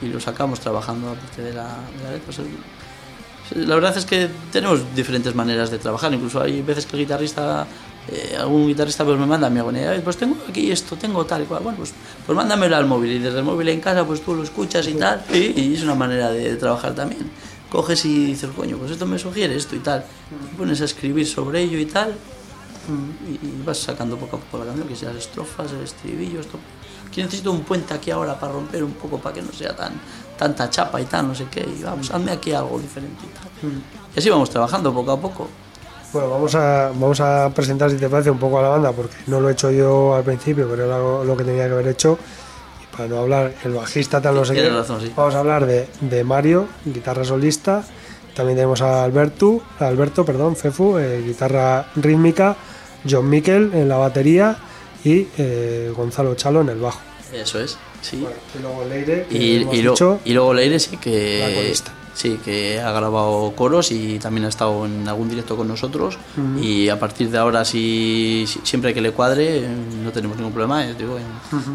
Y 0.00 0.06
lo 0.06 0.20
sacamos 0.20 0.60
trabajando 0.60 1.10
aparte 1.10 1.42
de 1.42 1.52
la, 1.52 1.78
de 1.96 2.04
la 2.04 2.12
letra. 2.12 2.30
O 2.30 2.32
sea, 2.32 2.44
la 3.56 3.74
verdad 3.74 3.96
es 3.96 4.04
que 4.04 4.28
tenemos 4.50 4.94
diferentes 4.94 5.34
maneras 5.34 5.70
de 5.70 5.78
trabajar. 5.78 6.12
Incluso 6.12 6.40
hay 6.40 6.60
veces 6.62 6.86
que 6.86 6.96
el 6.96 7.02
guitarrista, 7.02 7.66
eh, 8.08 8.36
algún 8.38 8.66
guitarrista 8.66 9.04
pues 9.04 9.18
me 9.18 9.26
manda 9.26 9.48
mi 9.48 9.60
agonía. 9.60 10.00
Pues 10.02 10.16
tengo 10.16 10.36
aquí 10.48 10.70
esto, 10.70 10.96
tengo 10.96 11.24
tal 11.24 11.44
cual. 11.44 11.62
Bueno, 11.62 11.78
pues, 11.78 11.92
pues 12.26 12.36
mándamelo 12.36 12.76
al 12.76 12.86
móvil 12.86 13.12
y 13.12 13.18
desde 13.18 13.38
el 13.38 13.44
móvil 13.44 13.68
en 13.68 13.80
casa 13.80 14.04
pues 14.04 14.22
tú 14.22 14.34
lo 14.34 14.42
escuchas 14.42 14.86
y 14.88 14.94
tal. 14.94 15.24
Y, 15.32 15.60
y 15.60 15.74
es 15.74 15.82
una 15.82 15.94
manera 15.94 16.30
de 16.30 16.56
trabajar 16.56 16.94
también. 16.94 17.30
Coges 17.70 18.04
y 18.04 18.26
dices, 18.26 18.50
coño, 18.54 18.76
pues 18.76 18.90
esto 18.90 19.06
me 19.06 19.18
sugiere 19.18 19.56
esto 19.56 19.76
y 19.76 19.78
tal. 19.78 20.04
Pones 20.58 20.80
a 20.82 20.84
escribir 20.84 21.26
sobre 21.26 21.62
ello 21.62 21.78
y 21.78 21.86
tal. 21.86 22.14
Y, 23.26 23.32
y 23.46 23.62
vas 23.64 23.78
sacando 23.78 24.16
poco 24.16 24.36
a 24.36 24.40
poco 24.40 24.58
la 24.58 24.66
canción, 24.66 24.88
que 24.88 24.96
sea 24.96 25.12
las 25.12 25.22
estrofas, 25.22 25.72
el 25.72 25.82
estribillo, 25.82 26.40
esto. 26.40 26.58
Aquí 27.06 27.22
necesito 27.22 27.52
un 27.52 27.62
puente 27.62 27.92
aquí 27.94 28.10
ahora 28.10 28.38
para 28.38 28.52
romper 28.52 28.82
un 28.82 28.92
poco, 28.92 29.18
para 29.18 29.34
que 29.34 29.42
no 29.42 29.52
sea 29.52 29.76
tan 29.76 29.92
tanta 30.36 30.68
chapa 30.70 31.00
y 31.00 31.04
tal, 31.04 31.28
no 31.28 31.34
sé 31.34 31.46
qué. 31.50 31.60
Y 31.60 31.82
vamos, 31.82 32.10
hazme 32.10 32.32
aquí 32.32 32.52
algo 32.52 32.78
diferente 32.78 33.22
y 33.24 33.28
tal. 33.38 33.72
Y 34.14 34.18
así 34.18 34.28
vamos 34.30 34.50
trabajando 34.50 34.92
poco 34.92 35.12
a 35.12 35.20
poco. 35.20 35.48
Bueno, 36.12 36.30
vamos 36.30 36.54
a, 36.54 36.88
vamos 36.88 37.20
a 37.20 37.50
presentar, 37.54 37.90
si 37.90 37.96
te 37.96 38.08
parece, 38.08 38.30
un 38.30 38.38
poco 38.38 38.58
a 38.58 38.62
la 38.62 38.68
banda, 38.68 38.92
porque 38.92 39.14
no 39.28 39.40
lo 39.40 39.48
he 39.48 39.52
hecho 39.52 39.70
yo 39.70 40.14
al 40.14 40.24
principio, 40.24 40.68
pero 40.68 40.84
era 40.84 40.98
lo, 40.98 41.24
lo 41.24 41.36
que 41.36 41.44
tenía 41.44 41.66
que 41.66 41.72
haber 41.72 41.88
hecho. 41.88 42.18
Y 42.82 42.96
para 42.96 43.08
no 43.08 43.18
hablar, 43.18 43.54
el 43.64 43.72
bajista 43.72 44.20
tal, 44.20 44.34
no 44.34 44.44
sé 44.44 44.54
qué. 44.54 44.68
Razón, 44.68 45.00
sí. 45.00 45.12
Vamos 45.16 45.34
a 45.34 45.38
hablar 45.38 45.64
de, 45.64 45.88
de 46.00 46.24
Mario, 46.24 46.66
guitarra 46.84 47.24
solista. 47.24 47.84
También 48.34 48.56
tenemos 48.56 48.80
a 48.82 49.04
Alberto, 49.04 49.60
a 49.78 49.86
Alberto 49.86 50.24
perdón, 50.24 50.56
Fefu, 50.56 50.98
eh, 50.98 51.22
guitarra 51.22 51.86
rítmica. 51.96 52.56
John 53.08 53.28
Miquel 53.28 53.70
en 53.74 53.88
la 53.88 53.96
batería 53.96 54.56
y 55.04 55.26
eh, 55.38 55.92
Gonzalo 55.96 56.34
Chalo 56.34 56.60
en 56.60 56.68
el 56.70 56.78
bajo. 56.80 57.00
Eso 57.32 57.58
es, 57.60 57.78
sí. 58.02 58.18
Bueno, 58.18 58.36
y 58.58 58.62
luego 58.62 58.84
Leire, 58.84 59.26
que 59.28 59.38
y, 59.38 59.62
hemos 59.62 59.74
y, 59.74 59.82
lo- 59.82 59.90
dicho, 59.92 60.20
y 60.24 60.32
luego 60.34 60.54
Leire 60.54 60.78
sí 60.78 60.96
que 60.98 61.72
sí 62.14 62.38
que 62.44 62.78
ha 62.78 62.92
grabado 62.92 63.52
coros 63.56 63.90
y 63.90 64.18
también 64.18 64.44
ha 64.44 64.48
estado 64.50 64.84
en 64.84 65.08
algún 65.08 65.30
directo 65.30 65.56
con 65.56 65.66
nosotros. 65.66 66.18
Y 66.60 66.90
a 66.90 67.00
partir 67.00 67.30
de 67.30 67.38
ahora 67.38 67.64
si, 67.64 68.44
si- 68.46 68.60
siempre 68.64 68.92
que 68.92 69.00
le 69.00 69.12
cuadre 69.12 69.66
no 70.04 70.12
tenemos 70.12 70.36
ningún 70.36 70.52
problema 70.52 70.86
eh, 70.86 70.94
digo, 70.96 71.16
en, 71.18 71.24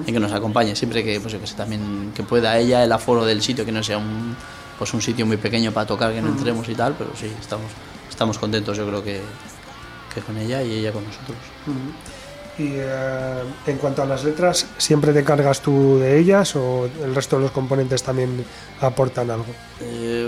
en 0.06 0.14
que 0.14 0.20
nos 0.20 0.32
acompañe. 0.32 0.76
Siempre 0.76 1.04
que 1.04 1.20
pues 1.20 1.34
que 1.34 1.40
también 1.56 2.12
que 2.16 2.22
pueda 2.22 2.56
ella 2.60 2.84
el 2.84 2.92
aforo 2.92 3.26
del 3.26 3.42
sitio 3.42 3.66
que 3.66 3.72
no 3.72 3.82
sea 3.84 3.98
un 3.98 4.36
pues 4.78 4.94
un 4.94 5.02
sitio 5.02 5.26
muy 5.26 5.38
pequeño 5.38 5.72
para 5.72 5.88
tocar 5.88 6.14
que 6.14 6.22
no 6.22 6.28
entremos 6.30 6.70
y 6.70 6.76
tal 6.76 6.94
pero 6.96 7.10
sí 7.20 7.32
estamos 7.42 7.66
estamos 8.08 8.38
contentos 8.38 8.78
yo 8.78 8.86
creo 8.88 9.04
que, 9.04 9.22
con 10.24 10.38
ella 10.38 10.62
y 10.64 10.74
ella 10.74 10.92
con 10.92 11.04
nosotros 11.04 11.38
Y 12.60 12.70
eh, 12.74 13.44
en 13.68 13.78
cuanto 13.78 14.02
a 14.02 14.06
las 14.08 14.24
letras, 14.24 14.66
¿siempre 14.80 15.14
te 15.14 15.24
cargas 15.24 15.62
tú 15.62 16.00
de 16.00 16.18
ellas 16.18 16.56
o 16.56 16.90
el 17.04 17.14
resto 17.14 17.36
de 17.38 17.44
los 17.44 17.52
componentes 17.52 18.02
también 18.02 18.44
aportan 18.82 19.30
algo? 19.30 19.46
Eh, 19.80 20.28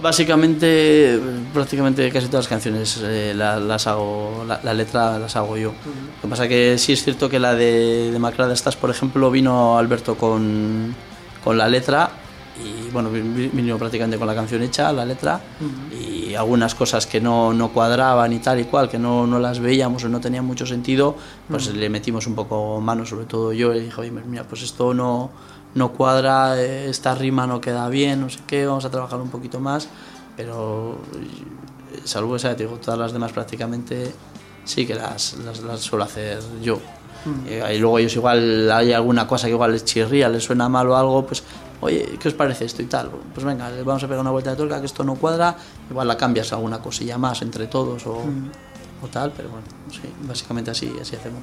básicamente, 0.00 1.18
prácticamente 1.52 2.08
casi 2.12 2.26
todas 2.28 2.44
las 2.44 2.48
canciones 2.48 3.00
eh, 3.02 3.32
la- 3.34 3.58
las 3.58 3.86
hago, 3.88 4.44
la, 4.46 4.60
la 4.62 4.72
letra 4.72 5.18
las 5.18 5.34
hago 5.34 5.56
yo. 5.56 5.70
Lo 5.72 6.22
que 6.22 6.28
pasa 6.28 6.46
que 6.46 6.78
sí 6.78 6.92
es 6.92 7.02
cierto 7.02 7.28
que 7.28 7.40
la 7.40 7.54
de, 7.54 8.10
de 8.12 8.18
Macrada 8.20 8.54
Estás, 8.54 8.76
por 8.76 8.90
ejemplo, 8.90 9.28
vino 9.32 9.76
Alberto 9.76 10.14
con, 10.16 10.94
con 11.42 11.58
la 11.58 11.68
letra 11.68 12.08
y 12.64 12.88
bueno, 12.92 13.10
vi- 13.10 13.20
vi- 13.20 13.50
vino 13.52 13.76
prácticamente 13.78 14.16
con 14.16 14.28
la 14.28 14.34
canción 14.36 14.62
hecha, 14.62 14.92
la 14.92 15.04
letra, 15.04 15.40
y 15.90 16.13
algunas 16.34 16.74
cosas 16.74 17.06
que 17.06 17.20
no, 17.20 17.52
no 17.52 17.72
cuadraban 17.72 18.32
y 18.32 18.38
tal 18.38 18.60
y 18.60 18.64
cual, 18.64 18.88
que 18.88 18.98
no, 18.98 19.26
no 19.26 19.38
las 19.38 19.58
veíamos 19.60 20.04
o 20.04 20.08
no 20.08 20.20
tenían 20.20 20.44
mucho 20.44 20.66
sentido, 20.66 21.16
pues 21.48 21.68
le 21.68 21.88
metimos 21.88 22.26
un 22.26 22.34
poco 22.34 22.80
mano, 22.80 23.04
sobre 23.06 23.26
todo 23.26 23.52
yo, 23.52 23.74
y 23.74 23.80
dije, 23.80 24.00
oye, 24.00 24.10
mira, 24.10 24.44
pues 24.44 24.62
esto 24.62 24.94
no, 24.94 25.30
no 25.74 25.92
cuadra, 25.92 26.60
eh, 26.60 26.88
esta 26.88 27.14
rima 27.14 27.46
no 27.46 27.60
queda 27.60 27.88
bien, 27.88 28.20
no 28.20 28.30
sé 28.30 28.40
qué, 28.46 28.66
vamos 28.66 28.84
a 28.84 28.90
trabajar 28.90 29.20
un 29.20 29.30
poquito 29.30 29.60
más, 29.60 29.88
pero 30.36 30.98
salvo 32.04 32.36
esa, 32.36 32.54
te 32.56 32.64
digo, 32.64 32.76
todas 32.76 32.98
las 32.98 33.12
demás 33.12 33.32
prácticamente 33.32 34.12
sí 34.64 34.86
que 34.86 34.94
las, 34.94 35.34
las, 35.44 35.62
las 35.62 35.80
suelo 35.80 36.04
hacer 36.04 36.40
yo. 36.62 36.78
Eh, 37.46 37.74
y 37.74 37.78
luego 37.78 37.98
ellos 37.98 38.14
igual 38.16 38.70
hay 38.70 38.92
alguna 38.92 39.26
cosa 39.26 39.46
que 39.46 39.52
igual 39.52 39.72
les 39.72 39.84
chirría, 39.84 40.28
les 40.28 40.44
suena 40.44 40.68
mal 40.68 40.88
o 40.88 40.96
algo, 40.96 41.26
pues 41.26 41.42
oye, 41.80 42.18
¿qué 42.20 42.28
os 42.28 42.34
parece 42.34 42.64
esto 42.64 42.82
y 42.82 42.86
tal? 42.86 43.10
Pues 43.32 43.44
venga, 43.44 43.70
vamos 43.84 44.02
a 44.02 44.06
pegar 44.06 44.20
una 44.20 44.30
vuelta 44.30 44.50
de 44.50 44.56
tuerca, 44.56 44.80
que 44.80 44.86
esto 44.86 45.04
no 45.04 45.14
cuadra, 45.16 45.56
igual 45.90 46.08
la 46.08 46.16
cambias 46.16 46.52
alguna 46.52 46.80
cosilla 46.80 47.18
más 47.18 47.42
entre 47.42 47.66
todos 47.66 48.06
o, 48.06 48.22
o 49.02 49.08
tal, 49.08 49.32
pero 49.36 49.50
bueno, 49.50 49.66
sí, 49.90 50.12
básicamente 50.26 50.70
así, 50.70 50.92
así 51.00 51.16
hacemos. 51.16 51.42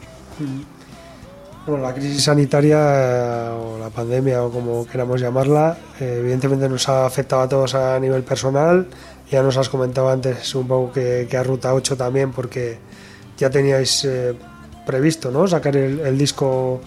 Bueno, 1.68 1.84
la 1.84 1.94
crisis 1.94 2.24
sanitaria 2.24 3.54
o 3.54 3.78
la 3.78 3.92
pandemia 3.92 4.44
o 4.44 4.50
como 4.50 4.88
queramos 4.88 5.22
llamarla, 5.22 5.78
eh, 6.00 6.18
evidentemente 6.20 6.68
nos 6.68 6.90
ha 6.90 7.06
afectado 7.06 7.44
a 7.44 7.48
todos 7.48 7.76
a 7.76 8.00
nivel 8.00 8.24
personal. 8.24 8.88
Ya 9.30 9.44
nos 9.44 9.58
has 9.58 9.70
comentado 9.70 10.10
antes 10.10 10.56
un 10.56 10.68
poco 10.68 10.92
que, 10.92 11.28
que 11.30 11.38
a 11.38 11.44
Ruta 11.44 11.74
8 11.74 11.96
también, 11.96 12.32
porque 12.32 12.80
ya 13.38 13.52
teníais 13.52 14.04
eh, 14.06 14.34
previsto 14.88 15.30
¿no? 15.30 15.48
sacar 15.48 15.78
el, 15.78 16.00
el 16.00 16.18
disco 16.18 16.82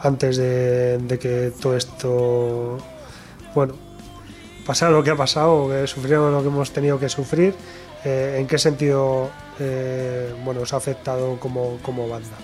antes 0.00 0.36
de, 0.36 0.98
de 0.98 1.18
que 1.18 1.52
todo 1.60 1.76
esto 1.76 2.78
bueno, 3.54 3.74
pasar 4.66 4.92
lo 4.92 5.02
que 5.02 5.10
ha 5.10 5.16
pasado, 5.16 5.68
que 5.68 5.86
sufrieron 5.86 6.32
lo 6.32 6.42
que 6.42 6.48
hemos 6.48 6.70
tenido 6.70 6.98
que 6.98 7.08
sufrir, 7.08 7.54
eh, 8.04 8.36
¿en 8.38 8.46
qué 8.46 8.58
sentido 8.58 9.30
eh, 9.58 10.32
bueno, 10.44 10.60
os 10.60 10.72
ha 10.72 10.76
afectado 10.76 11.40
como, 11.40 11.78
como 11.82 12.08
banda? 12.08 12.36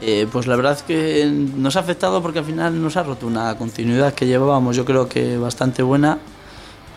Eh, 0.00 0.26
pues 0.32 0.46
la 0.46 0.56
verdad 0.56 0.72
es 0.72 0.82
que 0.82 1.24
nos 1.26 1.76
ha 1.76 1.80
afectado 1.80 2.20
porque 2.20 2.40
al 2.40 2.44
final 2.44 2.82
nos 2.82 2.96
ha 2.96 3.02
roto 3.02 3.26
una 3.26 3.56
continuidad 3.56 4.14
que 4.14 4.26
llevábamos, 4.26 4.76
yo 4.76 4.84
creo 4.84 5.08
que 5.08 5.38
bastante 5.38 5.82
buena. 5.82 6.18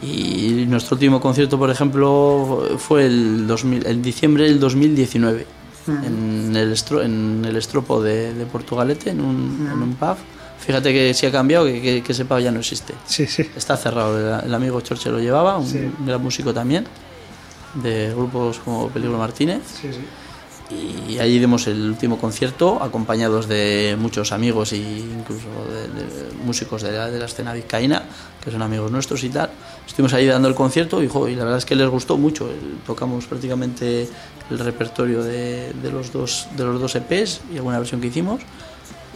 Y 0.01 0.65
nuestro 0.69 0.95
último 0.95 1.19
concierto, 1.19 1.59
por 1.59 1.69
ejemplo, 1.69 2.69
fue 2.77 3.05
el, 3.05 3.45
2000, 3.45 3.85
el 3.85 4.01
diciembre 4.01 4.45
del 4.45 4.57
2019, 4.57 5.45
en, 6.05 6.55
el 6.55 6.71
estro, 6.71 7.01
en 7.01 7.43
el 7.45 7.55
estropo 7.55 8.01
de, 8.01 8.33
de 8.33 8.45
Portugalete, 8.45 9.09
en 9.11 9.21
un, 9.21 9.69
en 9.71 9.81
un 9.81 9.95
pub. 9.95 10.15
Fíjate 10.59 10.91
que 10.93 11.13
si 11.13 11.25
ha 11.25 11.31
cambiado, 11.31 11.65
que, 11.65 11.81
que, 11.81 12.03
que 12.03 12.11
ese 12.11 12.25
pub 12.25 12.39
ya 12.39 12.51
no 12.51 12.59
existe. 12.59 12.93
Sí, 13.05 13.25
sí. 13.27 13.49
Está 13.55 13.77
cerrado, 13.77 14.39
el, 14.39 14.45
el 14.47 14.53
amigo 14.53 14.81
Chorche 14.81 15.09
lo 15.09 15.19
llevaba, 15.19 15.57
un 15.57 15.67
Sí. 15.67 15.89
gran 16.05 16.21
músico 16.21 16.53
también, 16.53 16.85
de 17.75 18.09
grupos 18.13 18.59
como 18.59 18.89
Peligro 18.89 19.17
Martínez. 19.17 19.61
Y 20.71 21.17
allí 21.17 21.39
dimos 21.39 21.65
el 21.65 21.81
último 21.89 22.19
concierto, 22.19 22.77
acompañados 22.83 23.47
de 23.47 23.97
muchos 23.99 24.31
amigos 24.31 24.71
e 24.73 24.77
incluso 24.77 25.47
de, 25.67 25.87
de 25.87 26.33
músicos 26.45 26.83
de 26.83 26.91
la, 26.91 27.09
de 27.09 27.17
la 27.17 27.25
escena 27.25 27.53
vizcaína, 27.53 28.03
que 28.43 28.51
son 28.51 28.61
amigos 28.61 28.91
nuestros 28.91 29.23
y 29.23 29.29
tal. 29.29 29.49
Estuvimos 29.87 30.13
ahí 30.13 30.27
dando 30.27 30.47
el 30.47 30.53
concierto 30.53 31.01
y, 31.01 31.07
jo, 31.07 31.27
y 31.27 31.33
la 31.35 31.43
verdad 31.43 31.57
es 31.57 31.65
que 31.65 31.73
les 31.75 31.89
gustó 31.89 32.17
mucho. 32.17 32.47
Tocamos 32.85 33.25
prácticamente 33.25 34.07
el 34.49 34.59
repertorio 34.59 35.23
de, 35.23 35.73
de 35.73 35.91
los 35.91 36.11
dos, 36.11 36.47
de 36.57 36.63
los 36.63 36.79
dos 36.79 36.95
EPs 36.95 37.41
y 37.53 37.57
alguna 37.57 37.77
versión 37.79 38.01
que 38.01 38.07
hicimos. 38.07 38.41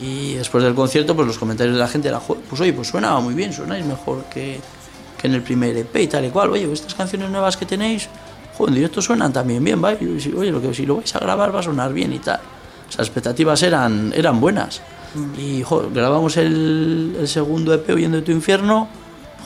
Y 0.02 0.34
después 0.34 0.64
del 0.64 0.74
concierto, 0.74 1.16
pues 1.16 1.28
los 1.28 1.38
comentarios 1.38 1.76
de 1.76 1.80
la 1.80 1.88
gente 1.88 2.08
eran, 2.08 2.20
"Jo, 2.20 2.38
pues 2.50 2.60
oye, 2.62 2.74
pues 2.74 2.88
suena 2.88 3.20
muy 3.20 3.34
bien, 3.34 3.54
sonáis 3.54 3.86
mejor 3.86 4.24
que, 4.26 4.60
que 5.20 5.28
en 5.28 5.34
el 5.36 5.42
primer 5.42 5.78
EP 5.78 5.96
y 6.02 6.08
tal 6.08 6.26
y 6.26 6.30
cual. 6.30 6.50
Oye, 6.52 6.72
estas 6.72 6.96
canciones 6.96 7.30
nuevas 7.30 7.56
que 7.58 7.66
tenéis, 7.66 8.10
joder, 8.58 8.70
en 8.72 8.76
directo 8.76 9.02
suenan 9.02 9.32
también 9.32 9.64
bien, 9.64 9.80
¿vale? 9.82 9.98
Oye, 10.36 10.52
lo 10.52 10.62
que 10.62 10.74
si 10.74 10.86
lo 10.86 10.98
vais 10.98 11.16
a 11.16 11.20
grabar 11.20 11.56
va 11.56 11.60
a 11.60 11.64
sonar 11.64 11.94
bien 11.94 12.12
y 12.12 12.20
tal. 12.20 12.40
O 12.40 12.92
sea, 12.92 13.00
las 13.00 13.08
expectativas 13.08 13.62
eran, 13.64 14.12
eran 14.16 14.40
buenas. 14.42 14.82
Y 15.38 15.62
joder, 15.62 15.92
grabamos 15.94 16.38
el, 16.38 17.16
el 17.20 17.28
segundo 17.28 17.72
EP 17.74 17.88
Oyendo 17.92 18.18
de 18.18 18.24
tu 18.24 18.32
infierno, 18.32 18.88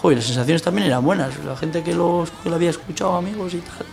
joder, 0.01 0.17
las 0.17 0.27
sensaciones 0.27 0.63
también 0.63 0.87
eran 0.87 1.03
buenas. 1.03 1.33
La 1.45 1.57
gente 1.57 1.83
que 1.83 1.93
lo, 1.93 2.25
que 2.41 2.49
lo 2.49 2.55
había 2.55 2.69
escuchado, 2.69 3.15
amigos 3.17 3.53
y 3.53 3.57
tal. 3.57 3.85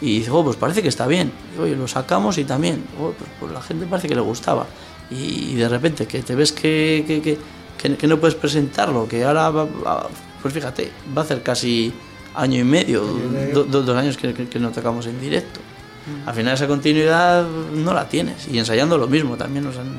Y 0.00 0.18
dice, 0.20 0.30
oh, 0.30 0.44
pues 0.44 0.56
parece 0.56 0.82
que 0.82 0.88
está 0.88 1.06
bien. 1.06 1.32
Y, 1.56 1.60
oye, 1.60 1.74
lo 1.76 1.88
sacamos 1.88 2.38
y 2.38 2.44
también. 2.44 2.84
Oh, 3.00 3.12
pues, 3.18 3.30
pues 3.40 3.52
la 3.52 3.60
gente 3.62 3.86
parece 3.86 4.08
que 4.08 4.14
le 4.14 4.20
gustaba. 4.20 4.66
Y, 5.10 5.54
de 5.54 5.68
repente 5.68 6.06
que 6.06 6.22
te 6.22 6.34
ves 6.34 6.52
que, 6.52 7.04
que, 7.06 7.38
que, 7.76 7.96
que- 7.96 8.06
no 8.06 8.18
puedes 8.18 8.34
presentarlo, 8.36 9.08
que 9.08 9.24
ahora, 9.24 9.50
va- 9.50 9.64
va- 9.64 10.08
pues 10.42 10.52
fíjate, 10.54 10.90
va 11.16 11.22
a 11.22 11.24
hacer 11.24 11.42
casi 11.42 11.92
año 12.34 12.60
y 12.60 12.64
medio, 12.64 13.02
do- 13.54 13.64
do- 13.64 13.82
dos 13.82 13.96
años 13.96 14.16
que, 14.16 14.32
que- 14.34 14.58
no 14.60 14.70
tocamos 14.70 15.06
en 15.06 15.20
directo. 15.20 15.60
Al 16.26 16.34
final 16.34 16.54
esa 16.54 16.66
continuidad 16.66 17.46
no 17.74 17.92
la 17.92 18.08
tienes. 18.08 18.48
Y 18.48 18.58
ensayando 18.58 18.96
lo 18.96 19.08
mismo 19.08 19.36
también 19.36 19.64
nos 19.64 19.76
han... 19.76 19.92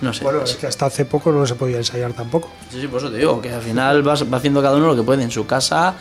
No 0.00 0.12
sé. 0.14 0.24
Bueno, 0.24 0.42
es 0.44 0.54
que 0.56 0.66
hasta 0.66 0.86
hace 0.86 1.04
poco 1.04 1.30
no 1.32 1.46
se 1.46 1.56
podía 1.56 1.76
ensayar 1.76 2.12
tampoco. 2.14 2.50
Sí, 2.70 2.80
sí, 2.80 2.86
por 2.86 3.00
eso 3.00 3.10
te 3.10 3.18
digo, 3.18 3.40
que 3.42 3.52
al 3.52 3.60
final 3.60 4.02
vas, 4.02 4.24
va 4.32 4.36
haciendo 4.38 4.62
cada 4.62 4.76
uno 4.76 4.86
lo 4.86 4.96
que 4.96 5.02
puede 5.02 5.22
en 5.22 5.30
su 5.30 5.46
casa 5.46 5.94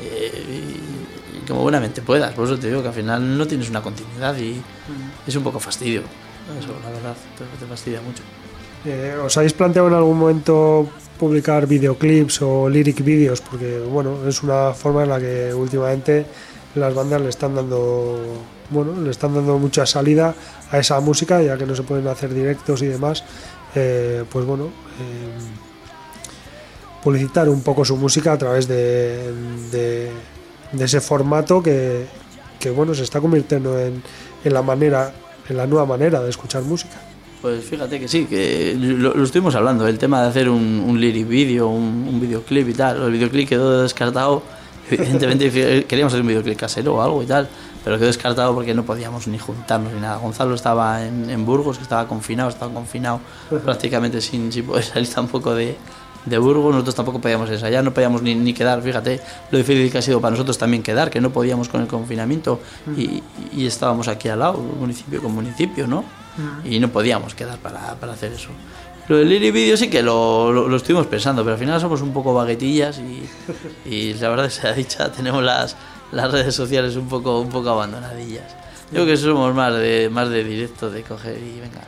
eh, 0.00 0.44
y, 0.48 0.52
y 0.52 0.93
como 1.44 1.62
buenamente 1.62 2.02
puedas. 2.02 2.32
Por 2.34 2.46
eso 2.46 2.58
te 2.58 2.68
digo 2.68 2.82
que 2.82 2.88
al 2.88 2.94
final 2.94 3.38
no 3.38 3.46
tienes 3.46 3.70
una 3.70 3.82
continuidad 3.82 4.36
y 4.38 4.60
es 5.26 5.36
un 5.36 5.42
poco 5.42 5.60
fastidio. 5.60 6.02
Eso, 6.58 6.74
la 6.82 6.90
verdad, 6.90 7.16
te, 7.58 7.66
fastidia 7.66 8.00
mucho. 8.00 8.22
Eh, 8.84 9.16
¿Os 9.24 9.36
habéis 9.36 9.54
planteado 9.54 9.88
en 9.88 9.94
algún 9.94 10.18
momento 10.18 10.88
publicar 11.18 11.66
videoclips 11.66 12.42
o 12.42 12.68
lyric 12.68 13.02
videos? 13.02 13.40
Porque 13.40 13.78
bueno, 13.80 14.26
es 14.28 14.42
una 14.42 14.72
forma 14.72 15.04
en 15.04 15.08
la 15.08 15.18
que 15.18 15.54
últimamente 15.54 16.26
las 16.74 16.94
bandas 16.94 17.20
le 17.22 17.30
están 17.30 17.54
dando 17.54 18.44
bueno, 18.70 19.00
le 19.00 19.10
están 19.10 19.34
dando 19.34 19.58
mucha 19.58 19.86
salida 19.86 20.34
a 20.70 20.78
esa 20.78 20.98
música, 21.00 21.42
ya 21.42 21.56
que 21.56 21.66
no 21.66 21.74
se 21.74 21.82
pueden 21.82 22.06
hacer 22.08 22.32
directos 22.32 22.82
y 22.82 22.86
demás. 22.86 23.24
eh, 23.74 24.24
pues 24.30 24.44
bueno, 24.46 24.66
eh, 24.66 24.70
publicitar 27.02 27.48
un 27.48 27.62
poco 27.62 27.84
su 27.84 27.96
música 27.96 28.32
a 28.32 28.38
través 28.38 28.66
de, 28.66 29.32
de, 29.70 30.10
de 30.76 30.84
ese 30.84 31.00
formato 31.00 31.62
que, 31.62 32.06
que 32.58 32.70
bueno 32.70 32.94
se 32.94 33.02
está 33.02 33.20
convirtiendo 33.20 33.78
en, 33.78 34.02
en 34.44 34.54
la 34.54 34.62
manera, 34.62 35.12
en 35.48 35.56
la 35.56 35.66
nueva 35.66 35.86
manera 35.86 36.22
de 36.22 36.30
escuchar 36.30 36.62
música. 36.62 36.96
Pues 37.40 37.62
fíjate 37.64 38.00
que 38.00 38.08
sí, 38.08 38.24
que 38.24 38.74
lo, 38.78 39.12
lo 39.12 39.22
estuvimos 39.22 39.54
hablando, 39.54 39.86
el 39.86 39.98
tema 39.98 40.22
de 40.22 40.28
hacer 40.28 40.48
un, 40.48 40.82
un 40.86 40.98
lyric 40.98 41.28
video, 41.28 41.68
un, 41.68 42.08
un 42.08 42.20
videoclip 42.20 42.68
y 42.70 42.72
tal. 42.72 43.02
El 43.02 43.12
videoclip 43.12 43.48
quedó 43.48 43.82
descartado, 43.82 44.42
evidentemente 44.90 45.84
queríamos 45.88 46.12
hacer 46.12 46.22
un 46.22 46.28
videoclip 46.28 46.58
casero 46.58 46.94
o 46.94 47.02
algo 47.02 47.22
y 47.22 47.26
tal, 47.26 47.48
pero 47.84 47.96
quedó 47.96 48.06
descartado 48.06 48.54
porque 48.54 48.72
no 48.72 48.84
podíamos 48.84 49.26
ni 49.26 49.38
juntarnos 49.38 49.92
ni 49.92 50.00
nada. 50.00 50.16
Gonzalo 50.16 50.54
estaba 50.54 51.04
en, 51.04 51.28
en 51.28 51.44
Burgos, 51.44 51.76
que 51.76 51.82
estaba 51.82 52.08
confinado, 52.08 52.48
estaba 52.48 52.72
confinado 52.72 53.20
prácticamente 53.64 54.22
sin, 54.22 54.50
sin 54.50 54.64
poder 54.64 54.84
salir 54.84 55.08
tampoco 55.12 55.54
de, 55.54 55.76
de 56.24 56.38
Burgos, 56.38 56.72
nosotros 56.72 56.94
tampoco 56.94 57.20
podíamos 57.20 57.50
ensayar, 57.50 57.84
no 57.84 57.92
podíamos 57.92 58.22
ni, 58.22 58.34
ni 58.34 58.54
quedar, 58.54 58.82
fíjate 58.82 59.20
lo 59.50 59.58
difícil 59.58 59.90
que 59.90 59.98
ha 59.98 60.02
sido 60.02 60.20
para 60.20 60.32
nosotros 60.32 60.56
también 60.58 60.82
quedar, 60.82 61.10
que 61.10 61.20
no 61.20 61.30
podíamos 61.30 61.68
con 61.68 61.82
el 61.82 61.86
confinamiento 61.86 62.60
y, 62.96 63.22
y 63.52 63.66
estábamos 63.66 64.08
aquí 64.08 64.28
al 64.28 64.38
lado, 64.38 64.58
municipio 64.58 65.22
con 65.22 65.32
municipio, 65.32 65.86
¿no? 65.86 66.04
Y 66.64 66.80
no 66.80 66.88
podíamos 66.88 67.34
quedar 67.34 67.58
para, 67.58 67.94
para 67.94 68.14
hacer 68.14 68.32
eso. 68.32 68.48
Lo 69.06 69.18
del 69.18 69.28
Liri 69.28 69.50
Video 69.50 69.76
sí 69.76 69.88
que 69.88 70.02
lo, 70.02 70.50
lo, 70.50 70.66
lo 70.66 70.76
estuvimos 70.76 71.06
pensando, 71.06 71.42
pero 71.42 71.54
al 71.54 71.60
final 71.60 71.78
somos 71.80 72.00
un 72.00 72.12
poco 72.12 72.32
baguetillas 72.32 72.98
y, 72.98 73.28
y 73.88 74.14
la 74.14 74.30
verdad 74.30 74.48
sea 74.48 74.72
dicha, 74.72 75.12
tenemos 75.16 75.44
las, 75.44 75.76
las 76.10 76.32
redes 76.32 76.54
sociales 76.54 76.96
un 76.96 77.08
poco, 77.08 77.40
un 77.40 77.50
poco 77.50 77.68
abandonadillas. 77.70 78.56
Yo 78.90 79.02
creo 79.02 79.06
que 79.06 79.16
somos 79.16 79.54
más 79.54 79.74
de, 79.74 80.08
más 80.10 80.30
de 80.30 80.42
directo, 80.44 80.90
de 80.90 81.02
coger 81.02 81.38
y 81.38 81.60
venga, 81.60 81.82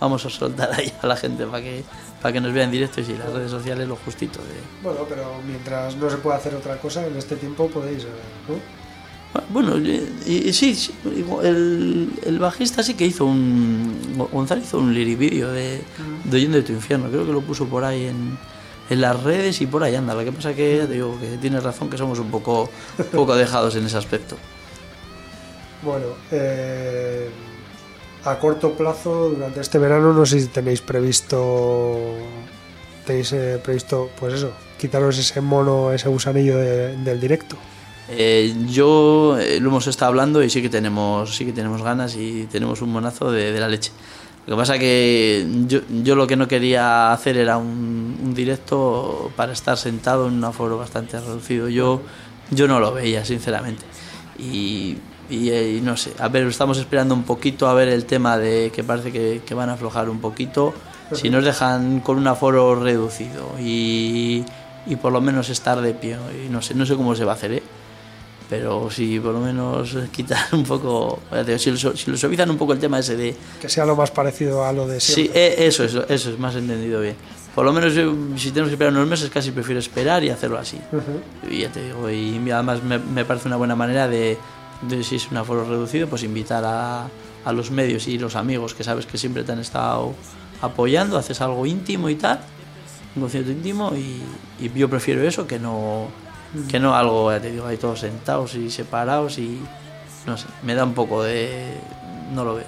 vamos 0.00 0.24
a 0.24 0.30
soltar 0.30 0.70
ahí 0.72 0.92
a 1.02 1.06
la 1.06 1.16
gente 1.16 1.46
para 1.46 1.62
que, 1.62 1.84
para 2.22 2.32
que 2.32 2.40
nos 2.40 2.52
vean 2.52 2.66
en 2.66 2.72
directo 2.72 3.00
y 3.00 3.04
si 3.04 3.14
las 3.14 3.32
redes 3.32 3.50
sociales 3.50 3.88
lo 3.88 3.96
justito 3.96 4.38
de... 4.38 4.54
Bueno, 4.82 5.00
pero 5.08 5.40
mientras 5.44 5.96
no 5.96 6.08
se 6.08 6.18
pueda 6.18 6.36
hacer 6.36 6.54
otra 6.54 6.76
cosa, 6.78 7.04
en 7.04 7.16
este 7.16 7.34
tiempo 7.36 7.68
podéis, 7.68 8.04
eh, 8.04 8.08
¿no? 8.48 8.82
Bueno, 9.48 9.78
y, 9.78 10.48
y 10.48 10.52
sí, 10.52 10.74
sí, 10.74 10.94
el, 11.42 12.10
el 12.24 12.38
bajista 12.38 12.82
sí 12.82 12.94
que 12.94 13.06
hizo 13.06 13.24
un. 13.24 14.28
Gonzalo 14.30 14.60
hizo 14.60 14.78
un 14.78 14.92
lyric 14.92 15.18
video 15.18 15.50
de, 15.50 15.80
de 16.24 16.36
Oyendo 16.36 16.58
de 16.58 16.62
tu 16.62 16.72
infierno. 16.72 17.08
Creo 17.08 17.24
que 17.24 17.32
lo 17.32 17.40
puso 17.40 17.64
por 17.66 17.82
ahí 17.82 18.04
en, 18.04 18.38
en 18.90 19.00
las 19.00 19.22
redes 19.22 19.58
y 19.62 19.66
por 19.66 19.82
ahí 19.84 19.94
anda. 19.94 20.14
Lo 20.14 20.22
que 20.22 20.32
pasa 20.32 20.52
que 20.52 20.76
ya 20.76 20.86
te 20.86 20.92
digo 20.92 21.18
que 21.18 21.38
tienes 21.38 21.62
razón 21.62 21.88
que 21.88 21.96
somos 21.96 22.18
un 22.18 22.30
poco, 22.30 22.68
un 22.98 23.04
poco 23.06 23.34
dejados 23.36 23.74
en 23.74 23.86
ese 23.86 23.96
aspecto. 23.96 24.36
Bueno, 25.82 26.08
eh, 26.30 27.30
a 28.24 28.38
corto 28.38 28.72
plazo, 28.72 29.30
durante 29.30 29.60
este 29.60 29.78
verano, 29.78 30.12
no 30.12 30.24
sé 30.26 30.40
si 30.40 30.46
tenéis 30.48 30.80
previsto, 30.80 32.14
tenéis 33.06 33.32
eh, 33.32 33.60
previsto, 33.62 34.10
pues 34.18 34.34
eso, 34.34 34.52
quitaros 34.78 35.18
ese 35.18 35.40
mono, 35.40 35.92
ese 35.92 36.08
gusanillo 36.08 36.56
de- 36.58 36.96
del 36.98 37.20
directo. 37.20 37.56
Eh, 38.08 38.54
yo 38.68 39.38
eh, 39.38 39.58
lo 39.60 39.70
hemos 39.70 39.86
estado 39.86 40.10
hablando 40.10 40.42
y 40.42 40.50
sí 40.50 40.60
que 40.60 40.68
tenemos, 40.68 41.34
sí 41.34 41.44
que 41.46 41.52
tenemos 41.52 41.82
ganas 41.82 42.14
y 42.16 42.46
tenemos 42.50 42.82
un 42.82 42.90
monazo 42.92 43.30
de, 43.30 43.52
de 43.52 43.60
la 43.60 43.68
leche. 43.68 43.90
Lo 44.46 44.56
que 44.56 44.60
pasa 44.60 44.76
que 44.78 45.46
yo, 45.68 45.80
yo 46.02 46.16
lo 46.16 46.26
que 46.26 46.34
no 46.36 46.48
quería 46.48 47.12
hacer 47.12 47.36
era 47.36 47.58
un, 47.58 48.18
un 48.22 48.34
directo 48.34 49.30
para 49.36 49.52
estar 49.52 49.78
sentado 49.78 50.26
en 50.26 50.34
un 50.34 50.44
aforo 50.44 50.76
bastante 50.78 51.18
reducido. 51.20 51.68
Yo, 51.68 52.02
yo 52.50 52.66
no 52.66 52.80
lo 52.80 52.92
veía, 52.92 53.24
sinceramente. 53.24 53.84
Y, 54.38 54.96
y, 55.32 55.50
eh, 55.50 55.76
y 55.78 55.80
no 55.80 55.96
sé, 55.96 56.12
a 56.18 56.28
ver, 56.28 56.46
estamos 56.46 56.78
esperando 56.78 57.14
un 57.14 57.22
poquito 57.24 57.68
a 57.68 57.74
ver 57.74 57.88
el 57.88 58.04
tema 58.04 58.38
de 58.38 58.70
que 58.74 58.84
parece 58.84 59.10
que, 59.10 59.42
que 59.44 59.54
van 59.54 59.68
a 59.70 59.72
aflojar 59.74 60.08
un 60.08 60.20
poquito. 60.20 60.74
Si 61.14 61.28
nos 61.28 61.44
dejan 61.44 62.00
con 62.00 62.16
un 62.16 62.26
aforo 62.26 62.74
reducido 62.74 63.50
y, 63.60 64.44
y 64.86 64.96
por 64.96 65.12
lo 65.12 65.20
menos 65.20 65.50
estar 65.50 65.80
de 65.80 65.92
pie, 65.92 66.16
y 66.46 66.48
no 66.48 66.62
sé, 66.62 66.74
no 66.74 66.86
sé 66.86 66.96
cómo 66.96 67.14
se 67.14 67.24
va 67.26 67.32
a 67.32 67.34
hacer, 67.34 67.52
¿eh? 67.52 67.62
pero 68.48 68.90
si 68.90 69.18
por 69.20 69.32
lo 69.32 69.40
menos 69.40 69.94
quitar 70.10 70.46
un 70.52 70.64
poco, 70.64 71.20
si, 71.58 71.70
lo, 71.70 71.76
si 71.96 72.10
lo 72.10 72.16
suavizan 72.16 72.50
un 72.50 72.56
poco 72.58 72.72
el 72.74 72.78
tema 72.78 72.98
ese 72.98 73.16
de... 73.16 73.34
Que 73.60 73.68
sea 73.68 73.84
lo 73.86 73.94
más 73.96 74.10
parecido 74.10 74.64
a 74.64 74.72
lo 74.72 74.86
de 74.86 75.00
Sí, 75.00 75.12
siempre. 75.14 75.46
eh, 75.48 75.66
eso 75.66 75.84
es, 75.84 75.94
eso 75.94 76.30
es 76.30 76.38
más 76.38 76.54
entendido 76.54 77.00
bien. 77.00 77.16
Por 77.54 77.66
lo 77.66 77.72
menos 77.74 77.94
yo, 77.94 78.14
si 78.36 78.48
tenemos 78.50 78.68
que 78.68 78.74
esperar 78.74 78.92
unos 78.94 79.06
meses, 79.06 79.28
casi 79.28 79.50
prefiero 79.50 79.80
esperar 79.80 80.24
y 80.24 80.30
hacerlo 80.30 80.56
así. 80.58 80.78
Y 81.50 81.60
ya 81.60 81.68
te 81.68 81.82
digo, 81.84 82.10
y 82.10 82.50
además 82.50 82.82
me, 82.82 82.98
me 82.98 83.24
parece 83.26 83.48
una 83.48 83.56
buena 83.56 83.76
manera 83.76 84.08
de, 84.08 84.38
de, 84.82 85.02
si 85.02 85.16
es 85.16 85.30
un 85.30 85.36
aforo 85.36 85.64
reducido, 85.64 86.08
pues 86.08 86.22
invitar 86.22 86.64
a, 86.64 87.08
a 87.44 87.52
los 87.52 87.70
medios 87.70 88.08
y 88.08 88.18
los 88.18 88.36
amigos 88.36 88.74
que 88.74 88.84
sabes 88.84 89.06
que 89.06 89.18
siempre 89.18 89.44
te 89.44 89.52
han 89.52 89.60
estado 89.60 90.14
apoyando, 90.60 91.18
haces 91.18 91.40
algo 91.40 91.66
íntimo 91.66 92.08
y 92.08 92.16
tal, 92.16 92.40
un 93.16 93.22
concierto 93.22 93.50
íntimo, 93.50 93.92
y, 93.94 94.22
y 94.60 94.70
yo 94.74 94.88
prefiero 94.88 95.22
eso 95.22 95.46
que 95.46 95.58
no, 95.58 96.06
que 96.68 96.78
no 96.78 96.94
algo, 96.94 97.32
ya 97.32 97.40
te 97.40 97.50
digo, 97.50 97.66
ahí 97.66 97.76
todos 97.76 98.00
sentados 98.00 98.54
y 98.54 98.70
separados 98.70 99.38
y 99.38 99.60
no 100.26 100.36
sé, 100.36 100.46
me 100.62 100.74
da 100.74 100.84
un 100.84 100.94
poco 100.94 101.22
de... 101.22 101.74
no 102.32 102.44
lo 102.44 102.54
veo. 102.54 102.66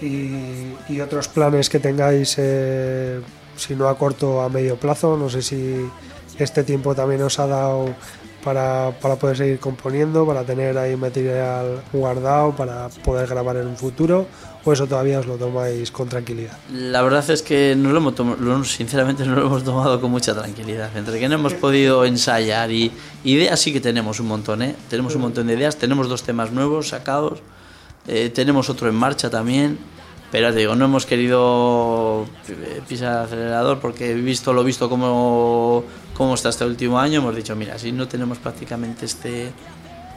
Y, 0.00 0.76
y 0.88 1.00
otros 1.00 1.26
planes 1.26 1.68
que 1.68 1.80
tengáis 1.80 2.36
eh, 2.38 3.20
si 3.56 3.74
no 3.74 3.88
a 3.88 3.98
corto 3.98 4.42
a 4.42 4.48
medio 4.48 4.76
plazo. 4.76 5.16
No 5.16 5.28
sé 5.28 5.42
si 5.42 5.90
este 6.38 6.62
tiempo 6.62 6.94
también 6.94 7.20
os 7.22 7.40
ha 7.40 7.48
dado 7.48 7.86
para, 8.44 8.92
para 9.00 9.16
poder 9.16 9.36
seguir 9.36 9.58
componiendo, 9.58 10.26
para 10.26 10.44
tener 10.44 10.76
ahí 10.78 10.96
material 10.96 11.82
guardado, 11.92 12.54
para 12.54 12.88
poder 13.04 13.28
grabar 13.28 13.56
en 13.56 13.66
un 13.66 13.76
futuro, 13.76 14.26
o 14.64 14.72
eso 14.72 14.86
todavía 14.86 15.18
os 15.20 15.26
lo 15.26 15.36
tomáis 15.36 15.90
con 15.90 16.08
tranquilidad. 16.08 16.56
La 16.72 17.02
verdad 17.02 17.28
es 17.30 17.42
que 17.42 17.74
no 17.76 17.90
lo 17.90 17.98
hemos 17.98 18.14
tomado, 18.14 18.64
sinceramente 18.64 19.24
no 19.24 19.34
lo 19.34 19.46
hemos 19.46 19.64
tomado 19.64 20.00
con 20.00 20.10
mucha 20.10 20.34
tranquilidad. 20.34 20.94
Entre 20.96 21.18
que 21.18 21.28
no 21.28 21.34
hemos 21.36 21.54
podido 21.54 22.04
ensayar 22.04 22.70
y 22.70 22.92
ideas 23.24 23.58
sí 23.60 23.72
que 23.72 23.80
tenemos 23.80 24.20
un 24.20 24.28
montón, 24.28 24.62
¿eh? 24.62 24.74
Tenemos 24.88 25.14
un 25.14 25.22
montón 25.22 25.46
de 25.46 25.54
ideas, 25.54 25.76
tenemos 25.76 26.08
dos 26.08 26.22
temas 26.22 26.52
nuevos 26.52 26.88
sacados, 26.88 27.40
eh, 28.06 28.30
tenemos 28.30 28.70
otro 28.70 28.88
en 28.88 28.94
marcha 28.94 29.30
también, 29.30 29.78
pero 30.30 30.52
te 30.52 30.58
digo, 30.60 30.74
no 30.74 30.84
hemos 30.84 31.06
querido 31.06 32.26
eh, 32.48 32.82
pisar 32.86 33.12
el 33.12 33.18
acelerador 33.24 33.78
porque 33.80 34.12
visto 34.14 34.52
lo 34.52 34.62
visto 34.64 34.88
como, 34.88 35.84
como 36.14 36.34
está 36.34 36.50
este 36.50 36.64
último 36.64 36.98
año, 36.98 37.20
hemos 37.20 37.34
dicho, 37.34 37.56
mira, 37.56 37.78
si 37.78 37.92
no 37.92 38.06
tenemos 38.08 38.38
prácticamente 38.38 39.06
este, 39.06 39.52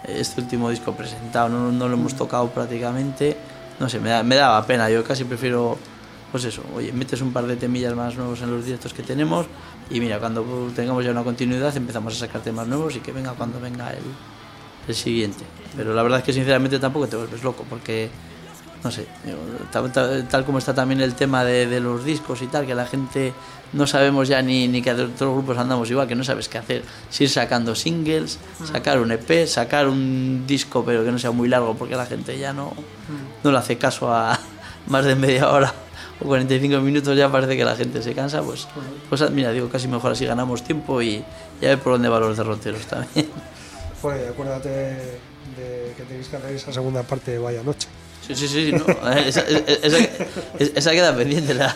este 0.08 0.42
último 0.42 0.70
disco 0.70 0.94
presentado, 0.94 1.50
no, 1.50 1.72
no 1.72 1.88
lo 1.88 1.94
hemos 1.96 2.16
tocado 2.16 2.50
prácticamente, 2.50 3.38
no 3.80 3.88
sé, 3.90 4.00
me, 4.00 4.10
da- 4.10 4.24
me 4.24 4.36
daba 4.36 4.66
pena, 4.66 4.90
yo 4.90 5.04
casi 5.04 5.24
prefiero, 5.24 5.78
pues 6.32 6.44
eso, 6.46 6.62
oye, 6.76 6.92
metes 6.92 7.22
un 7.22 7.32
par 7.32 7.46
de 7.48 7.56
temillas 7.56 7.96
más 7.96 8.16
nuevos 8.16 8.42
en 8.42 8.52
los 8.52 8.66
directos 8.66 8.94
que 8.94 9.04
tenemos 9.04 9.46
y 9.90 10.00
mira, 10.00 10.20
cuando 10.20 10.44
tengamos 10.76 11.04
ya 11.06 11.12
una 11.12 11.24
continuidad 11.24 11.76
empezamos 11.78 12.16
a 12.16 12.20
sacar 12.28 12.42
temas 12.42 12.68
nuevos 12.68 12.96
y 12.96 13.00
que 13.00 13.12
venga 13.12 13.32
cuando 13.34 13.60
venga 13.60 13.92
el, 13.92 14.04
el 14.88 14.96
siguiente. 14.96 15.44
Pero 15.76 15.94
la 15.94 16.04
verdad 16.04 16.20
es 16.20 16.26
que 16.26 16.34
sinceramente 16.34 16.80
tampoco 16.80 17.08
te 17.08 17.16
vuelves 17.18 17.44
loco 17.44 17.66
porque, 17.70 18.10
no 18.84 18.90
sé, 18.92 19.06
digo, 19.26 19.38
tal, 19.72 19.92
tal- 19.92 20.28
tal 20.28 20.46
como 20.46 20.58
está 20.58 20.74
también 20.74 21.02
el 21.02 21.14
tema 21.16 21.44
de, 21.44 21.68
de 21.68 21.80
los 21.80 22.04
discos 22.04 22.42
y 22.42 22.48
tal, 22.48 22.66
que 22.66 22.74
la 22.76 22.86
gente 22.86 23.34
no 23.74 23.86
sabemos 23.88 24.28
ya 24.28 24.42
ni, 24.42 24.68
ni 24.68 24.82
que 24.82 24.92
todos 24.94 25.10
los 25.22 25.34
grupos 25.36 25.58
andamos 25.58 25.90
igual, 25.90 26.08
que 26.08 26.16
no 26.16 26.24
sabes 26.24 26.50
qué 26.50 26.58
hacer. 26.58 26.84
Si 27.10 27.24
ir 27.26 27.30
sacando 27.30 27.74
singles, 27.76 28.38
sacar 28.72 29.00
un 29.00 29.12
EP, 29.12 29.46
sacar 29.48 29.88
un 29.88 30.44
disco 30.48 30.84
pero 30.86 31.04
que 31.06 31.12
no 31.12 31.20
sea 31.20 31.32
muy 31.32 31.48
largo 31.48 31.76
porque 31.76 31.96
la 31.96 32.06
gente 32.06 32.38
ya 32.38 32.54
no, 32.54 32.74
no 33.44 33.52
le 33.52 33.58
hace 33.58 33.78
caso 33.78 34.12
a 34.14 34.38
más 34.88 35.06
de 35.06 35.16
media 35.16 35.50
hora 35.50 35.74
o 36.20 36.26
45 36.26 36.80
minutos 36.82 37.16
ya 37.18 37.32
parece 37.32 37.56
que 37.58 37.64
la 37.66 37.76
gente 37.76 38.02
se 38.04 38.14
cansa, 38.14 38.42
pues, 38.44 38.68
pues 39.10 39.32
mira, 39.32 39.52
digo, 39.52 39.70
casi 39.70 39.88
mejor 39.88 40.12
así 40.12 40.26
ganamos 40.26 40.64
tiempo 40.64 41.02
y 41.02 41.24
ya 41.62 41.70
ver 41.70 41.80
por 41.80 41.94
dónde 41.94 42.10
van 42.10 42.22
los 42.22 42.38
derroteros 42.38 42.82
también. 42.88 43.28
Pues 44.02 44.28
acuérdate 44.30 44.70
de 44.70 45.94
que 45.98 46.04
tenéis 46.08 46.28
que 46.28 46.38
hacer 46.38 46.52
esa 46.56 46.74
segunda 46.74 47.04
parte 47.04 47.32
de 47.32 47.40
Vaya 47.40 47.64
Noche. 47.64 47.88
Sí, 48.26 48.36
sí, 48.36 48.48
sí, 48.48 48.72
no. 48.72 48.86
Esa, 49.12 49.42
esa, 49.42 49.98
esa- 49.98 50.10
esa 50.76 50.92
queda 50.92 51.16
pendiente. 51.16 51.54
La... 51.54 51.76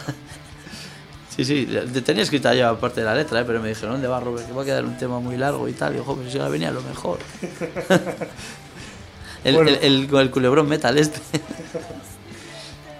Sí, 1.35 1.43
sí, 1.43 1.67
te 1.93 2.01
tenía 2.01 2.23
escrita 2.23 2.53
ya 2.53 2.69
aparte 2.69 3.01
de 3.01 3.05
la 3.07 3.15
letra, 3.15 3.41
¿eh? 3.41 3.43
pero 3.45 3.59
me 3.61 3.67
dijeron, 3.69 3.93
¿dónde 3.93 4.07
va 4.07 4.19
Robert? 4.21 4.47
Que 4.47 4.53
va 4.53 4.61
a 4.61 4.65
quedar 4.65 4.85
un 4.85 4.97
tema 4.97 5.19
muy 5.19 5.35
largo 5.35 5.67
y 5.67 5.73
tal. 5.73 5.93
Y 5.93 5.97
yo, 5.97 6.03
"Jo, 6.05 6.15
pues 6.15 6.31
si 6.31 6.37
ahora 6.37 6.49
venía 6.49 6.71
lo 6.71 6.81
mejor. 6.81 7.19
El, 9.43 9.55
Bueno. 9.55 9.69
el, 9.69 9.75
el- 9.83 10.07
con 10.07 10.21
el 10.21 10.31
culebrón 10.31 10.67
metal 10.67 10.97
este. 10.97 11.19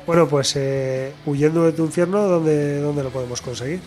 Bueno, 0.06 0.28
pues 0.28 0.54
eh, 0.56 1.14
huyendo 1.26 1.64
de 1.64 1.72
tu 1.72 1.86
infierno, 1.86 2.22
¿dónde, 2.28 2.80
¿dónde 2.82 3.04
lo 3.04 3.10
podemos 3.10 3.42
conseguir? 3.42 3.80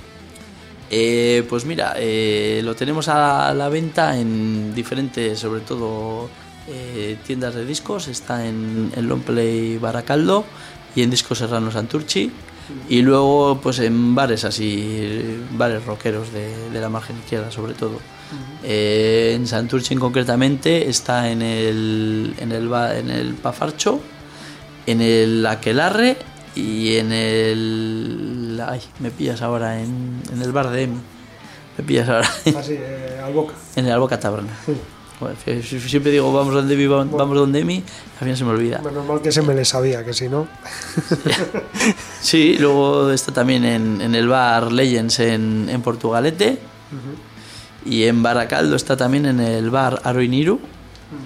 Eh, 0.91 1.45
pues 1.49 1.65
mira, 1.65 1.95
eh, 1.97 2.61
lo 2.65 2.75
tenemos 2.75 3.07
a 3.09 3.53
la 3.55 3.69
venta 3.69 4.19
en 4.19 4.75
diferentes, 4.75 5.39
sobre 5.39 5.61
todo, 5.61 6.29
eh, 6.69 7.17
tiendas 7.27 7.55
de 7.55 7.65
discos. 7.65 8.09
Está 8.09 8.47
en, 8.47 8.93
en 8.95 9.09
Longplay 9.09 9.79
Baracaldo 9.79 10.45
y 10.95 11.03
en 11.03 11.11
Discos 11.11 11.39
Serrano 11.39 11.71
Santurchi. 11.71 12.31
Y 12.89 13.01
luego, 13.01 13.61
pues 13.63 13.79
en 13.79 14.15
bares 14.15 14.45
así, 14.45 15.41
bares 15.53 15.85
rockeros 15.87 16.33
de, 16.33 16.71
de 16.71 16.81
la 16.81 16.91
margen 16.91 17.17
izquierda, 17.17 17.51
sobre 17.51 17.73
todo. 17.73 17.99
Eh, 18.63 19.33
en 19.35 19.47
Santurchi, 19.47 19.97
concretamente, 19.97 20.89
está 20.89 21.31
en 21.31 21.41
el, 21.41 22.35
en 22.39 22.53
el, 22.53 22.71
en 22.73 23.11
el 23.11 23.35
Pafarcho, 23.35 24.01
en 24.87 25.01
el 25.01 25.47
Aquelarre 25.47 26.19
y 26.55 26.97
en 26.97 27.13
el. 27.13 28.63
Ay, 28.67 28.81
me 28.99 29.11
pillas 29.11 29.41
ahora 29.41 29.81
en, 29.81 30.21
en 30.31 30.43
el 30.43 30.53
bar 30.53 30.69
de 30.71 30.83
Emi. 30.83 30.99
Me 31.79 31.85
pillas 31.85 32.09
ahora 32.09 32.29
Así, 32.59 32.75
eh, 32.79 33.21
al 33.25 33.33
boca. 33.33 33.55
en 33.77 33.87
el 33.87 33.93
Alboca 33.93 34.19
Taberna. 34.19 34.53
Bueno, 35.21 35.37
siempre 35.63 36.13
digo 36.13 36.33
vamos 36.33 36.55
donde 36.55 36.75
Emi, 36.75 36.87
vamos 36.87 37.37
donde 37.37 37.59
Emi, 37.61 37.77
al 38.15 38.19
final 38.21 38.37
se 38.37 38.45
me 38.45 38.51
olvida. 38.51 38.79
Menos 38.79 39.05
mal 39.05 39.21
que 39.21 39.33
se 39.33 39.43
me 39.43 39.55
le 39.55 39.65
sabía, 39.65 40.05
que 40.05 40.13
si 40.15 40.29
no. 40.29 40.47
Sí, 42.21 42.57
luego 42.59 43.11
está 43.11 43.33
también 43.33 43.65
en, 43.65 44.01
en 44.01 44.15
el 44.15 44.29
bar 44.29 44.71
Legends 44.73 45.21
en, 45.21 45.69
en 45.71 45.83
Portugalete. 45.83 46.59
Y 47.85 48.05
en 48.05 48.23
Baracaldo 48.23 48.77
está 48.77 48.97
también 48.97 49.27
en 49.27 49.41
el 49.41 49.71
bar 49.71 50.01
Aroiniru. 50.05 50.59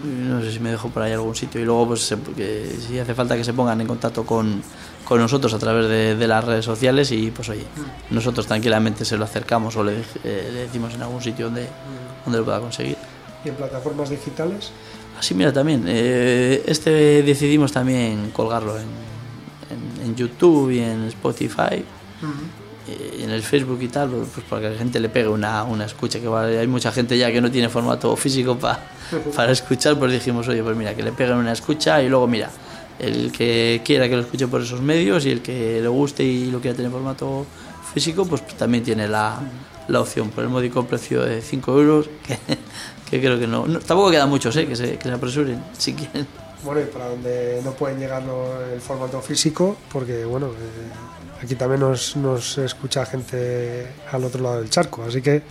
No 0.04 0.40
sé 0.42 0.52
si 0.52 0.60
me 0.60 0.70
dejo 0.70 0.90
por 0.90 1.02
ahí 1.02 1.12
algún 1.12 1.34
sitio. 1.34 1.60
Y 1.60 1.64
luego, 1.64 1.88
pues, 1.88 2.02
se- 2.02 2.16
que 2.36 2.76
si 2.86 2.98
hace 2.98 3.14
falta 3.14 3.36
que 3.36 3.42
se 3.42 3.52
pongan 3.52 3.80
en 3.80 3.86
contacto 3.88 4.24
con, 4.24 4.62
con 5.04 5.18
nosotros 5.18 5.52
a 5.54 5.58
través 5.58 5.88
de, 5.88 6.14
de 6.14 6.28
las 6.28 6.44
redes 6.44 6.64
sociales. 6.64 7.10
Y 7.10 7.30
pues, 7.32 7.48
oye, 7.48 7.64
nosotros 8.10 8.46
tranquilamente 8.46 9.04
se 9.04 9.16
lo 9.16 9.24
acercamos 9.24 9.74
o 9.76 9.82
le, 9.82 9.94
eh, 10.24 10.50
le 10.52 10.60
decimos 10.60 10.94
en 10.94 11.02
algún 11.02 11.20
sitio 11.20 11.46
donde, 11.46 11.66
donde 12.24 12.38
lo 12.38 12.44
pueda 12.44 12.60
conseguir. 12.60 12.96
Y 13.44 13.48
en 13.48 13.54
plataformas 13.54 14.10
digitales. 14.10 14.70
Así, 15.18 15.34
mira, 15.34 15.52
también. 15.52 15.84
eh, 15.86 16.62
este 16.66 17.22
decidimos 17.22 17.72
también 17.72 18.30
colgarlo 18.32 18.76
en, 18.78 18.86
en, 20.02 20.06
en 20.06 20.16
YouTube 20.16 20.70
y 20.70 20.80
en 20.80 21.04
Spotify. 21.08 21.84
eh, 22.88 23.16
y 23.20 23.22
en 23.22 23.30
el 23.30 23.42
Facebook 23.42 23.78
y 23.82 23.88
tal, 23.88 24.08
pues 24.10 24.44
para 24.48 24.62
que 24.62 24.70
la 24.70 24.76
gente 24.78 24.98
le 25.00 25.08
pegue 25.08 25.28
una, 25.28 25.62
una 25.64 25.84
escucha, 25.84 26.18
que 26.18 26.24
igual 26.24 26.56
hay 26.58 26.66
mucha 26.66 26.90
gente 26.92 27.16
ya 27.16 27.30
que 27.30 27.40
no 27.40 27.50
tiene 27.50 27.68
formato 27.68 28.16
físico 28.16 28.56
pa- 28.58 28.80
para 29.36 29.52
escuchar, 29.52 29.98
pues 29.98 30.10
dijimos, 30.12 30.48
oye, 30.48 30.62
pues 30.62 30.76
mira, 30.76 30.94
que 30.94 31.02
le 31.02 31.12
peguen 31.12 31.36
una 31.36 31.52
escucha 31.52 32.02
y 32.02 32.08
luego 32.08 32.26
mira, 32.26 32.50
el 32.98 33.30
que 33.32 33.82
quiera 33.84 34.08
que 34.08 34.16
lo 34.16 34.22
escuche 34.22 34.46
por 34.48 34.62
esos 34.62 34.80
medios 34.80 35.24
y 35.26 35.30
el 35.30 35.42
que 35.42 35.80
le 35.80 35.88
guste 35.88 36.24
y 36.24 36.50
lo 36.50 36.60
quiera 36.60 36.76
tener 36.76 36.86
en 36.90 36.92
formato 36.92 37.46
físico, 37.94 38.24
pues 38.26 38.44
también 38.56 38.82
tiene 38.82 39.06
la, 39.08 39.38
la 39.88 40.00
opción 40.00 40.30
por 40.30 40.42
el 40.44 40.50
módico 40.50 40.84
precio 40.86 41.22
de 41.22 41.40
5 41.40 41.72
euros, 41.80 42.08
que, 42.26 42.36
que 43.20 43.20
creo 43.26 43.38
que 43.38 43.46
no, 43.46 43.66
no- 43.66 43.78
Tampoco 43.80 44.10
quedan 44.10 44.28
muchos, 44.30 44.56
¿eh? 44.56 44.66
que, 44.66 44.74
se, 44.74 44.96
que 44.96 45.08
se 45.08 45.12
apresuren 45.14 45.62
si 45.76 45.92
quieren. 45.94 46.26
Bueno, 46.64 46.80
y 46.80 46.84
para 46.84 47.08
donde 47.08 47.60
no 47.64 47.72
pueden 47.72 47.98
llegar 47.98 48.22
el 48.72 48.80
formato 48.80 49.20
físico, 49.20 49.76
porque 49.92 50.24
bueno, 50.24 50.46
eh, 50.46 51.42
aquí 51.42 51.54
también 51.56 51.80
nos, 51.80 52.16
nos 52.16 52.56
escucha 52.58 53.04
gente 53.04 53.86
al 54.10 54.24
otro 54.24 54.42
lado 54.42 54.60
del 54.60 54.70
charco, 54.70 55.02
así 55.04 55.20
que, 55.20 55.42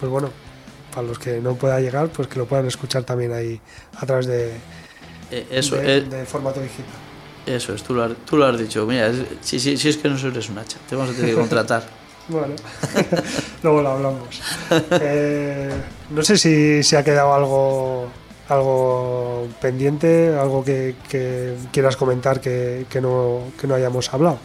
pues 0.00 0.10
bueno, 0.10 0.30
para 0.94 1.06
los 1.06 1.18
que 1.18 1.40
no 1.40 1.54
pueda 1.54 1.78
llegar, 1.78 2.08
pues 2.08 2.26
que 2.28 2.38
lo 2.38 2.46
puedan 2.46 2.66
escuchar 2.66 3.04
también 3.04 3.32
ahí 3.32 3.60
a 3.98 4.06
través 4.06 4.26
de, 4.26 4.52
Eh, 5.30 5.46
eso, 5.50 5.76
de- 5.76 5.98
eh, 5.98 6.24
formato 6.26 6.60
digital. 6.60 6.86
eso 7.44 7.74
es, 7.74 7.82
tú 7.82 7.94
lo 7.94 8.04
has, 8.04 8.12
tú 8.24 8.36
lo 8.38 8.46
has 8.46 8.58
dicho. 8.58 8.84
Mira, 8.86 9.12
si, 9.42 9.60
si, 9.60 9.76
si 9.76 9.88
es 9.90 9.96
que 9.98 10.08
no 10.08 10.16
eres 10.16 10.48
un 10.48 10.58
hacha, 10.58 10.78
te 10.88 10.96
vamos 10.96 11.12
a 11.12 11.14
tener 11.16 11.30
que 11.30 11.36
contratar. 11.40 11.86
Bueno, 12.28 12.54
luego 13.62 13.82
lo 13.82 13.88
hablamos. 13.90 14.40
Eh, 15.00 15.70
no 16.10 16.22
sé 16.22 16.36
si 16.36 16.82
se 16.82 16.96
ha 16.96 17.04
quedado 17.04 17.32
algo 17.34 18.06
algo 18.48 19.48
pendiente, 19.60 20.36
algo 20.38 20.64
que, 20.64 20.94
que 21.08 21.56
quieras 21.72 21.96
comentar 21.96 22.40
que, 22.40 22.86
que 22.88 23.00
no, 23.00 23.40
que 23.60 23.66
no 23.66 23.74
hayamos 23.74 24.12
hablado. 24.14 24.38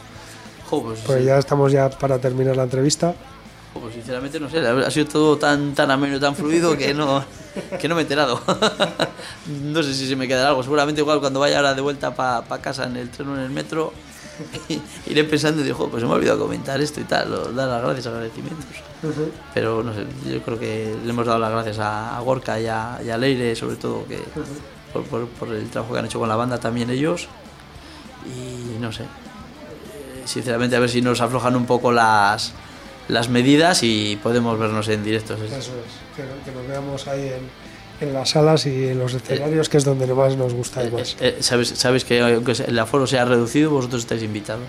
Jo, 0.69 0.82
pues, 0.84 0.99
Pues 1.05 1.19
sí. 1.19 1.25
ya 1.25 1.38
estamos 1.38 1.71
ya 1.71 1.89
para 1.89 2.17
terminar 2.19 2.55
la 2.57 2.63
entrevista. 2.63 3.13
Jo, 3.73 3.79
pues 3.79 3.93
sinceramente 3.93 4.39
no 4.39 4.49
sé, 4.49 4.59
ha 4.59 4.91
sido 4.91 5.05
todo 5.07 5.38
tan 5.38 5.73
tan 5.75 5.89
ameno 5.91 6.17
y 6.17 6.19
tan 6.19 6.36
fluido 6.36 6.75
que 6.77 6.93
no, 6.93 7.23
que 7.79 7.88
no 7.88 7.95
me 7.95 8.01
he 8.01 8.03
enterado. 8.03 8.41
no 9.47 9.84
sé 9.84 9.93
si 9.93 10.07
se 10.07 10.15
me 10.15 10.27
quedará 10.27 10.49
algo, 10.49 10.63
seguramente 10.63 11.01
igual 11.01 11.19
cuando 11.19 11.39
vaya 11.39 11.57
ahora 11.57 11.73
de 11.73 11.82
vuelta 11.82 12.13
para 12.13 12.43
casa 12.61 12.86
en 12.86 12.97
el 12.97 13.09
tren 13.09 13.29
o 13.29 13.36
en 13.36 13.41
el 13.41 13.49
metro, 13.51 13.93
iré 15.07 15.23
pensando 15.23 15.61
y 15.61 15.65
digo, 15.65 15.77
"Jo, 15.77 15.89
pues 15.89 16.01
se 16.01 16.07
me 16.07 16.13
ha 16.13 16.15
olvidado 16.15 16.39
comentar 16.39 16.79
esto 16.81 16.99
y 16.99 17.03
tal, 17.03 17.29
dar 17.55 17.67
las 17.67 17.81
gracias, 17.83 18.07
agradecimientos. 18.07 18.65
Pero 19.53 19.83
no 19.83 19.93
sé, 19.93 20.05
yo 20.29 20.41
creo 20.41 20.59
que 20.59 20.95
le 21.03 21.09
hemos 21.09 21.25
dado 21.25 21.39
las 21.39 21.51
gracias 21.51 21.79
a, 21.79 22.17
a 22.17 22.19
Gorka 22.21 22.59
y 22.59 22.67
a, 22.67 22.99
y 23.05 23.09
a 23.09 23.17
Leire, 23.17 23.55
sobre 23.55 23.75
todo, 23.75 24.05
que 24.07 24.19
por, 24.93 25.03
por- 25.05 25.27
por 25.27 25.53
el 25.53 25.69
trabajo 25.69 25.93
que 25.93 25.99
han 25.99 26.05
hecho 26.05 26.19
con 26.19 26.29
la 26.29 26.35
banda 26.35 26.59
también 26.59 26.89
ellos. 26.89 27.27
Y 28.25 28.79
no 28.79 28.91
sé, 28.91 29.03
eh, 29.03 29.07
sinceramente 30.25 30.75
a 30.75 30.79
ver 30.79 30.89
si 30.89 31.01
nos 31.01 31.21
aflojan 31.21 31.55
un 31.55 31.65
poco 31.65 31.91
las, 31.91 32.53
las 33.07 33.29
medidas 33.29 33.81
y 33.83 34.19
podemos 34.21 34.59
vernos 34.59 34.87
en 34.89 35.03
directos. 35.03 35.39
Eso 35.39 35.55
es, 35.57 35.65
que, 36.15 36.21
que 36.51 36.55
nos 36.55 36.67
veamos 36.67 37.07
ahí 37.07 37.27
en, 37.29 37.49
en 38.01 38.13
las 38.13 38.31
salas 38.31 38.65
y 38.65 38.87
en 38.89 38.99
los 38.99 39.13
escenarios, 39.13 39.69
que 39.69 39.77
es 39.77 39.85
donde 39.85 40.05
más 40.07 40.35
nos 40.35 40.53
gusta 40.53 40.83
y 40.83 40.87
Eh, 40.87 40.91
más. 40.91 41.15
eh, 41.21 41.37
sabes, 41.39 41.69
sabes 41.69 42.03
que 42.03 42.19
aunque 42.19 42.51
el 42.67 42.77
aforo 42.79 43.07
sea 43.07 43.23
reducido, 43.25 43.69
vosotros 43.71 44.01
estáis 44.01 44.23
invitados. 44.23 44.65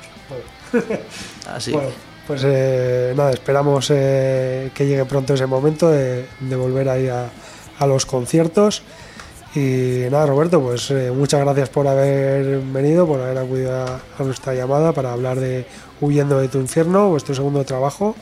Así 1.46 1.72
Bueno, 1.72 1.88
pues 2.26 2.42
eh, 2.44 3.12
nada, 3.16 3.30
esperamos 3.32 3.88
eh, 3.90 4.70
que 4.74 4.86
llegue 4.86 5.04
pronto 5.04 5.34
ese 5.34 5.46
momento 5.46 5.88
de, 5.90 6.26
de 6.40 6.56
volver 6.56 6.88
ahí 6.88 7.08
a, 7.08 7.30
a 7.78 7.86
los 7.86 8.06
conciertos. 8.06 8.82
Y 9.54 10.04
nada, 10.10 10.24
Roberto, 10.26 10.62
pues 10.62 10.90
eh, 10.90 11.10
muchas 11.14 11.40
gracias 11.40 11.68
por 11.68 11.86
haber 11.86 12.60
venido, 12.60 13.06
por 13.06 13.20
haber 13.20 13.36
acudido 13.36 13.74
a, 13.74 14.00
a 14.18 14.22
nuestra 14.22 14.54
llamada 14.54 14.92
para 14.92 15.12
hablar 15.12 15.38
de 15.40 15.66
Huyendo 16.00 16.38
de 16.40 16.48
tu 16.48 16.58
infierno, 16.58 17.10
vuestro 17.10 17.34
segundo 17.34 17.62
trabajo. 17.64 18.16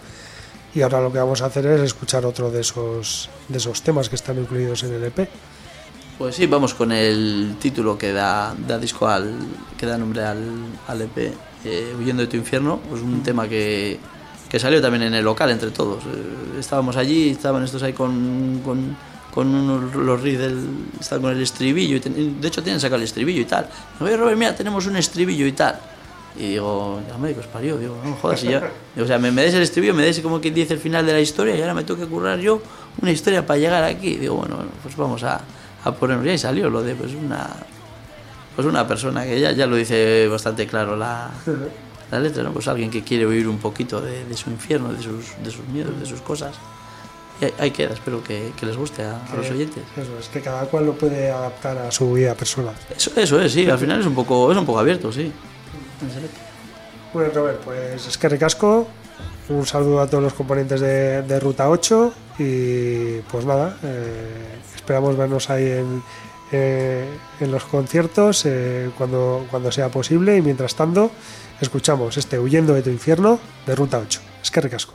Y 0.74 0.82
ahora 0.82 1.00
lo 1.00 1.12
que 1.12 1.18
vamos 1.18 1.40
a 1.42 1.46
hacer 1.46 1.66
es 1.66 1.80
escuchar 1.82 2.24
otro 2.26 2.50
de 2.50 2.60
esos, 2.62 3.28
de 3.50 3.58
esos 3.58 3.82
temas 3.82 4.08
que 4.08 4.16
están 4.16 4.38
incluidos 4.38 4.82
en 4.84 4.94
el 4.94 5.04
EP. 5.04 5.28
Pues 6.18 6.36
sí, 6.36 6.46
vamos 6.46 6.74
con 6.74 6.92
el 6.92 7.56
título 7.60 7.96
que 7.96 8.12
da, 8.12 8.54
da 8.66 8.78
disco 8.78 9.08
al, 9.08 9.34
que 9.78 9.86
da 9.86 9.96
nombre 9.96 10.22
al, 10.24 10.38
al 10.86 11.02
EP, 11.02 11.32
eh, 11.64 11.94
Huyendo 11.98 12.22
de 12.22 12.28
tu 12.28 12.36
infierno, 12.36 12.78
pues 12.88 13.00
un 13.02 13.22
tema 13.22 13.48
que, 13.48 13.98
que 14.48 14.58
salió 14.58 14.80
también 14.82 15.02
en 15.04 15.14
el 15.14 15.24
local 15.24 15.50
entre 15.50 15.70
todos. 15.70 16.04
Eh, 16.04 16.58
estábamos 16.60 16.96
allí, 16.96 17.30
estaban 17.30 17.62
estos 17.64 17.82
ahí 17.82 17.94
con, 17.94 18.60
con, 18.62 18.96
con 19.32 19.46
unos, 19.54 19.94
los 19.94 20.20
riffs 20.20 20.40
del, 20.40 20.58
estaban 21.00 21.22
con 21.22 21.32
el 21.32 21.42
estribillo, 21.42 21.96
y 21.96 22.00
ten- 22.00 22.40
de 22.40 22.48
hecho 22.48 22.62
tienen 22.62 22.80
sacado 22.80 22.96
el 22.98 23.04
estribillo 23.04 23.40
y 23.40 23.46
tal. 23.46 23.68
Oye 24.00 24.16
Robert, 24.16 24.36
mira, 24.38 24.54
tenemos 24.54 24.86
un 24.86 24.96
estribillo 24.96 25.46
y 25.46 25.52
tal. 25.52 25.80
Y 26.36 26.50
digo, 26.50 27.00
ya 27.08 27.18
me 27.18 27.32
os 27.32 27.46
parió, 27.48 27.76
digo, 27.76 27.96
no 28.04 28.10
me 28.10 28.16
jodas, 28.16 28.44
y 28.44 28.48
ya, 28.48 28.70
o 29.00 29.04
sea, 29.04 29.18
me, 29.18 29.32
me 29.32 29.42
des 29.42 29.52
el 29.54 29.62
estribillo, 29.62 29.94
me 29.94 30.04
des 30.04 30.20
como 30.20 30.40
que 30.40 30.50
dice 30.52 30.74
el 30.74 30.80
final 30.80 31.04
de 31.04 31.12
la 31.12 31.20
historia 31.20 31.56
y 31.56 31.60
ahora 31.60 31.74
me 31.74 31.82
tengo 31.82 31.98
que 31.98 32.06
currar 32.06 32.38
yo 32.38 32.62
una 33.02 33.10
historia 33.10 33.44
para 33.44 33.58
llegar 33.58 33.82
aquí. 33.82 34.16
Digo, 34.16 34.36
bueno, 34.36 34.56
bueno, 34.56 34.70
pues 34.82 34.96
vamos 34.96 35.24
a, 35.24 35.40
a 35.84 35.92
ponernos, 35.92 36.24
ya 36.24 36.32
y 36.32 36.38
salió 36.38 36.70
lo 36.70 36.82
de 36.82 36.94
pues 36.94 37.14
una, 37.14 37.48
pues 38.54 38.66
una 38.66 38.86
persona 38.86 39.24
que 39.24 39.40
ya, 39.40 39.50
ya 39.52 39.66
lo 39.66 39.74
dice 39.74 40.28
bastante 40.28 40.66
claro 40.68 40.96
la, 40.96 41.30
la 42.12 42.20
letra, 42.20 42.44
¿no? 42.44 42.52
Pues 42.52 42.68
alguien 42.68 42.90
que 42.90 43.02
quiere 43.02 43.26
huir 43.26 43.48
un 43.48 43.58
poquito 43.58 44.00
de, 44.00 44.24
de 44.24 44.36
su 44.36 44.50
infierno, 44.50 44.92
de 44.92 45.02
sus, 45.02 45.42
de 45.42 45.50
sus 45.50 45.66
miedos, 45.66 45.98
de 45.98 46.06
sus 46.06 46.20
cosas. 46.20 46.54
Y 47.40 47.46
ahí, 47.46 47.54
ahí 47.58 47.70
queda, 47.72 47.94
espero 47.94 48.22
que, 48.22 48.52
que 48.58 48.66
les 48.66 48.76
guste 48.76 49.02
a, 49.02 49.16
a 49.16 49.34
los 49.36 49.50
oyentes. 49.50 49.82
Eso 49.96 50.16
es, 50.18 50.28
que 50.28 50.40
cada 50.40 50.66
cual 50.66 50.86
lo 50.86 50.92
puede 50.92 51.30
adaptar 51.30 51.76
a 51.78 51.90
su 51.90 52.12
vida 52.12 52.34
personal. 52.34 52.74
Eso, 52.96 53.10
eso 53.16 53.40
es, 53.40 53.50
sí, 53.52 53.68
al 53.68 53.78
final 53.78 53.98
es 54.00 54.06
un 54.06 54.14
poco, 54.14 54.52
es 54.52 54.58
un 54.58 54.66
poco 54.66 54.78
abierto, 54.78 55.10
sí. 55.10 55.32
Bueno, 57.12 57.30
Robert, 57.34 57.60
pues 57.64 58.06
es 58.06 58.18
que 58.18 58.28
ricasco. 58.28 58.88
Un 59.48 59.66
saludo 59.66 60.00
a 60.00 60.06
todos 60.06 60.22
los 60.22 60.34
componentes 60.34 60.80
de, 60.80 61.22
de 61.22 61.40
Ruta 61.40 61.68
8 61.68 62.14
y 62.38 63.18
pues 63.22 63.44
nada, 63.44 63.76
eh, 63.82 64.58
esperamos 64.76 65.16
vernos 65.16 65.50
ahí 65.50 65.66
en, 65.66 66.02
eh, 66.52 67.04
en 67.40 67.50
los 67.50 67.64
conciertos 67.64 68.44
eh, 68.46 68.90
cuando, 68.96 69.46
cuando 69.50 69.72
sea 69.72 69.88
posible 69.88 70.36
y 70.36 70.42
mientras 70.42 70.74
tanto 70.74 71.10
escuchamos 71.60 72.16
este 72.16 72.38
Huyendo 72.38 72.74
de 72.74 72.82
tu 72.82 72.90
infierno 72.90 73.40
de 73.66 73.74
Ruta 73.74 73.98
8. 73.98 74.20
Es 74.42 74.50
que 74.50 74.60
ricasco. 74.60 74.94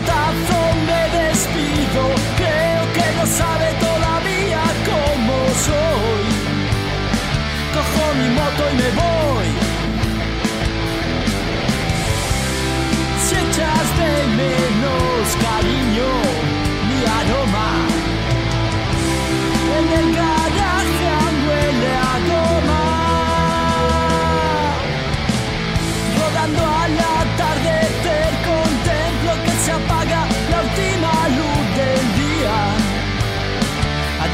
Me 0.00 1.02
despido. 1.18 2.02
Creo 2.36 2.82
que 2.96 3.06
no 3.16 3.26
sabe 3.26 3.68
todavía 3.80 4.62
cómo 4.90 5.36
soy. 5.68 6.24
Cojo 7.74 8.14
mi 8.14 8.28
moto 8.30 8.62
y 8.72 8.76
me 8.76 8.90
voy. 9.02 9.48
Si 13.24 13.34
echas 13.34 13.86
de 13.98 14.12
menos 14.42 15.36
cariño, 15.46 16.10
mi 16.88 17.00
aroma 17.20 17.70
En 19.78 19.86
el 19.98 20.33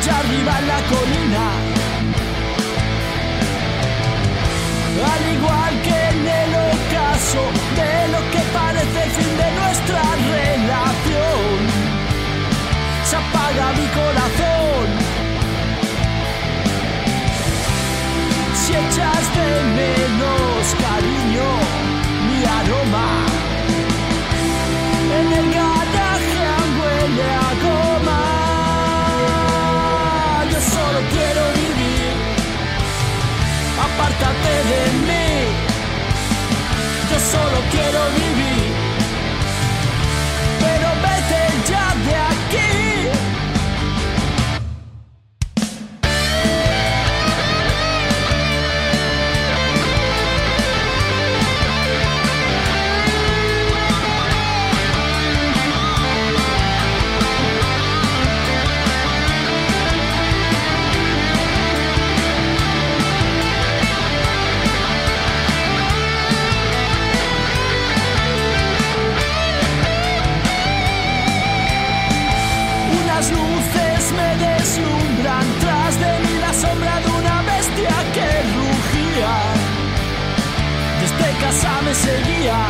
Allá 0.00 0.18
arriba 0.18 0.58
en 0.60 0.66
la 0.66 0.80
colina 0.88 1.80
al 5.12 5.34
igual 5.34 5.82
que 5.82 5.98
en 6.12 6.28
el 6.40 6.54
ocaso 6.54 7.42
de 7.76 8.08
lo 8.12 8.20
que 8.32 8.40
parece 8.58 8.98
el 9.04 9.10
fin 9.10 9.32
de 9.42 9.48
nuestra 9.60 10.02
relación, 10.32 11.58
se 13.04 13.16
apaga 13.16 13.72
mi 13.78 13.86
corazón. 14.00 14.86
Si 18.54 18.72
echas 18.72 19.24
de 19.36 19.48
menos 19.80 20.79
Yo 37.10 37.18
solo 37.18 37.58
quiero 37.72 38.00
vivir, 38.20 38.49
seguía. 82.04 82.60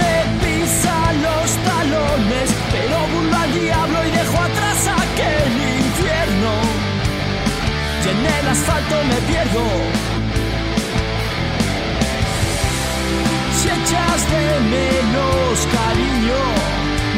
Me 0.00 0.14
pisa 0.40 0.96
los 1.26 1.48
talones, 1.68 2.48
pero 2.72 2.96
burlo 3.12 3.36
al 3.44 3.52
diablo 3.52 3.98
y 4.06 4.10
dejo 4.10 4.38
atrás 4.48 4.78
aquel 5.04 5.52
infierno. 5.82 6.52
Y 8.04 8.06
en 8.14 8.20
el 8.36 8.48
asfalto 8.54 8.96
me 9.10 9.18
pierdo. 9.28 9.64
Si 13.56 13.66
echas 13.76 14.20
de 14.32 14.44
menos 14.76 15.52
cariño, 15.76 16.42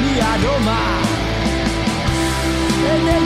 mi 0.03 0.14
aroma 0.33 0.83
En 2.95 3.09
el 3.17 3.25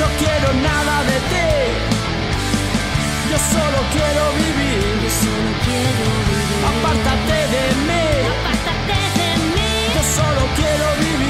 No 0.00 0.06
quiero 0.18 0.48
nada 0.68 0.94
de 1.10 1.16
ti 1.30 1.48
Yo 3.30 3.38
solo 3.52 3.78
quiero 3.94 4.22
vivir 4.42 4.80
Yo 5.04 5.10
solo 5.24 5.50
quiero 5.66 6.04
vivir. 6.28 6.60
Apártate 6.70 7.38
de 7.54 7.64
mí 7.88 8.06
Apártate 8.32 8.98
de 9.20 9.30
mí. 9.54 9.70
Yo 9.96 10.02
solo 10.16 10.42
quiero 10.58 10.86
vivir 11.04 11.29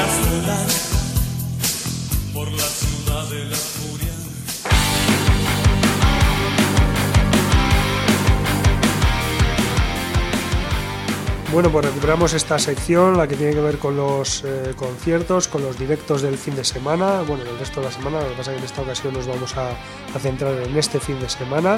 Bueno, 11.51 11.69
pues 11.69 11.83
recuperamos 11.85 12.31
esta 12.31 12.57
sección, 12.57 13.17
la 13.17 13.27
que 13.27 13.35
tiene 13.35 13.53
que 13.53 13.59
ver 13.59 13.77
con 13.77 13.97
los 13.97 14.41
eh, 14.45 14.73
conciertos, 14.73 15.49
con 15.49 15.61
los 15.61 15.77
directos 15.77 16.21
del 16.21 16.37
fin 16.37 16.55
de 16.55 16.63
semana, 16.63 17.23
bueno, 17.27 17.43
el 17.43 17.59
resto 17.59 17.81
de 17.81 17.87
la 17.87 17.91
semana, 17.91 18.21
lo 18.21 18.29
que 18.29 18.35
pasa 18.35 18.51
es 18.51 18.55
que 18.55 18.59
en 18.59 18.65
esta 18.65 18.81
ocasión 18.81 19.13
nos 19.13 19.27
vamos 19.27 19.57
a, 19.57 19.71
centrar 20.17 20.53
en 20.53 20.77
este 20.77 21.01
fin 21.01 21.19
de 21.19 21.27
semana. 21.27 21.77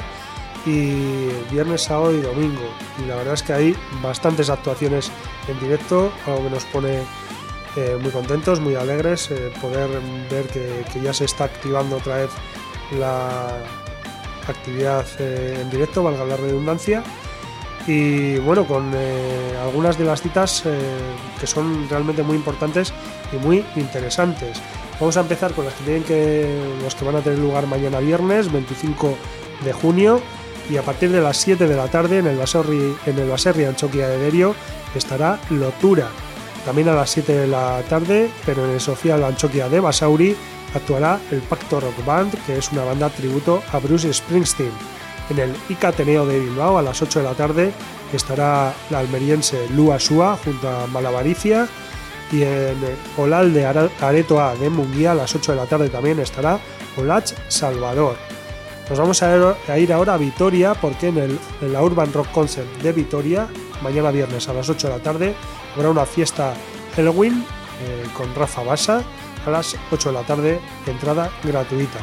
Y 0.68 1.28
viernes, 1.52 1.82
sábado 1.82 2.14
y 2.14 2.22
domingo. 2.22 2.62
Y 3.04 3.08
la 3.08 3.16
verdad 3.16 3.34
es 3.34 3.42
que 3.42 3.54
hay 3.54 3.76
bastantes 4.02 4.52
actuaciones 4.52 5.12
en 5.48 5.60
directo, 5.60 6.14
algo 6.28 6.44
que 6.44 6.50
nos 6.52 6.66
pone 6.66 7.00
eh, 7.76 7.98
muy 8.00 8.12
contentos, 8.12 8.60
muy 8.60 8.76
alegres, 8.76 9.32
eh, 9.32 9.52
poder 9.60 9.90
ver 10.30 10.48
que, 10.50 10.86
que 10.94 11.02
ya 11.02 11.14
se 11.14 11.26
está 11.26 11.46
activando 11.46 11.98
otra 11.98 12.18
vez 12.18 12.30
la 13.00 13.58
actividad 14.48 15.06
en 15.20 15.70
directo, 15.72 16.04
valga 16.04 16.26
la 16.26 16.38
redundancia 16.38 17.04
y 17.88 18.38
bueno, 18.40 18.66
con 18.66 18.92
eh, 18.96 19.58
algunas 19.62 19.98
de 19.98 20.06
las 20.06 20.22
citas 20.22 20.64
eh, 20.66 20.80
que 21.40 21.48
son 21.48 21.90
realmente 21.90 22.24
muy 22.24 22.36
importantes 22.36 22.94
y 23.32 23.38
muy 23.38 23.66
interesantes. 23.76 24.62
Vamos 25.00 25.18
a 25.18 25.22
empezar 25.22 25.54
con 25.54 25.66
las 25.66 25.74
que 25.74 25.84
tienen 25.84 26.04
que 26.04 26.78
los 26.82 26.96
que 26.96 27.06
van 27.06 27.16
a 27.16 27.22
tener 27.22 27.40
lugar 27.40 27.68
mañana 27.68 28.00
viernes 28.00 28.52
25 28.52 29.18
de 29.64 29.74
junio 29.74 30.22
y 30.70 30.78
a 30.78 30.82
partir 30.82 31.12
de 31.12 31.22
las 31.22 31.38
7 31.38 31.68
de 31.68 31.76
la 31.76 31.88
tarde 31.88 32.20
en 32.20 32.28
el 32.28 32.38
Baserri 32.38 32.96
en 33.06 33.20
el 33.20 33.30
Baserri 33.30 33.66
Anchoquia 33.66 34.08
de 34.08 34.18
Derio 34.18 34.56
estará 34.96 35.40
Lotura. 35.50 36.08
También 36.66 36.88
a 36.88 36.96
las 36.96 37.10
7 37.10 37.34
de 37.34 37.48
la 37.48 37.82
tarde, 37.90 38.30
pero 38.46 38.64
en 38.64 38.72
el 38.72 38.80
Sofía 38.80 39.16
Anchoquia 39.16 39.68
de 39.68 39.82
Basauri 39.82 40.36
actuará 40.74 41.20
el 41.32 41.42
Pacto 41.42 41.82
Rock 41.82 42.06
Band, 42.06 42.34
que 42.46 42.58
es 42.58 42.72
una 42.72 42.86
banda 42.86 43.10
tributo 43.10 43.62
a 43.74 43.80
Bruce 43.80 44.12
Springsteen. 44.14 44.72
En 45.30 45.40
el 45.40 45.56
ICA 45.70 45.90
Ateneo 45.90 46.26
de 46.26 46.40
Bilbao 46.40 46.78
a 46.78 46.82
las 46.82 47.02
8 47.02 47.20
de 47.20 47.26
la 47.26 47.34
tarde 47.34 47.72
estará 48.14 48.74
la 48.90 49.00
almeriense 49.00 49.68
Lua 49.70 50.00
Sua 50.00 50.38
junto 50.44 50.70
a 50.70 50.86
Malavaricia 50.88 51.68
y 52.32 52.44
en 52.44 52.78
Olal 53.18 53.54
de 53.54 53.66
Ara- 53.66 53.90
Areto 54.02 54.42
A 54.42 54.56
de 54.56 54.70
Munguía 54.70 55.12
a 55.12 55.16
las 55.16 55.34
8 55.34 55.54
de 55.54 55.58
la 55.58 55.66
tarde 55.66 55.90
también 55.90 56.20
estará 56.20 56.60
Olach 56.98 57.32
Salvador. 57.48 58.16
Nos 58.90 59.00
vamos 59.00 59.24
a 59.24 59.80
ir 59.80 59.94
ahora 59.94 60.16
a 60.16 60.18
Vitoria 60.18 60.74
porque 60.74 61.08
en, 61.08 61.18
el, 61.18 61.40
en 61.62 61.74
la 61.74 61.82
Urban 61.82 62.12
Rock 62.12 62.30
Concert 62.32 62.68
de 62.82 62.92
Vitoria, 62.92 63.48
mañana 63.82 64.12
viernes 64.12 64.48
a 64.50 64.54
las 64.54 64.70
8 64.70 64.88
de 64.90 64.98
la 64.98 65.02
tarde, 65.02 65.34
habrá 65.76 65.90
una 65.90 66.06
fiesta 66.06 66.54
Halloween 66.96 67.46
eh, 67.82 68.04
con 68.16 68.36
Rafa 68.36 68.62
Basa 68.64 69.02
a 69.46 69.50
las 69.50 69.76
8 69.92 70.10
de 70.10 70.14
la 70.16 70.24
tarde, 70.24 70.60
entrada 70.86 71.32
gratuita. 71.44 72.00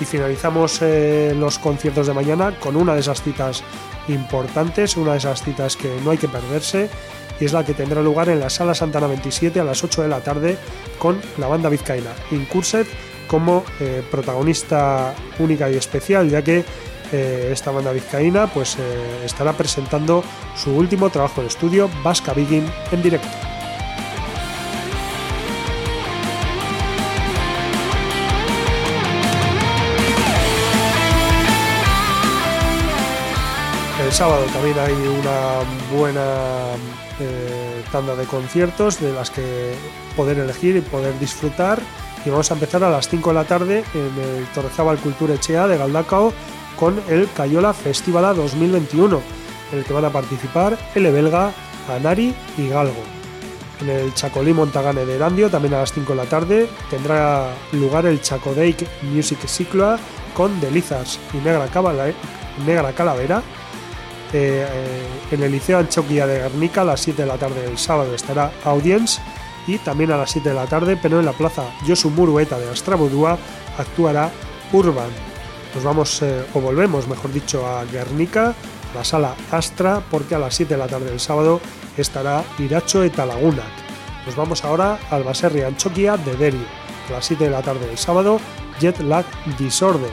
Y 0.00 0.04
finalizamos 0.04 0.80
eh, 0.82 1.34
los 1.38 1.58
conciertos 1.58 2.06
de 2.06 2.12
mañana 2.12 2.58
con 2.58 2.76
una 2.76 2.94
de 2.94 3.00
esas 3.00 3.22
citas 3.22 3.62
importantes, 4.08 4.96
una 4.96 5.12
de 5.12 5.18
esas 5.18 5.42
citas 5.42 5.76
que 5.76 5.90
no 6.04 6.10
hay 6.10 6.18
que 6.18 6.28
perderse, 6.28 6.88
y 7.40 7.44
es 7.44 7.52
la 7.52 7.64
que 7.64 7.74
tendrá 7.74 8.02
lugar 8.02 8.28
en 8.28 8.40
la 8.40 8.50
Sala 8.50 8.74
Santana 8.74 9.06
27 9.06 9.60
a 9.60 9.64
las 9.64 9.82
8 9.82 10.02
de 10.02 10.08
la 10.08 10.20
tarde 10.20 10.56
con 10.98 11.20
la 11.38 11.48
banda 11.48 11.68
vizcaína 11.68 12.10
Incurset 12.30 12.86
como 13.26 13.64
eh, 13.80 14.02
protagonista 14.10 15.14
única 15.38 15.68
y 15.68 15.76
especial, 15.76 16.30
ya 16.30 16.42
que 16.42 16.64
eh, 17.12 17.50
esta 17.52 17.70
banda 17.70 17.92
vizcaína 17.92 18.46
pues, 18.46 18.76
estará 19.24 19.52
presentando 19.52 20.22
su 20.54 20.70
último 20.70 21.10
trabajo 21.10 21.40
de 21.40 21.48
estudio, 21.48 21.90
Vasca 22.02 22.32
Begin, 22.32 22.64
en 22.92 23.02
directo. 23.02 23.55
Sábado 34.16 34.44
también 34.52 34.78
hay 34.78 34.92
una 34.92 35.96
buena 35.98 36.24
eh, 37.20 37.82
tanda 37.92 38.14
de 38.14 38.24
conciertos 38.24 39.00
de 39.00 39.12
las 39.12 39.30
que 39.30 39.74
poder 40.16 40.38
elegir 40.38 40.76
y 40.76 40.80
poder 40.80 41.18
disfrutar. 41.18 41.80
Y 42.24 42.30
vamos 42.30 42.50
a 42.50 42.54
empezar 42.54 42.82
a 42.82 42.90
las 42.90 43.08
5 43.08 43.28
de 43.30 43.34
la 43.34 43.44
tarde 43.44 43.84
en 43.94 44.00
el 44.22 44.46
Torrezábal 44.54 44.96
Cultura 44.98 45.34
Echea 45.34 45.66
de 45.68 45.76
Galdacao 45.78 46.32
con 46.78 47.00
el 47.08 47.28
Cayola 47.36 47.72
Festivala 47.72 48.32
2021, 48.34 49.20
en 49.72 49.78
el 49.78 49.84
que 49.84 49.92
van 49.92 50.04
a 50.06 50.10
participar 50.10 50.76
L. 50.94 51.10
Belga, 51.10 51.52
Anari 51.94 52.34
y 52.58 52.68
Galgo. 52.68 53.02
En 53.82 53.90
el 53.90 54.14
Chacolí 54.14 54.54
Montagane 54.54 55.04
de 55.04 55.16
Erandio, 55.16 55.50
también 55.50 55.74
a 55.74 55.80
las 55.80 55.92
5 55.92 56.12
de 56.14 56.16
la 56.16 56.24
tarde, 56.24 56.68
tendrá 56.90 57.50
lugar 57.72 58.06
el 58.06 58.20
Chacodeik 58.22 58.86
Music 59.02 59.38
Cicloa 59.46 59.98
con 60.34 60.58
Delizas 60.60 61.20
y 61.34 61.36
Negra, 61.36 61.68
Cabala- 61.68 62.12
Negra 62.66 62.92
Calavera. 62.92 63.42
Eh, 64.32 64.66
eh, 64.68 65.06
en 65.30 65.42
el 65.42 65.52
Liceo 65.52 65.78
Anchoquia 65.78 66.26
de 66.26 66.40
Guernica 66.40 66.82
a 66.82 66.84
las 66.84 67.00
7 67.00 67.22
de 67.22 67.28
la 67.28 67.38
tarde 67.38 67.62
del 67.62 67.78
sábado 67.78 68.12
estará 68.14 68.50
Audience 68.64 69.20
y 69.66 69.78
también 69.78 70.10
a 70.10 70.16
las 70.16 70.30
7 70.32 70.48
de 70.48 70.54
la 70.54 70.66
tarde, 70.66 70.98
pero 71.00 71.20
en 71.20 71.26
la 71.26 71.32
plaza 71.32 71.62
Josu 71.86 72.10
Murueta 72.10 72.58
de 72.58 72.68
Astrabudúa 72.68 73.38
actuará 73.78 74.30
Urban. 74.72 75.10
Nos 75.74 75.84
vamos, 75.84 76.22
eh, 76.22 76.44
o 76.54 76.60
volvemos, 76.60 77.06
mejor 77.06 77.32
dicho, 77.32 77.66
a 77.66 77.84
Guernica, 77.84 78.54
a 78.92 78.96
la 78.96 79.04
sala 79.04 79.34
Astra, 79.50 80.02
porque 80.10 80.34
a 80.34 80.38
las 80.38 80.54
7 80.54 80.74
de 80.74 80.78
la 80.78 80.86
tarde 80.86 81.10
del 81.10 81.20
sábado 81.20 81.60
estará 81.96 82.44
Iracho 82.58 83.04
eta 83.04 83.26
Lagunak. 83.26 83.64
Nos 84.24 84.34
vamos 84.34 84.64
ahora 84.64 84.98
al 85.10 85.22
Baserri 85.22 85.62
Anchoquia 85.62 86.16
de 86.16 86.34
Derio, 86.36 86.66
a 87.08 87.12
las 87.12 87.26
7 87.26 87.44
de 87.44 87.50
la 87.50 87.62
tarde 87.62 87.86
del 87.86 87.98
sábado, 87.98 88.40
Jet 88.80 88.98
Lag 89.00 89.24
Disorder. 89.58 90.10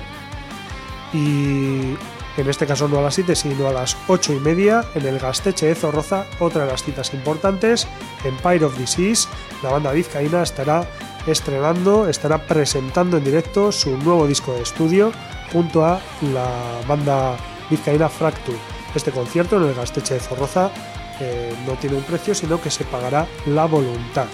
Y 1.14 1.96
en 2.38 2.50
este 2.50 2.66
caso 2.66 2.88
no 2.88 3.00
a 3.00 3.02
las 3.02 3.16
7, 3.16 3.36
sino 3.36 3.68
a 3.68 3.74
las 3.74 3.96
8 4.08 4.34
y 4.34 4.40
media, 4.40 4.84
en 4.96 5.06
el 5.06 5.20
Gasteche 5.20 5.68
de 5.68 5.76
Zorroza, 5.76 6.26
otra 6.40 6.66
de 6.66 6.72
las 6.72 6.84
citas 6.84 7.14
importantes, 7.14 7.88
Empire 8.24 8.66
of 8.66 8.78
Disease, 8.78 9.28
la 9.62 9.72
banda 9.72 9.92
vizcaína 9.92 10.42
estará 10.42 10.88
estrenando, 11.28 12.10
estará 12.10 12.40
presentando 12.46 13.18
en 13.18 13.24
directo 13.24 13.72
su 13.72 13.98
nuevo 13.98 14.28
disco 14.28 14.54
de 14.54 14.64
estudio 14.64 15.12
junto 15.52 15.86
a 15.86 16.02
la 16.34 16.50
banda 16.88 17.38
vizcaína 17.70 18.10
Fracture. 18.10 18.58
Este 18.96 19.12
concierto 19.12 19.58
en 19.58 19.70
el 19.70 19.76
Gasteche 19.76 20.16
de 20.16 20.20
Zorroza 20.20 20.72
eh, 21.20 21.54
no 21.68 21.74
tiene 21.74 21.98
un 21.98 22.04
precio, 22.04 22.34
sino 22.34 22.60
que 22.60 22.72
se 22.72 22.84
pagará 22.84 23.28
la 23.46 23.66
voluntad. 23.66 24.26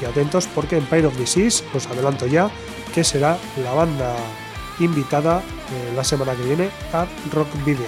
Y 0.00 0.04
atentos 0.04 0.46
porque 0.46 0.76
Empire 0.76 1.06
of 1.06 1.18
Disease, 1.18 1.64
os 1.74 1.86
adelanto 1.86 2.26
ya, 2.26 2.50
que 2.94 3.04
será 3.04 3.38
la 3.62 3.72
banda 3.72 4.14
invitada 4.80 5.38
eh, 5.40 5.92
la 5.94 6.02
semana 6.04 6.34
que 6.34 6.42
viene 6.42 6.70
a 6.92 7.06
Rock 7.32 7.48
Video. 7.64 7.86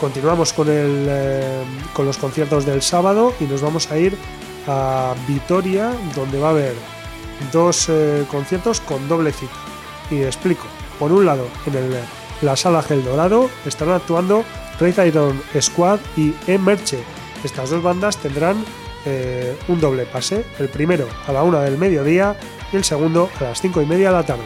Continuamos 0.00 0.52
con, 0.52 0.68
el, 0.68 1.06
eh, 1.08 1.64
con 1.92 2.04
los 2.06 2.18
conciertos 2.18 2.66
del 2.66 2.82
sábado 2.82 3.32
y 3.40 3.44
nos 3.44 3.62
vamos 3.62 3.90
a 3.90 3.98
ir 3.98 4.16
a 4.66 5.14
Vitoria, 5.26 5.92
donde 6.14 6.38
va 6.38 6.48
a 6.48 6.50
haber 6.50 6.74
dos 7.52 7.86
eh, 7.88 8.24
conciertos 8.30 8.80
con 8.80 9.08
doble 9.08 9.32
cita. 9.32 9.52
Y 10.10 10.22
explico. 10.22 10.64
Por 10.98 11.12
un 11.12 11.24
lado, 11.26 11.46
en 11.66 11.74
el- 11.74 11.96
la 12.42 12.56
sala 12.56 12.82
Gel 12.82 13.04
Dorado 13.04 13.48
estarán 13.64 13.94
actuando 13.94 14.44
Red 14.78 15.04
Iron 15.06 15.40
Squad 15.60 16.00
y 16.16 16.34
Emerche. 16.46 16.98
Estas 17.44 17.70
dos 17.70 17.82
bandas 17.82 18.16
tendrán 18.18 18.64
eh, 19.06 19.56
un 19.68 19.80
doble 19.80 20.06
pase, 20.06 20.44
el 20.58 20.68
primero 20.68 21.06
a 21.26 21.32
la 21.32 21.42
una 21.42 21.60
del 21.60 21.76
mediodía 21.78 22.36
y 22.72 22.76
el 22.76 22.84
segundo 22.84 23.28
a 23.40 23.44
las 23.44 23.60
cinco 23.60 23.80
y 23.82 23.86
media 23.86 24.08
de 24.08 24.14
la 24.16 24.22
tarde. 24.26 24.42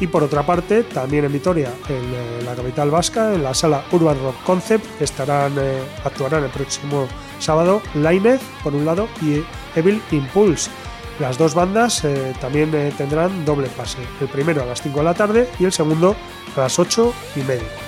Y 0.00 0.06
por 0.06 0.22
otra 0.22 0.44
parte, 0.44 0.84
también 0.84 1.24
en 1.24 1.32
Vitoria, 1.32 1.72
en 1.88 1.96
eh, 1.96 2.42
la 2.44 2.54
capital 2.54 2.90
vasca, 2.90 3.34
en 3.34 3.42
la 3.42 3.52
sala 3.52 3.84
Urban 3.90 4.18
Rock 4.22 4.36
Concept, 4.44 5.02
estarán, 5.02 5.54
eh, 5.58 5.82
actuarán 6.04 6.44
el 6.44 6.50
próximo 6.50 7.08
sábado 7.40 7.82
Lined, 7.94 8.38
por 8.62 8.74
un 8.74 8.84
lado, 8.84 9.08
y 9.20 9.42
Evil 9.74 10.00
Impulse. 10.12 10.70
Las 11.18 11.36
dos 11.36 11.54
bandas 11.54 12.04
eh, 12.04 12.32
también 12.40 12.70
tendrán 12.96 13.44
doble 13.44 13.68
pase, 13.68 13.98
el 14.20 14.28
primero 14.28 14.62
a 14.62 14.66
las 14.66 14.82
5 14.82 14.98
de 14.98 15.04
la 15.04 15.14
tarde 15.14 15.48
y 15.58 15.64
el 15.64 15.72
segundo 15.72 16.14
a 16.56 16.60
las 16.60 16.78
8 16.78 17.12
y 17.34 17.40
media. 17.40 17.87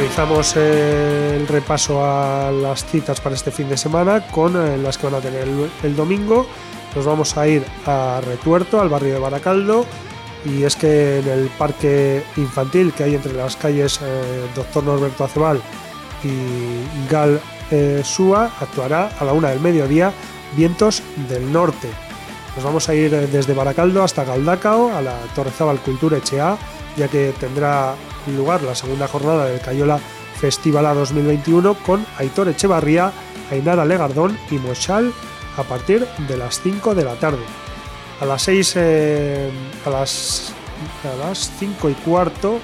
Finalizamos 0.00 0.56
el 0.56 1.46
repaso 1.46 2.02
a 2.02 2.50
las 2.50 2.86
citas 2.86 3.20
para 3.20 3.34
este 3.34 3.50
fin 3.50 3.68
de 3.68 3.76
semana 3.76 4.26
con 4.28 4.56
eh, 4.56 4.78
las 4.78 4.96
que 4.96 5.06
van 5.06 5.16
a 5.16 5.20
tener 5.20 5.46
el, 5.82 5.94
domingo. 5.94 6.46
Nos 6.96 7.04
vamos 7.04 7.36
a 7.36 7.46
ir 7.46 7.62
a 7.84 8.22
Retuerto, 8.24 8.80
al 8.80 8.88
barrio 8.88 9.12
de 9.12 9.20
Baracaldo. 9.20 9.84
Y 10.46 10.62
es 10.62 10.74
que 10.74 11.18
en 11.18 11.28
el 11.28 11.48
parque 11.50 12.22
infantil 12.38 12.94
que 12.94 13.04
hay 13.04 13.14
entre 13.14 13.34
las 13.34 13.56
calles 13.56 14.00
eh, 14.02 14.46
Doctor 14.54 14.84
Norberto 14.84 15.24
Acebal 15.24 15.60
y 16.24 17.10
Gal 17.12 17.38
eh, 17.70 18.00
Sua 18.02 18.50
actuará 18.58 19.10
a 19.20 19.24
la 19.26 19.34
una 19.34 19.50
del 19.50 19.60
mediodía 19.60 20.14
Vientos 20.56 21.02
del 21.28 21.52
Norte. 21.52 21.90
Nos 22.56 22.64
vamos 22.64 22.88
a 22.88 22.94
ir 22.94 23.14
eh, 23.14 23.26
desde 23.26 23.54
Baracaldo 23.54 24.02
hasta 24.02 24.24
Galdacao 24.24 24.94
a 24.94 25.00
la 25.00 25.16
Torrezábal 25.34 25.78
Cultura 25.78 26.18
Echea, 26.18 26.56
ya 26.96 27.08
que 27.08 27.32
tendrá 27.38 27.94
lugar 28.36 28.62
la 28.62 28.74
segunda 28.74 29.06
jornada 29.08 29.46
del 29.46 29.60
Cayola 29.60 29.98
Festival 30.40 30.94
2021 30.94 31.74
con 31.74 32.04
Aitor 32.18 32.48
Echevarría, 32.48 33.12
Ainara 33.50 33.84
Legardón 33.84 34.38
y 34.50 34.56
Mochal 34.56 35.12
a 35.56 35.62
partir 35.62 36.06
de 36.28 36.36
las 36.36 36.60
5 36.60 36.94
de 36.94 37.04
la 37.04 37.14
tarde. 37.14 37.42
A 38.20 38.26
las 38.26 38.42
6, 38.42 38.72
eh, 38.76 39.50
a 39.86 39.90
las, 39.90 40.52
a 41.04 41.28
las 41.28 41.52
5 41.58 41.90
y 41.90 41.94
cuarto 41.94 42.58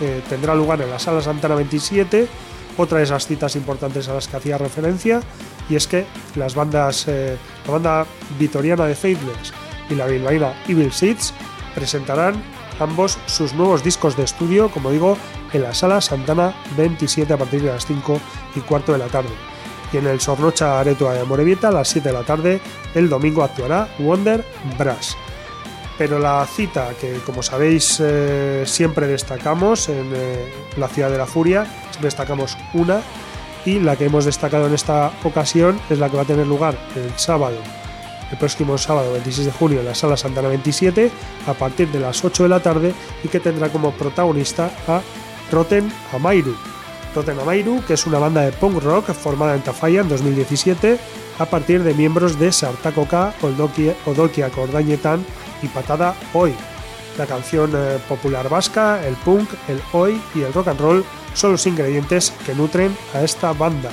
eh, 0.00 0.22
tendrá 0.28 0.54
lugar 0.54 0.80
en 0.80 0.90
la 0.90 0.98
Sala 0.98 1.20
Santana 1.20 1.54
27 1.56 2.28
otra 2.76 2.98
de 2.98 3.04
esas 3.04 3.26
citas 3.26 3.56
importantes 3.56 4.08
a 4.08 4.14
las 4.14 4.28
que 4.28 4.36
hacía 4.36 4.56
referencia 4.56 5.20
y 5.68 5.76
es 5.76 5.86
que 5.86 6.06
las 6.34 6.54
bandas, 6.54 7.06
eh, 7.08 7.36
la 7.66 7.72
banda 7.72 8.06
vitoriana 8.38 8.86
de 8.86 8.94
Faithless 8.94 9.52
y 9.90 9.94
la 9.94 10.06
bilbaína 10.06 10.54
Evil 10.66 10.92
Seeds 10.92 11.34
presentarán 11.74 12.42
ambos 12.80 13.18
sus 13.26 13.54
nuevos 13.54 13.82
discos 13.82 14.16
de 14.16 14.24
estudio, 14.24 14.70
como 14.70 14.90
digo, 14.90 15.16
en 15.52 15.62
la 15.62 15.74
Sala 15.74 16.00
Santana 16.00 16.54
27 16.76 17.32
a 17.32 17.36
partir 17.36 17.62
de 17.62 17.68
las 17.68 17.86
5 17.86 18.20
y 18.56 18.60
cuarto 18.60 18.92
de 18.92 18.98
la 18.98 19.06
tarde. 19.06 19.30
Y 19.92 19.96
en 19.96 20.06
el 20.06 20.20
Sornocha 20.20 20.78
Aretua 20.78 21.14
de 21.14 21.24
Morevieta 21.24 21.68
a 21.68 21.72
las 21.72 21.88
7 21.88 22.08
de 22.08 22.14
la 22.14 22.22
tarde 22.22 22.60
el 22.94 23.08
domingo 23.08 23.42
actuará 23.42 23.88
Wonder 23.98 24.44
Brass. 24.78 25.16
Pero 25.96 26.18
la 26.18 26.46
cita 26.46 26.90
que, 27.00 27.14
como 27.26 27.42
sabéis, 27.42 27.98
eh, 28.00 28.62
siempre 28.66 29.08
destacamos 29.08 29.88
en 29.88 30.12
eh, 30.14 30.52
la 30.76 30.86
ciudad 30.88 31.10
de 31.10 31.18
la 31.18 31.26
furia, 31.26 31.66
destacamos 32.00 32.56
una 32.74 33.00
y 33.64 33.80
la 33.80 33.96
que 33.96 34.06
hemos 34.06 34.24
destacado 34.24 34.66
en 34.66 34.74
esta 34.74 35.12
ocasión 35.24 35.80
es 35.90 35.98
la 35.98 36.08
que 36.08 36.16
va 36.16 36.22
a 36.22 36.26
tener 36.26 36.46
lugar 36.46 36.76
el 36.96 37.12
sábado, 37.16 37.56
el 38.30 38.38
próximo 38.38 38.78
sábado 38.78 39.12
26 39.12 39.46
de 39.46 39.52
junio 39.52 39.80
en 39.80 39.86
la 39.86 39.94
sala 39.94 40.16
Santana 40.16 40.48
27 40.48 41.10
a 41.46 41.54
partir 41.54 41.88
de 41.90 42.00
las 42.00 42.24
8 42.24 42.44
de 42.44 42.48
la 42.48 42.60
tarde 42.60 42.94
y 43.22 43.28
que 43.28 43.40
tendrá 43.40 43.70
como 43.70 43.92
protagonista 43.92 44.70
a 44.86 45.00
Roten 45.50 45.92
Amairu. 46.12 46.54
Roten 47.14 47.38
Amairu, 47.40 47.82
que 47.86 47.94
es 47.94 48.06
una 48.06 48.18
banda 48.18 48.42
de 48.42 48.52
punk 48.52 48.82
rock 48.82 49.12
formada 49.12 49.54
en 49.54 49.62
Tafalla 49.62 50.02
en 50.02 50.08
2017 50.08 50.98
a 51.38 51.46
partir 51.46 51.82
de 51.82 51.94
miembros 51.94 52.38
de 52.38 52.52
Sartakoka, 52.52 53.32
Odokia 53.42 54.50
Kordañetan 54.50 55.24
y 55.62 55.68
Patada 55.68 56.14
Hoy. 56.32 56.54
La 57.16 57.26
canción 57.26 57.72
eh, 57.74 57.98
popular 58.08 58.48
vasca, 58.48 59.04
el 59.04 59.14
punk, 59.14 59.48
el 59.68 59.80
hoy 59.92 60.20
y 60.34 60.42
el 60.42 60.52
rock 60.52 60.68
and 60.68 60.80
roll 60.80 61.04
son 61.38 61.52
los 61.52 61.66
ingredientes 61.66 62.32
que 62.44 62.54
nutren 62.54 62.96
a 63.14 63.22
esta 63.22 63.52
banda. 63.52 63.90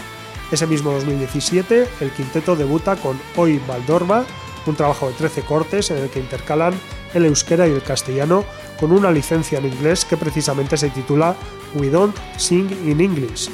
Ese 0.51 0.65
mismo 0.65 0.91
2017, 0.91 1.87
el 2.01 2.11
quinteto 2.11 2.55
debuta 2.55 2.95
con 2.95 3.19
Hoy 3.35 3.61
Valdorma, 3.67 4.25
un 4.65 4.75
trabajo 4.75 5.07
de 5.07 5.13
13 5.13 5.43
cortes 5.43 5.91
en 5.91 5.97
el 5.97 6.09
que 6.09 6.19
intercalan 6.19 6.73
el 7.13 7.25
euskera 7.25 7.67
y 7.67 7.71
el 7.71 7.83
castellano 7.83 8.43
con 8.79 8.91
una 8.91 9.11
licencia 9.11 9.59
en 9.59 9.67
inglés 9.67 10.05
que 10.05 10.17
precisamente 10.17 10.75
se 10.75 10.89
titula 10.89 11.35
We 11.75 11.89
Don't 11.91 12.15
Sing 12.37 12.67
in 12.83 12.99
English. 12.99 13.49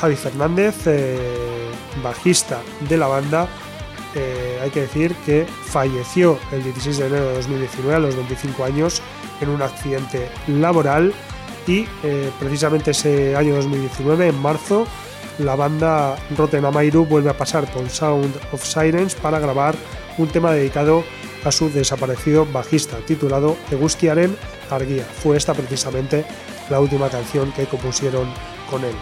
Javi 0.00 0.16
Fernández, 0.16 0.74
eh, 0.86 1.70
bajista 2.02 2.60
de 2.88 2.96
la 2.96 3.06
banda, 3.06 3.48
eh, 4.16 4.58
hay 4.60 4.70
que 4.70 4.80
decir 4.80 5.14
que 5.24 5.46
falleció 5.46 6.36
el 6.50 6.64
16 6.64 6.98
de 6.98 7.06
enero 7.06 7.28
de 7.28 7.34
2019 7.34 7.94
a 7.94 8.00
los 8.00 8.16
25 8.16 8.64
años 8.64 9.02
en 9.40 9.50
un 9.50 9.62
accidente 9.62 10.28
laboral 10.48 11.14
y 11.66 11.86
eh, 12.02 12.30
precisamente 12.38 12.92
ese 12.92 13.36
año 13.36 13.54
2019, 13.56 14.28
en 14.28 14.40
marzo, 14.40 14.86
la 15.38 15.54
banda 15.56 16.16
Rotten 16.36 16.64
Amairu 16.64 17.04
vuelve 17.04 17.30
a 17.30 17.36
pasar 17.36 17.70
por 17.70 17.88
Sound 17.90 18.34
of 18.52 18.64
Sirens 18.64 19.14
para 19.14 19.38
grabar 19.38 19.74
un 20.18 20.28
tema 20.28 20.52
dedicado 20.52 21.04
a 21.44 21.52
su 21.52 21.70
desaparecido 21.70 22.46
bajista, 22.46 22.96
titulado 23.06 23.56
Eguskiaren 23.70 24.36
Argia. 24.70 25.04
Fue 25.04 25.36
esta 25.36 25.54
precisamente 25.54 26.24
la 26.70 26.80
última 26.80 27.08
canción 27.08 27.52
que 27.52 27.66
compusieron 27.66 28.28
con 28.70 28.84
él. 28.84 28.94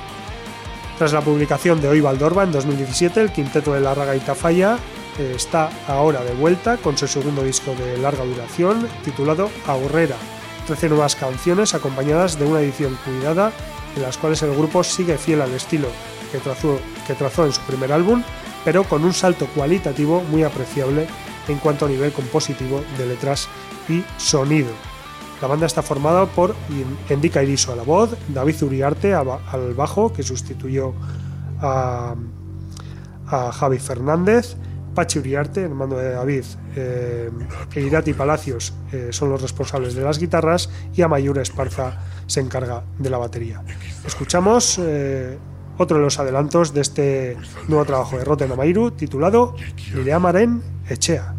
Tras 0.99 1.13
la 1.13 1.23
publicación 1.23 1.81
de 1.81 1.89
Hoy 1.89 2.01
Valdorba 2.01 2.45
en 2.45 2.53
2017, 2.53 3.21
el 3.21 3.33
quinteto 3.33 3.73
de 3.73 3.81
Larraga 3.81 4.15
y 4.15 4.21
Tafalla 4.21 4.79
eh, 5.19 5.33
está 5.35 5.71
ahora 5.89 6.23
de 6.23 6.35
vuelta 6.35 6.77
con 6.77 6.97
su 6.97 7.09
segundo 7.09 7.43
disco 7.43 7.75
de 7.75 7.99
larga 7.99 8.25
duración 8.25 8.89
titulado 9.05 9.51
Aurrera. 9.67 10.17
13 10.67 10.89
nuevas 10.89 11.17
canciones 11.17 11.75
acompañadas 11.75 12.39
de 12.39 12.47
una 12.47 12.61
edición 12.61 12.99
cuidada 13.05 13.53
en 13.97 14.03
las 14.03 14.19
cuales 14.19 14.43
el 14.43 14.55
grupo 14.55 14.83
sigue 14.83 15.19
fiel 15.19 15.43
al 15.43 15.53
estilo 15.53 15.89
que 16.33 17.15
trazó, 17.15 17.45
en 17.45 17.53
su 17.53 17.61
primer 17.63 17.93
álbum, 17.93 18.23
pero 18.65 18.85
con 18.85 19.05
un 19.05 19.13
salto 19.13 19.47
cualitativo 19.55 20.23
muy 20.23 20.43
apreciable 20.43 21.07
en 21.47 21.59
cuanto 21.59 21.87
a 21.87 21.89
nivel 21.89 22.13
compositivo 22.13 22.83
de 22.99 23.07
letras 23.07 23.49
y 23.89 24.03
sonido. 24.17 24.71
La 25.41 25.49
banda 25.49 25.67
está 25.67 25.83
formada 25.83 26.27
por 26.27 26.57
Endica 27.09 27.43
Iriso 27.43 27.73
a 27.73 27.77
la 27.77 27.83
voz, 27.83 28.17
David 28.29 28.63
Uriarte 28.63 29.15
al 29.15 29.75
bajo, 29.77 30.13
que 30.13 30.23
sustituyó 30.23 30.95
a 31.61 32.15
Javi 33.53 33.79
Fernández, 33.79 34.57
Pachi 34.95 35.19
Uriarte, 35.19 35.63
hermano 35.63 35.97
de 35.97 36.13
David, 36.13 36.45
eh, 36.77 37.31
e 37.75 38.15
Palacios 38.15 38.73
eh, 38.93 39.09
son 39.11 39.31
los 39.31 39.43
responsables 39.43 39.95
de 39.95 40.03
las 40.03 40.19
guitarras 40.19 40.71
y 40.95 41.03
Amayur 41.03 41.39
Esparza 41.39 41.99
se 42.27 42.41
encarga 42.41 42.85
de 42.99 43.11
la 43.11 43.19
batería. 43.19 43.63
Escuchamos 44.07 44.79
eh, 44.79 45.37
otro 45.79 45.99
de 45.99 46.05
los 46.05 46.19
adelantos 46.19 46.73
de 46.73 46.81
este 46.81 47.37
nuevo 47.69 47.85
trabajo 47.85 48.17
de 48.17 48.25
Roten 48.25 48.53
Amairu 48.53 48.93
titulado 48.93 49.57
Nireamaren 49.95 50.63
Echea. 50.89 51.35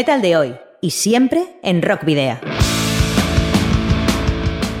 Metal 0.00 0.22
de 0.22 0.34
hoy 0.34 0.54
y 0.80 0.92
siempre 0.92 1.56
en 1.62 1.82
Rock 1.82 2.06
Video. 2.06 2.38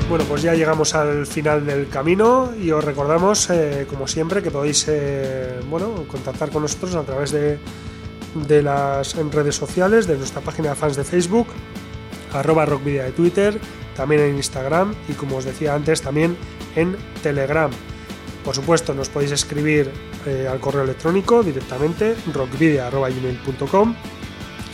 Bueno, 0.08 0.24
pues 0.24 0.40
ya 0.40 0.54
llegamos 0.54 0.94
al 0.94 1.26
final 1.26 1.66
del 1.66 1.90
camino 1.90 2.54
y 2.58 2.70
os 2.70 2.82
recordamos, 2.82 3.50
eh, 3.50 3.86
como 3.86 4.08
siempre, 4.08 4.42
que 4.42 4.50
podéis 4.50 4.86
eh, 4.88 5.60
bueno, 5.68 6.06
contactar 6.08 6.48
con 6.48 6.62
nosotros 6.62 6.94
a 6.94 7.02
través 7.02 7.32
de, 7.32 7.58
de 8.48 8.62
las 8.62 9.14
redes 9.14 9.56
sociales, 9.56 10.06
de 10.06 10.16
nuestra 10.16 10.40
página 10.40 10.70
de 10.70 10.76
fans 10.76 10.96
de 10.96 11.04
Facebook, 11.04 11.48
arroba 12.32 12.64
rockvidia 12.64 13.04
de 13.04 13.12
Twitter, 13.12 13.60
también 13.94 14.22
en 14.22 14.36
Instagram 14.36 14.94
y 15.06 15.12
como 15.12 15.36
os 15.36 15.44
decía 15.44 15.74
antes, 15.74 16.00
también 16.00 16.34
en 16.76 16.96
Telegram. 17.22 17.70
Por 18.42 18.54
supuesto, 18.54 18.94
nos 18.94 19.10
podéis 19.10 19.32
escribir 19.32 19.90
eh, 20.24 20.48
al 20.50 20.60
correo 20.60 20.84
electrónico 20.84 21.42
directamente, 21.42 22.16
rockvidia.gmail.com 22.32 23.94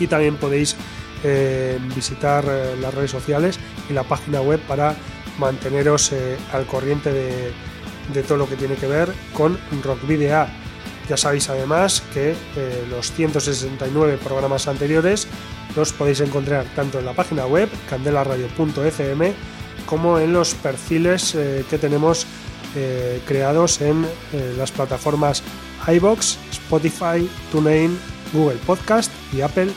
y 0.00 0.06
también 0.06 0.36
podéis 0.36 0.76
eh, 1.24 1.78
visitar 1.94 2.44
eh, 2.46 2.76
las 2.80 2.94
redes 2.94 3.10
sociales 3.10 3.58
y 3.88 3.94
la 3.94 4.04
página 4.04 4.40
web 4.42 4.60
para 4.60 4.94
manteneros 5.38 6.12
eh, 6.12 6.36
al 6.52 6.66
corriente 6.66 7.12
de, 7.12 7.52
de 8.12 8.22
todo 8.22 8.38
lo 8.38 8.48
que 8.48 8.56
tiene 8.56 8.74
que 8.74 8.86
ver 8.86 9.10
con 9.32 9.58
Rock 9.82 10.06
Video. 10.06 10.46
Ya 11.08 11.16
sabéis 11.16 11.48
además 11.48 12.02
que 12.12 12.34
los 12.90 13.12
169 13.12 14.18
programas 14.22 14.66
anteriores 14.66 15.28
los 15.76 15.92
podéis 15.92 16.20
encontrar 16.20 16.64
tanto 16.74 16.98
en 16.98 17.06
la 17.06 17.12
página 17.12 17.46
web 17.46 17.68
candelaradio.fm 17.88 19.32
como 19.86 20.18
en 20.18 20.32
los 20.32 20.54
perfiles 20.54 21.36
que 21.70 21.78
tenemos 21.78 22.26
creados 23.24 23.80
en 23.82 24.04
las 24.58 24.72
plataformas 24.72 25.44
iBox, 25.86 26.38
Spotify, 26.50 27.30
TuneIn, 27.52 27.96
Google 28.32 28.58
Podcast 28.66 29.12
y 29.32 29.40
Apple 29.40 29.70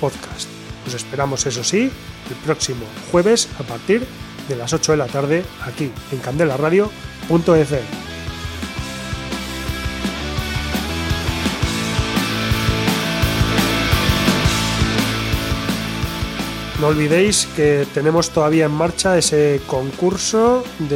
Podcast. 0.00 0.48
Os 0.86 0.94
esperamos, 0.94 1.46
eso 1.46 1.62
sí, 1.62 1.90
el 2.28 2.36
próximo 2.44 2.84
jueves 3.10 3.48
a 3.58 3.62
partir 3.62 4.06
de 4.48 4.56
las 4.56 4.72
8 4.72 4.92
de 4.92 4.98
la 4.98 5.06
tarde 5.06 5.44
aquí 5.64 5.90
en 6.10 6.18
candelaradio.fm. 6.18 8.02
No 16.82 16.88
olvidéis 16.88 17.46
que 17.54 17.86
tenemos 17.94 18.30
todavía 18.30 18.64
en 18.64 18.72
marcha 18.72 19.16
ese 19.16 19.60
concurso 19.68 20.64
en 20.80 20.90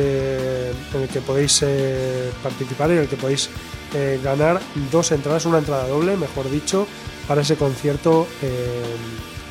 el 1.00 1.08
que 1.08 1.20
podéis 1.20 1.62
eh, 1.62 2.32
participar 2.42 2.90
y 2.90 2.94
en 2.94 2.98
el 2.98 3.08
que 3.08 3.14
podéis 3.14 3.50
eh, 3.94 4.18
ganar 4.20 4.60
dos 4.90 5.12
entradas, 5.12 5.46
una 5.46 5.58
entrada 5.58 5.86
doble, 5.86 6.16
mejor 6.16 6.50
dicho, 6.50 6.88
para 7.26 7.42
ese 7.42 7.56
concierto 7.56 8.26
eh, 8.42 8.82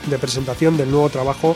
de 0.10 0.18
presentación 0.18 0.78
del 0.78 0.92
nuevo 0.92 1.10
trabajo 1.10 1.56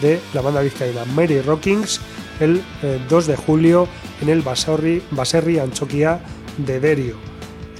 de 0.00 0.20
la 0.32 0.40
banda 0.40 0.60
vizcaína 0.60 1.04
Mary 1.04 1.40
Rockings 1.40 2.00
el 2.40 2.62
eh, 2.82 3.00
2 3.08 3.26
de 3.26 3.36
julio 3.36 3.88
en 4.20 4.28
el 4.28 4.42
Baserri, 4.42 5.02
Baserri 5.10 5.58
Anchoquia 5.58 6.20
de 6.58 6.80
Derio. 6.80 7.16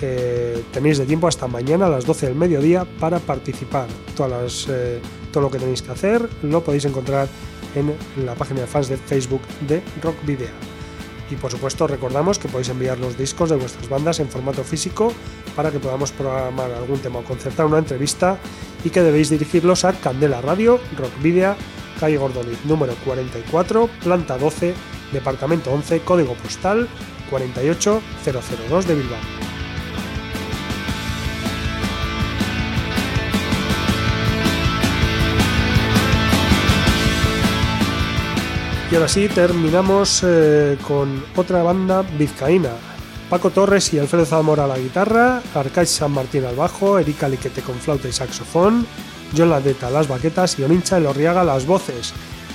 Eh, 0.01 0.63
tenéis 0.73 0.99
de 0.99 1.07
tiempo 1.07 1.29
hasta 1.29 1.47
mañana 1.47 1.87
a 1.87 1.89
las 1.89 2.05
12 2.05 2.27
del 2.27 2.35
mediodía 2.35 2.85
para 3.01 3.19
participar. 3.19 3.89
Eh, 4.69 5.01
todo 5.33 5.43
lo 5.43 5.51
que 5.51 5.59
tenéis 5.59 5.83
que 5.83 5.93
hacer 5.93 6.29
lo 6.43 6.63
podéis 6.63 6.85
encontrar 6.85 7.29
en 7.75 7.95
la 8.25 8.35
página 8.35 8.61
de 8.61 8.67
fans 8.67 8.89
de 8.89 8.97
Facebook 8.97 9.43
de 9.67 9.83
Rock 10.03 10.17
Video. 10.25 10.49
Y 11.31 11.37
por 11.37 11.51
supuesto 11.51 11.87
recordamos 11.87 12.39
que 12.39 12.49
podéis 12.49 12.69
enviar 12.69 12.99
los 12.99 13.17
discos 13.17 13.51
de 13.51 13.57
vuestras 13.57 13.89
bandas 13.89 14.21
en 14.21 14.29
formato 14.29 14.63
físico 14.63 15.13
para 15.55 15.71
que 15.71 15.79
podamos 15.79 16.13
programar 16.13 16.71
algún 16.73 16.99
tema 16.99 17.21
o 17.21 17.25
concertar 17.25 17.67
una 17.67 17.79
entrevista 17.79 18.39
y 18.85 18.91
que 18.91 19.03
debéis 19.03 19.31
dirigirlos 19.31 19.85
a 19.85 19.93
Candela 19.93 20.41
Radio, 20.41 20.81
Rock 20.97 21.23
Video, 21.23 21.57
calle 21.99 22.17
Gordoniz 22.17 22.59
número 22.65 22.95
44, 23.05 23.89
planta 24.03 24.39
12, 24.39 24.75
departamento 25.13 25.73
11, 25.73 26.01
código 26.01 26.35
postal 26.35 26.89
48002 27.31 28.87
de 28.87 28.95
Bilbao. 28.95 29.19
Y 38.91 38.97
ahora 38.97 39.09
sí, 39.09 39.29
terminamos 39.29 40.23
eh, 40.25 40.79
con 40.87 41.25
otra 41.35 41.65
banda 41.65 42.03
vizcaína. 42.03 42.94
Paco 43.35 43.51
Torres 43.51 43.93
y 43.93 43.99
Alfredo 43.99 44.25
Zamora 44.25 44.65
la 44.65 44.79
guitarra, 44.79 45.43
Arcais 45.57 45.91
San 45.91 46.13
Martín 46.13 46.45
al 46.45 46.55
bajo, 46.55 47.01
Erika 47.01 47.29
Liquete 47.29 47.63
con 47.63 47.75
flauta 47.75 48.07
y 48.07 48.13
saxofón, 48.13 48.87
John 49.37 49.51
Ladeta 49.51 49.89
a 49.89 49.91
las 49.91 50.07
baquetas 50.07 50.57
y 50.57 50.63
Onincha 50.63 50.99
Elorriaga 50.99 51.43
las 51.43 51.67
voces. 51.67 52.13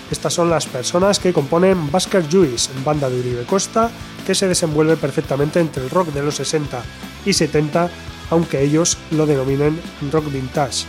Estas 0.10 0.34
son 0.34 0.50
las 0.50 0.68
personas 0.68 1.20
que 1.20 1.34
componen 1.34 1.92
Basker 1.92 2.32
Juice, 2.32 2.70
banda 2.86 3.10
de 3.10 3.20
Uribe 3.20 3.44
Costa, 3.44 3.92
que 4.26 4.34
se 4.34 4.48
desenvuelve 4.48 4.96
perfectamente 4.96 5.60
entre 5.60 5.84
el 5.84 5.90
rock 5.90 6.14
de 6.14 6.24
los 6.24 6.36
60 6.36 6.82
y 7.26 7.34
70, 7.34 7.90
aunque 8.30 8.64
ellos 8.64 8.98
lo 9.12 9.26
denominen 9.26 9.78
rock 10.14 10.32
vintage. 10.32 10.86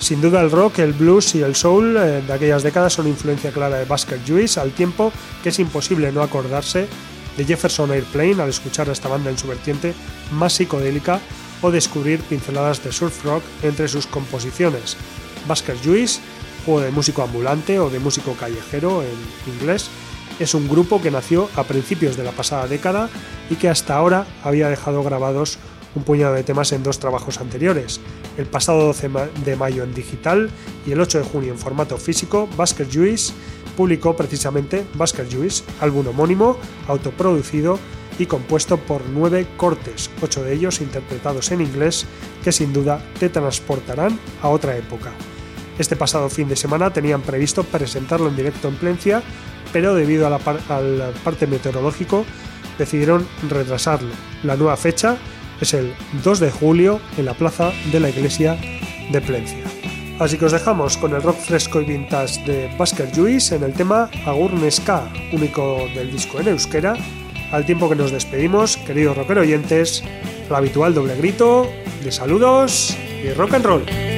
Sin 0.00 0.20
duda 0.20 0.40
el 0.40 0.50
rock, 0.50 0.80
el 0.80 0.94
blues 0.94 1.36
y 1.36 1.42
el 1.42 1.54
soul 1.54 1.96
eh, 1.96 2.22
de 2.26 2.32
aquellas 2.32 2.64
décadas 2.64 2.94
son 2.94 3.06
influencia 3.06 3.52
clara 3.52 3.78
de 3.78 3.84
Basker 3.84 4.18
Juice, 4.26 4.58
al 4.58 4.72
tiempo 4.72 5.12
que 5.44 5.50
es 5.50 5.60
imposible 5.60 6.10
no 6.10 6.22
acordarse 6.22 6.88
de 7.38 7.44
Jefferson 7.46 7.90
Airplane 7.92 8.42
al 8.42 8.50
escuchar 8.50 8.90
a 8.90 8.92
esta 8.92 9.08
banda 9.08 9.30
en 9.30 9.38
su 9.38 9.48
vertiente 9.48 9.94
más 10.32 10.52
psicodélica 10.52 11.20
o 11.62 11.70
descubrir 11.70 12.20
pinceladas 12.20 12.84
de 12.84 12.92
surf 12.92 13.24
rock 13.24 13.42
entre 13.62 13.88
sus 13.88 14.06
composiciones. 14.06 14.96
Basker 15.46 15.76
Juice, 15.82 16.20
juego 16.66 16.80
de 16.82 16.90
músico 16.90 17.22
ambulante 17.22 17.78
o 17.80 17.88
de 17.88 17.98
músico 17.98 18.34
callejero 18.34 19.02
en 19.02 19.52
inglés, 19.54 19.88
es 20.38 20.54
un 20.54 20.68
grupo 20.68 21.00
que 21.00 21.10
nació 21.10 21.48
a 21.56 21.64
principios 21.64 22.16
de 22.16 22.22
la 22.24 22.32
pasada 22.32 22.66
década 22.68 23.08
y 23.50 23.54
que 23.56 23.68
hasta 23.68 23.96
ahora 23.96 24.26
había 24.44 24.68
dejado 24.68 25.02
grabados 25.02 25.58
un 25.94 26.04
puñado 26.04 26.34
de 26.34 26.44
temas 26.44 26.70
en 26.72 26.82
dos 26.82 26.98
trabajos 27.00 27.40
anteriores. 27.40 27.98
El 28.36 28.46
pasado 28.46 28.84
12 28.84 29.08
ma- 29.08 29.26
de 29.44 29.56
mayo 29.56 29.82
en 29.82 29.94
digital 29.94 30.50
y 30.86 30.92
el 30.92 31.00
8 31.00 31.18
de 31.18 31.24
junio 31.24 31.52
en 31.52 31.58
formato 31.58 31.96
físico, 31.96 32.48
Basker 32.56 32.86
Juice 32.92 33.32
publicó 33.78 34.16
precisamente 34.16 34.84
Basker 34.94 35.32
Juice, 35.32 35.62
álbum 35.80 36.08
homónimo, 36.08 36.58
autoproducido 36.88 37.78
y 38.18 38.26
compuesto 38.26 38.76
por 38.76 39.02
nueve 39.08 39.46
cortes, 39.56 40.10
ocho 40.20 40.42
de 40.42 40.52
ellos 40.52 40.80
interpretados 40.80 41.52
en 41.52 41.60
inglés, 41.60 42.04
que 42.42 42.50
sin 42.50 42.72
duda 42.72 43.00
te 43.20 43.28
transportarán 43.28 44.18
a 44.42 44.48
otra 44.48 44.76
época. 44.76 45.12
Este 45.78 45.94
pasado 45.94 46.28
fin 46.28 46.48
de 46.48 46.56
semana 46.56 46.92
tenían 46.92 47.22
previsto 47.22 47.62
presentarlo 47.62 48.28
en 48.28 48.34
directo 48.34 48.66
en 48.66 48.74
Plencia, 48.74 49.22
pero 49.72 49.94
debido 49.94 50.26
a 50.26 50.30
la 50.30 50.40
al 50.68 51.12
parte 51.22 51.46
meteorológico 51.46 52.24
decidieron 52.78 53.28
retrasarlo. 53.48 54.10
La 54.42 54.56
nueva 54.56 54.76
fecha 54.76 55.18
es 55.60 55.72
el 55.74 55.94
2 56.24 56.40
de 56.40 56.50
julio 56.50 57.00
en 57.16 57.26
la 57.26 57.34
plaza 57.34 57.70
de 57.92 58.00
la 58.00 58.10
iglesia 58.10 58.58
de 59.12 59.20
Plencia. 59.20 59.77
Así 60.18 60.36
que 60.36 60.46
os 60.46 60.52
dejamos 60.52 60.96
con 60.96 61.14
el 61.14 61.22
rock 61.22 61.36
fresco 61.36 61.80
y 61.80 61.84
vintage 61.84 62.42
de 62.44 62.70
Basker 62.76 63.12
Lluís 63.12 63.52
en 63.52 63.62
el 63.62 63.72
tema 63.72 64.10
Agurneska, 64.26 65.08
único 65.32 65.86
del 65.94 66.10
disco 66.10 66.40
en 66.40 66.48
euskera, 66.48 66.96
al 67.52 67.64
tiempo 67.64 67.88
que 67.88 67.94
nos 67.94 68.10
despedimos, 68.10 68.76
queridos 68.78 69.16
rocker 69.16 69.38
oyentes, 69.38 70.02
el 70.48 70.54
habitual 70.54 70.92
doble 70.92 71.14
grito 71.16 71.68
de 72.02 72.10
saludos 72.10 72.96
y 73.22 73.32
rock 73.32 73.54
and 73.54 73.64
roll. 73.64 74.17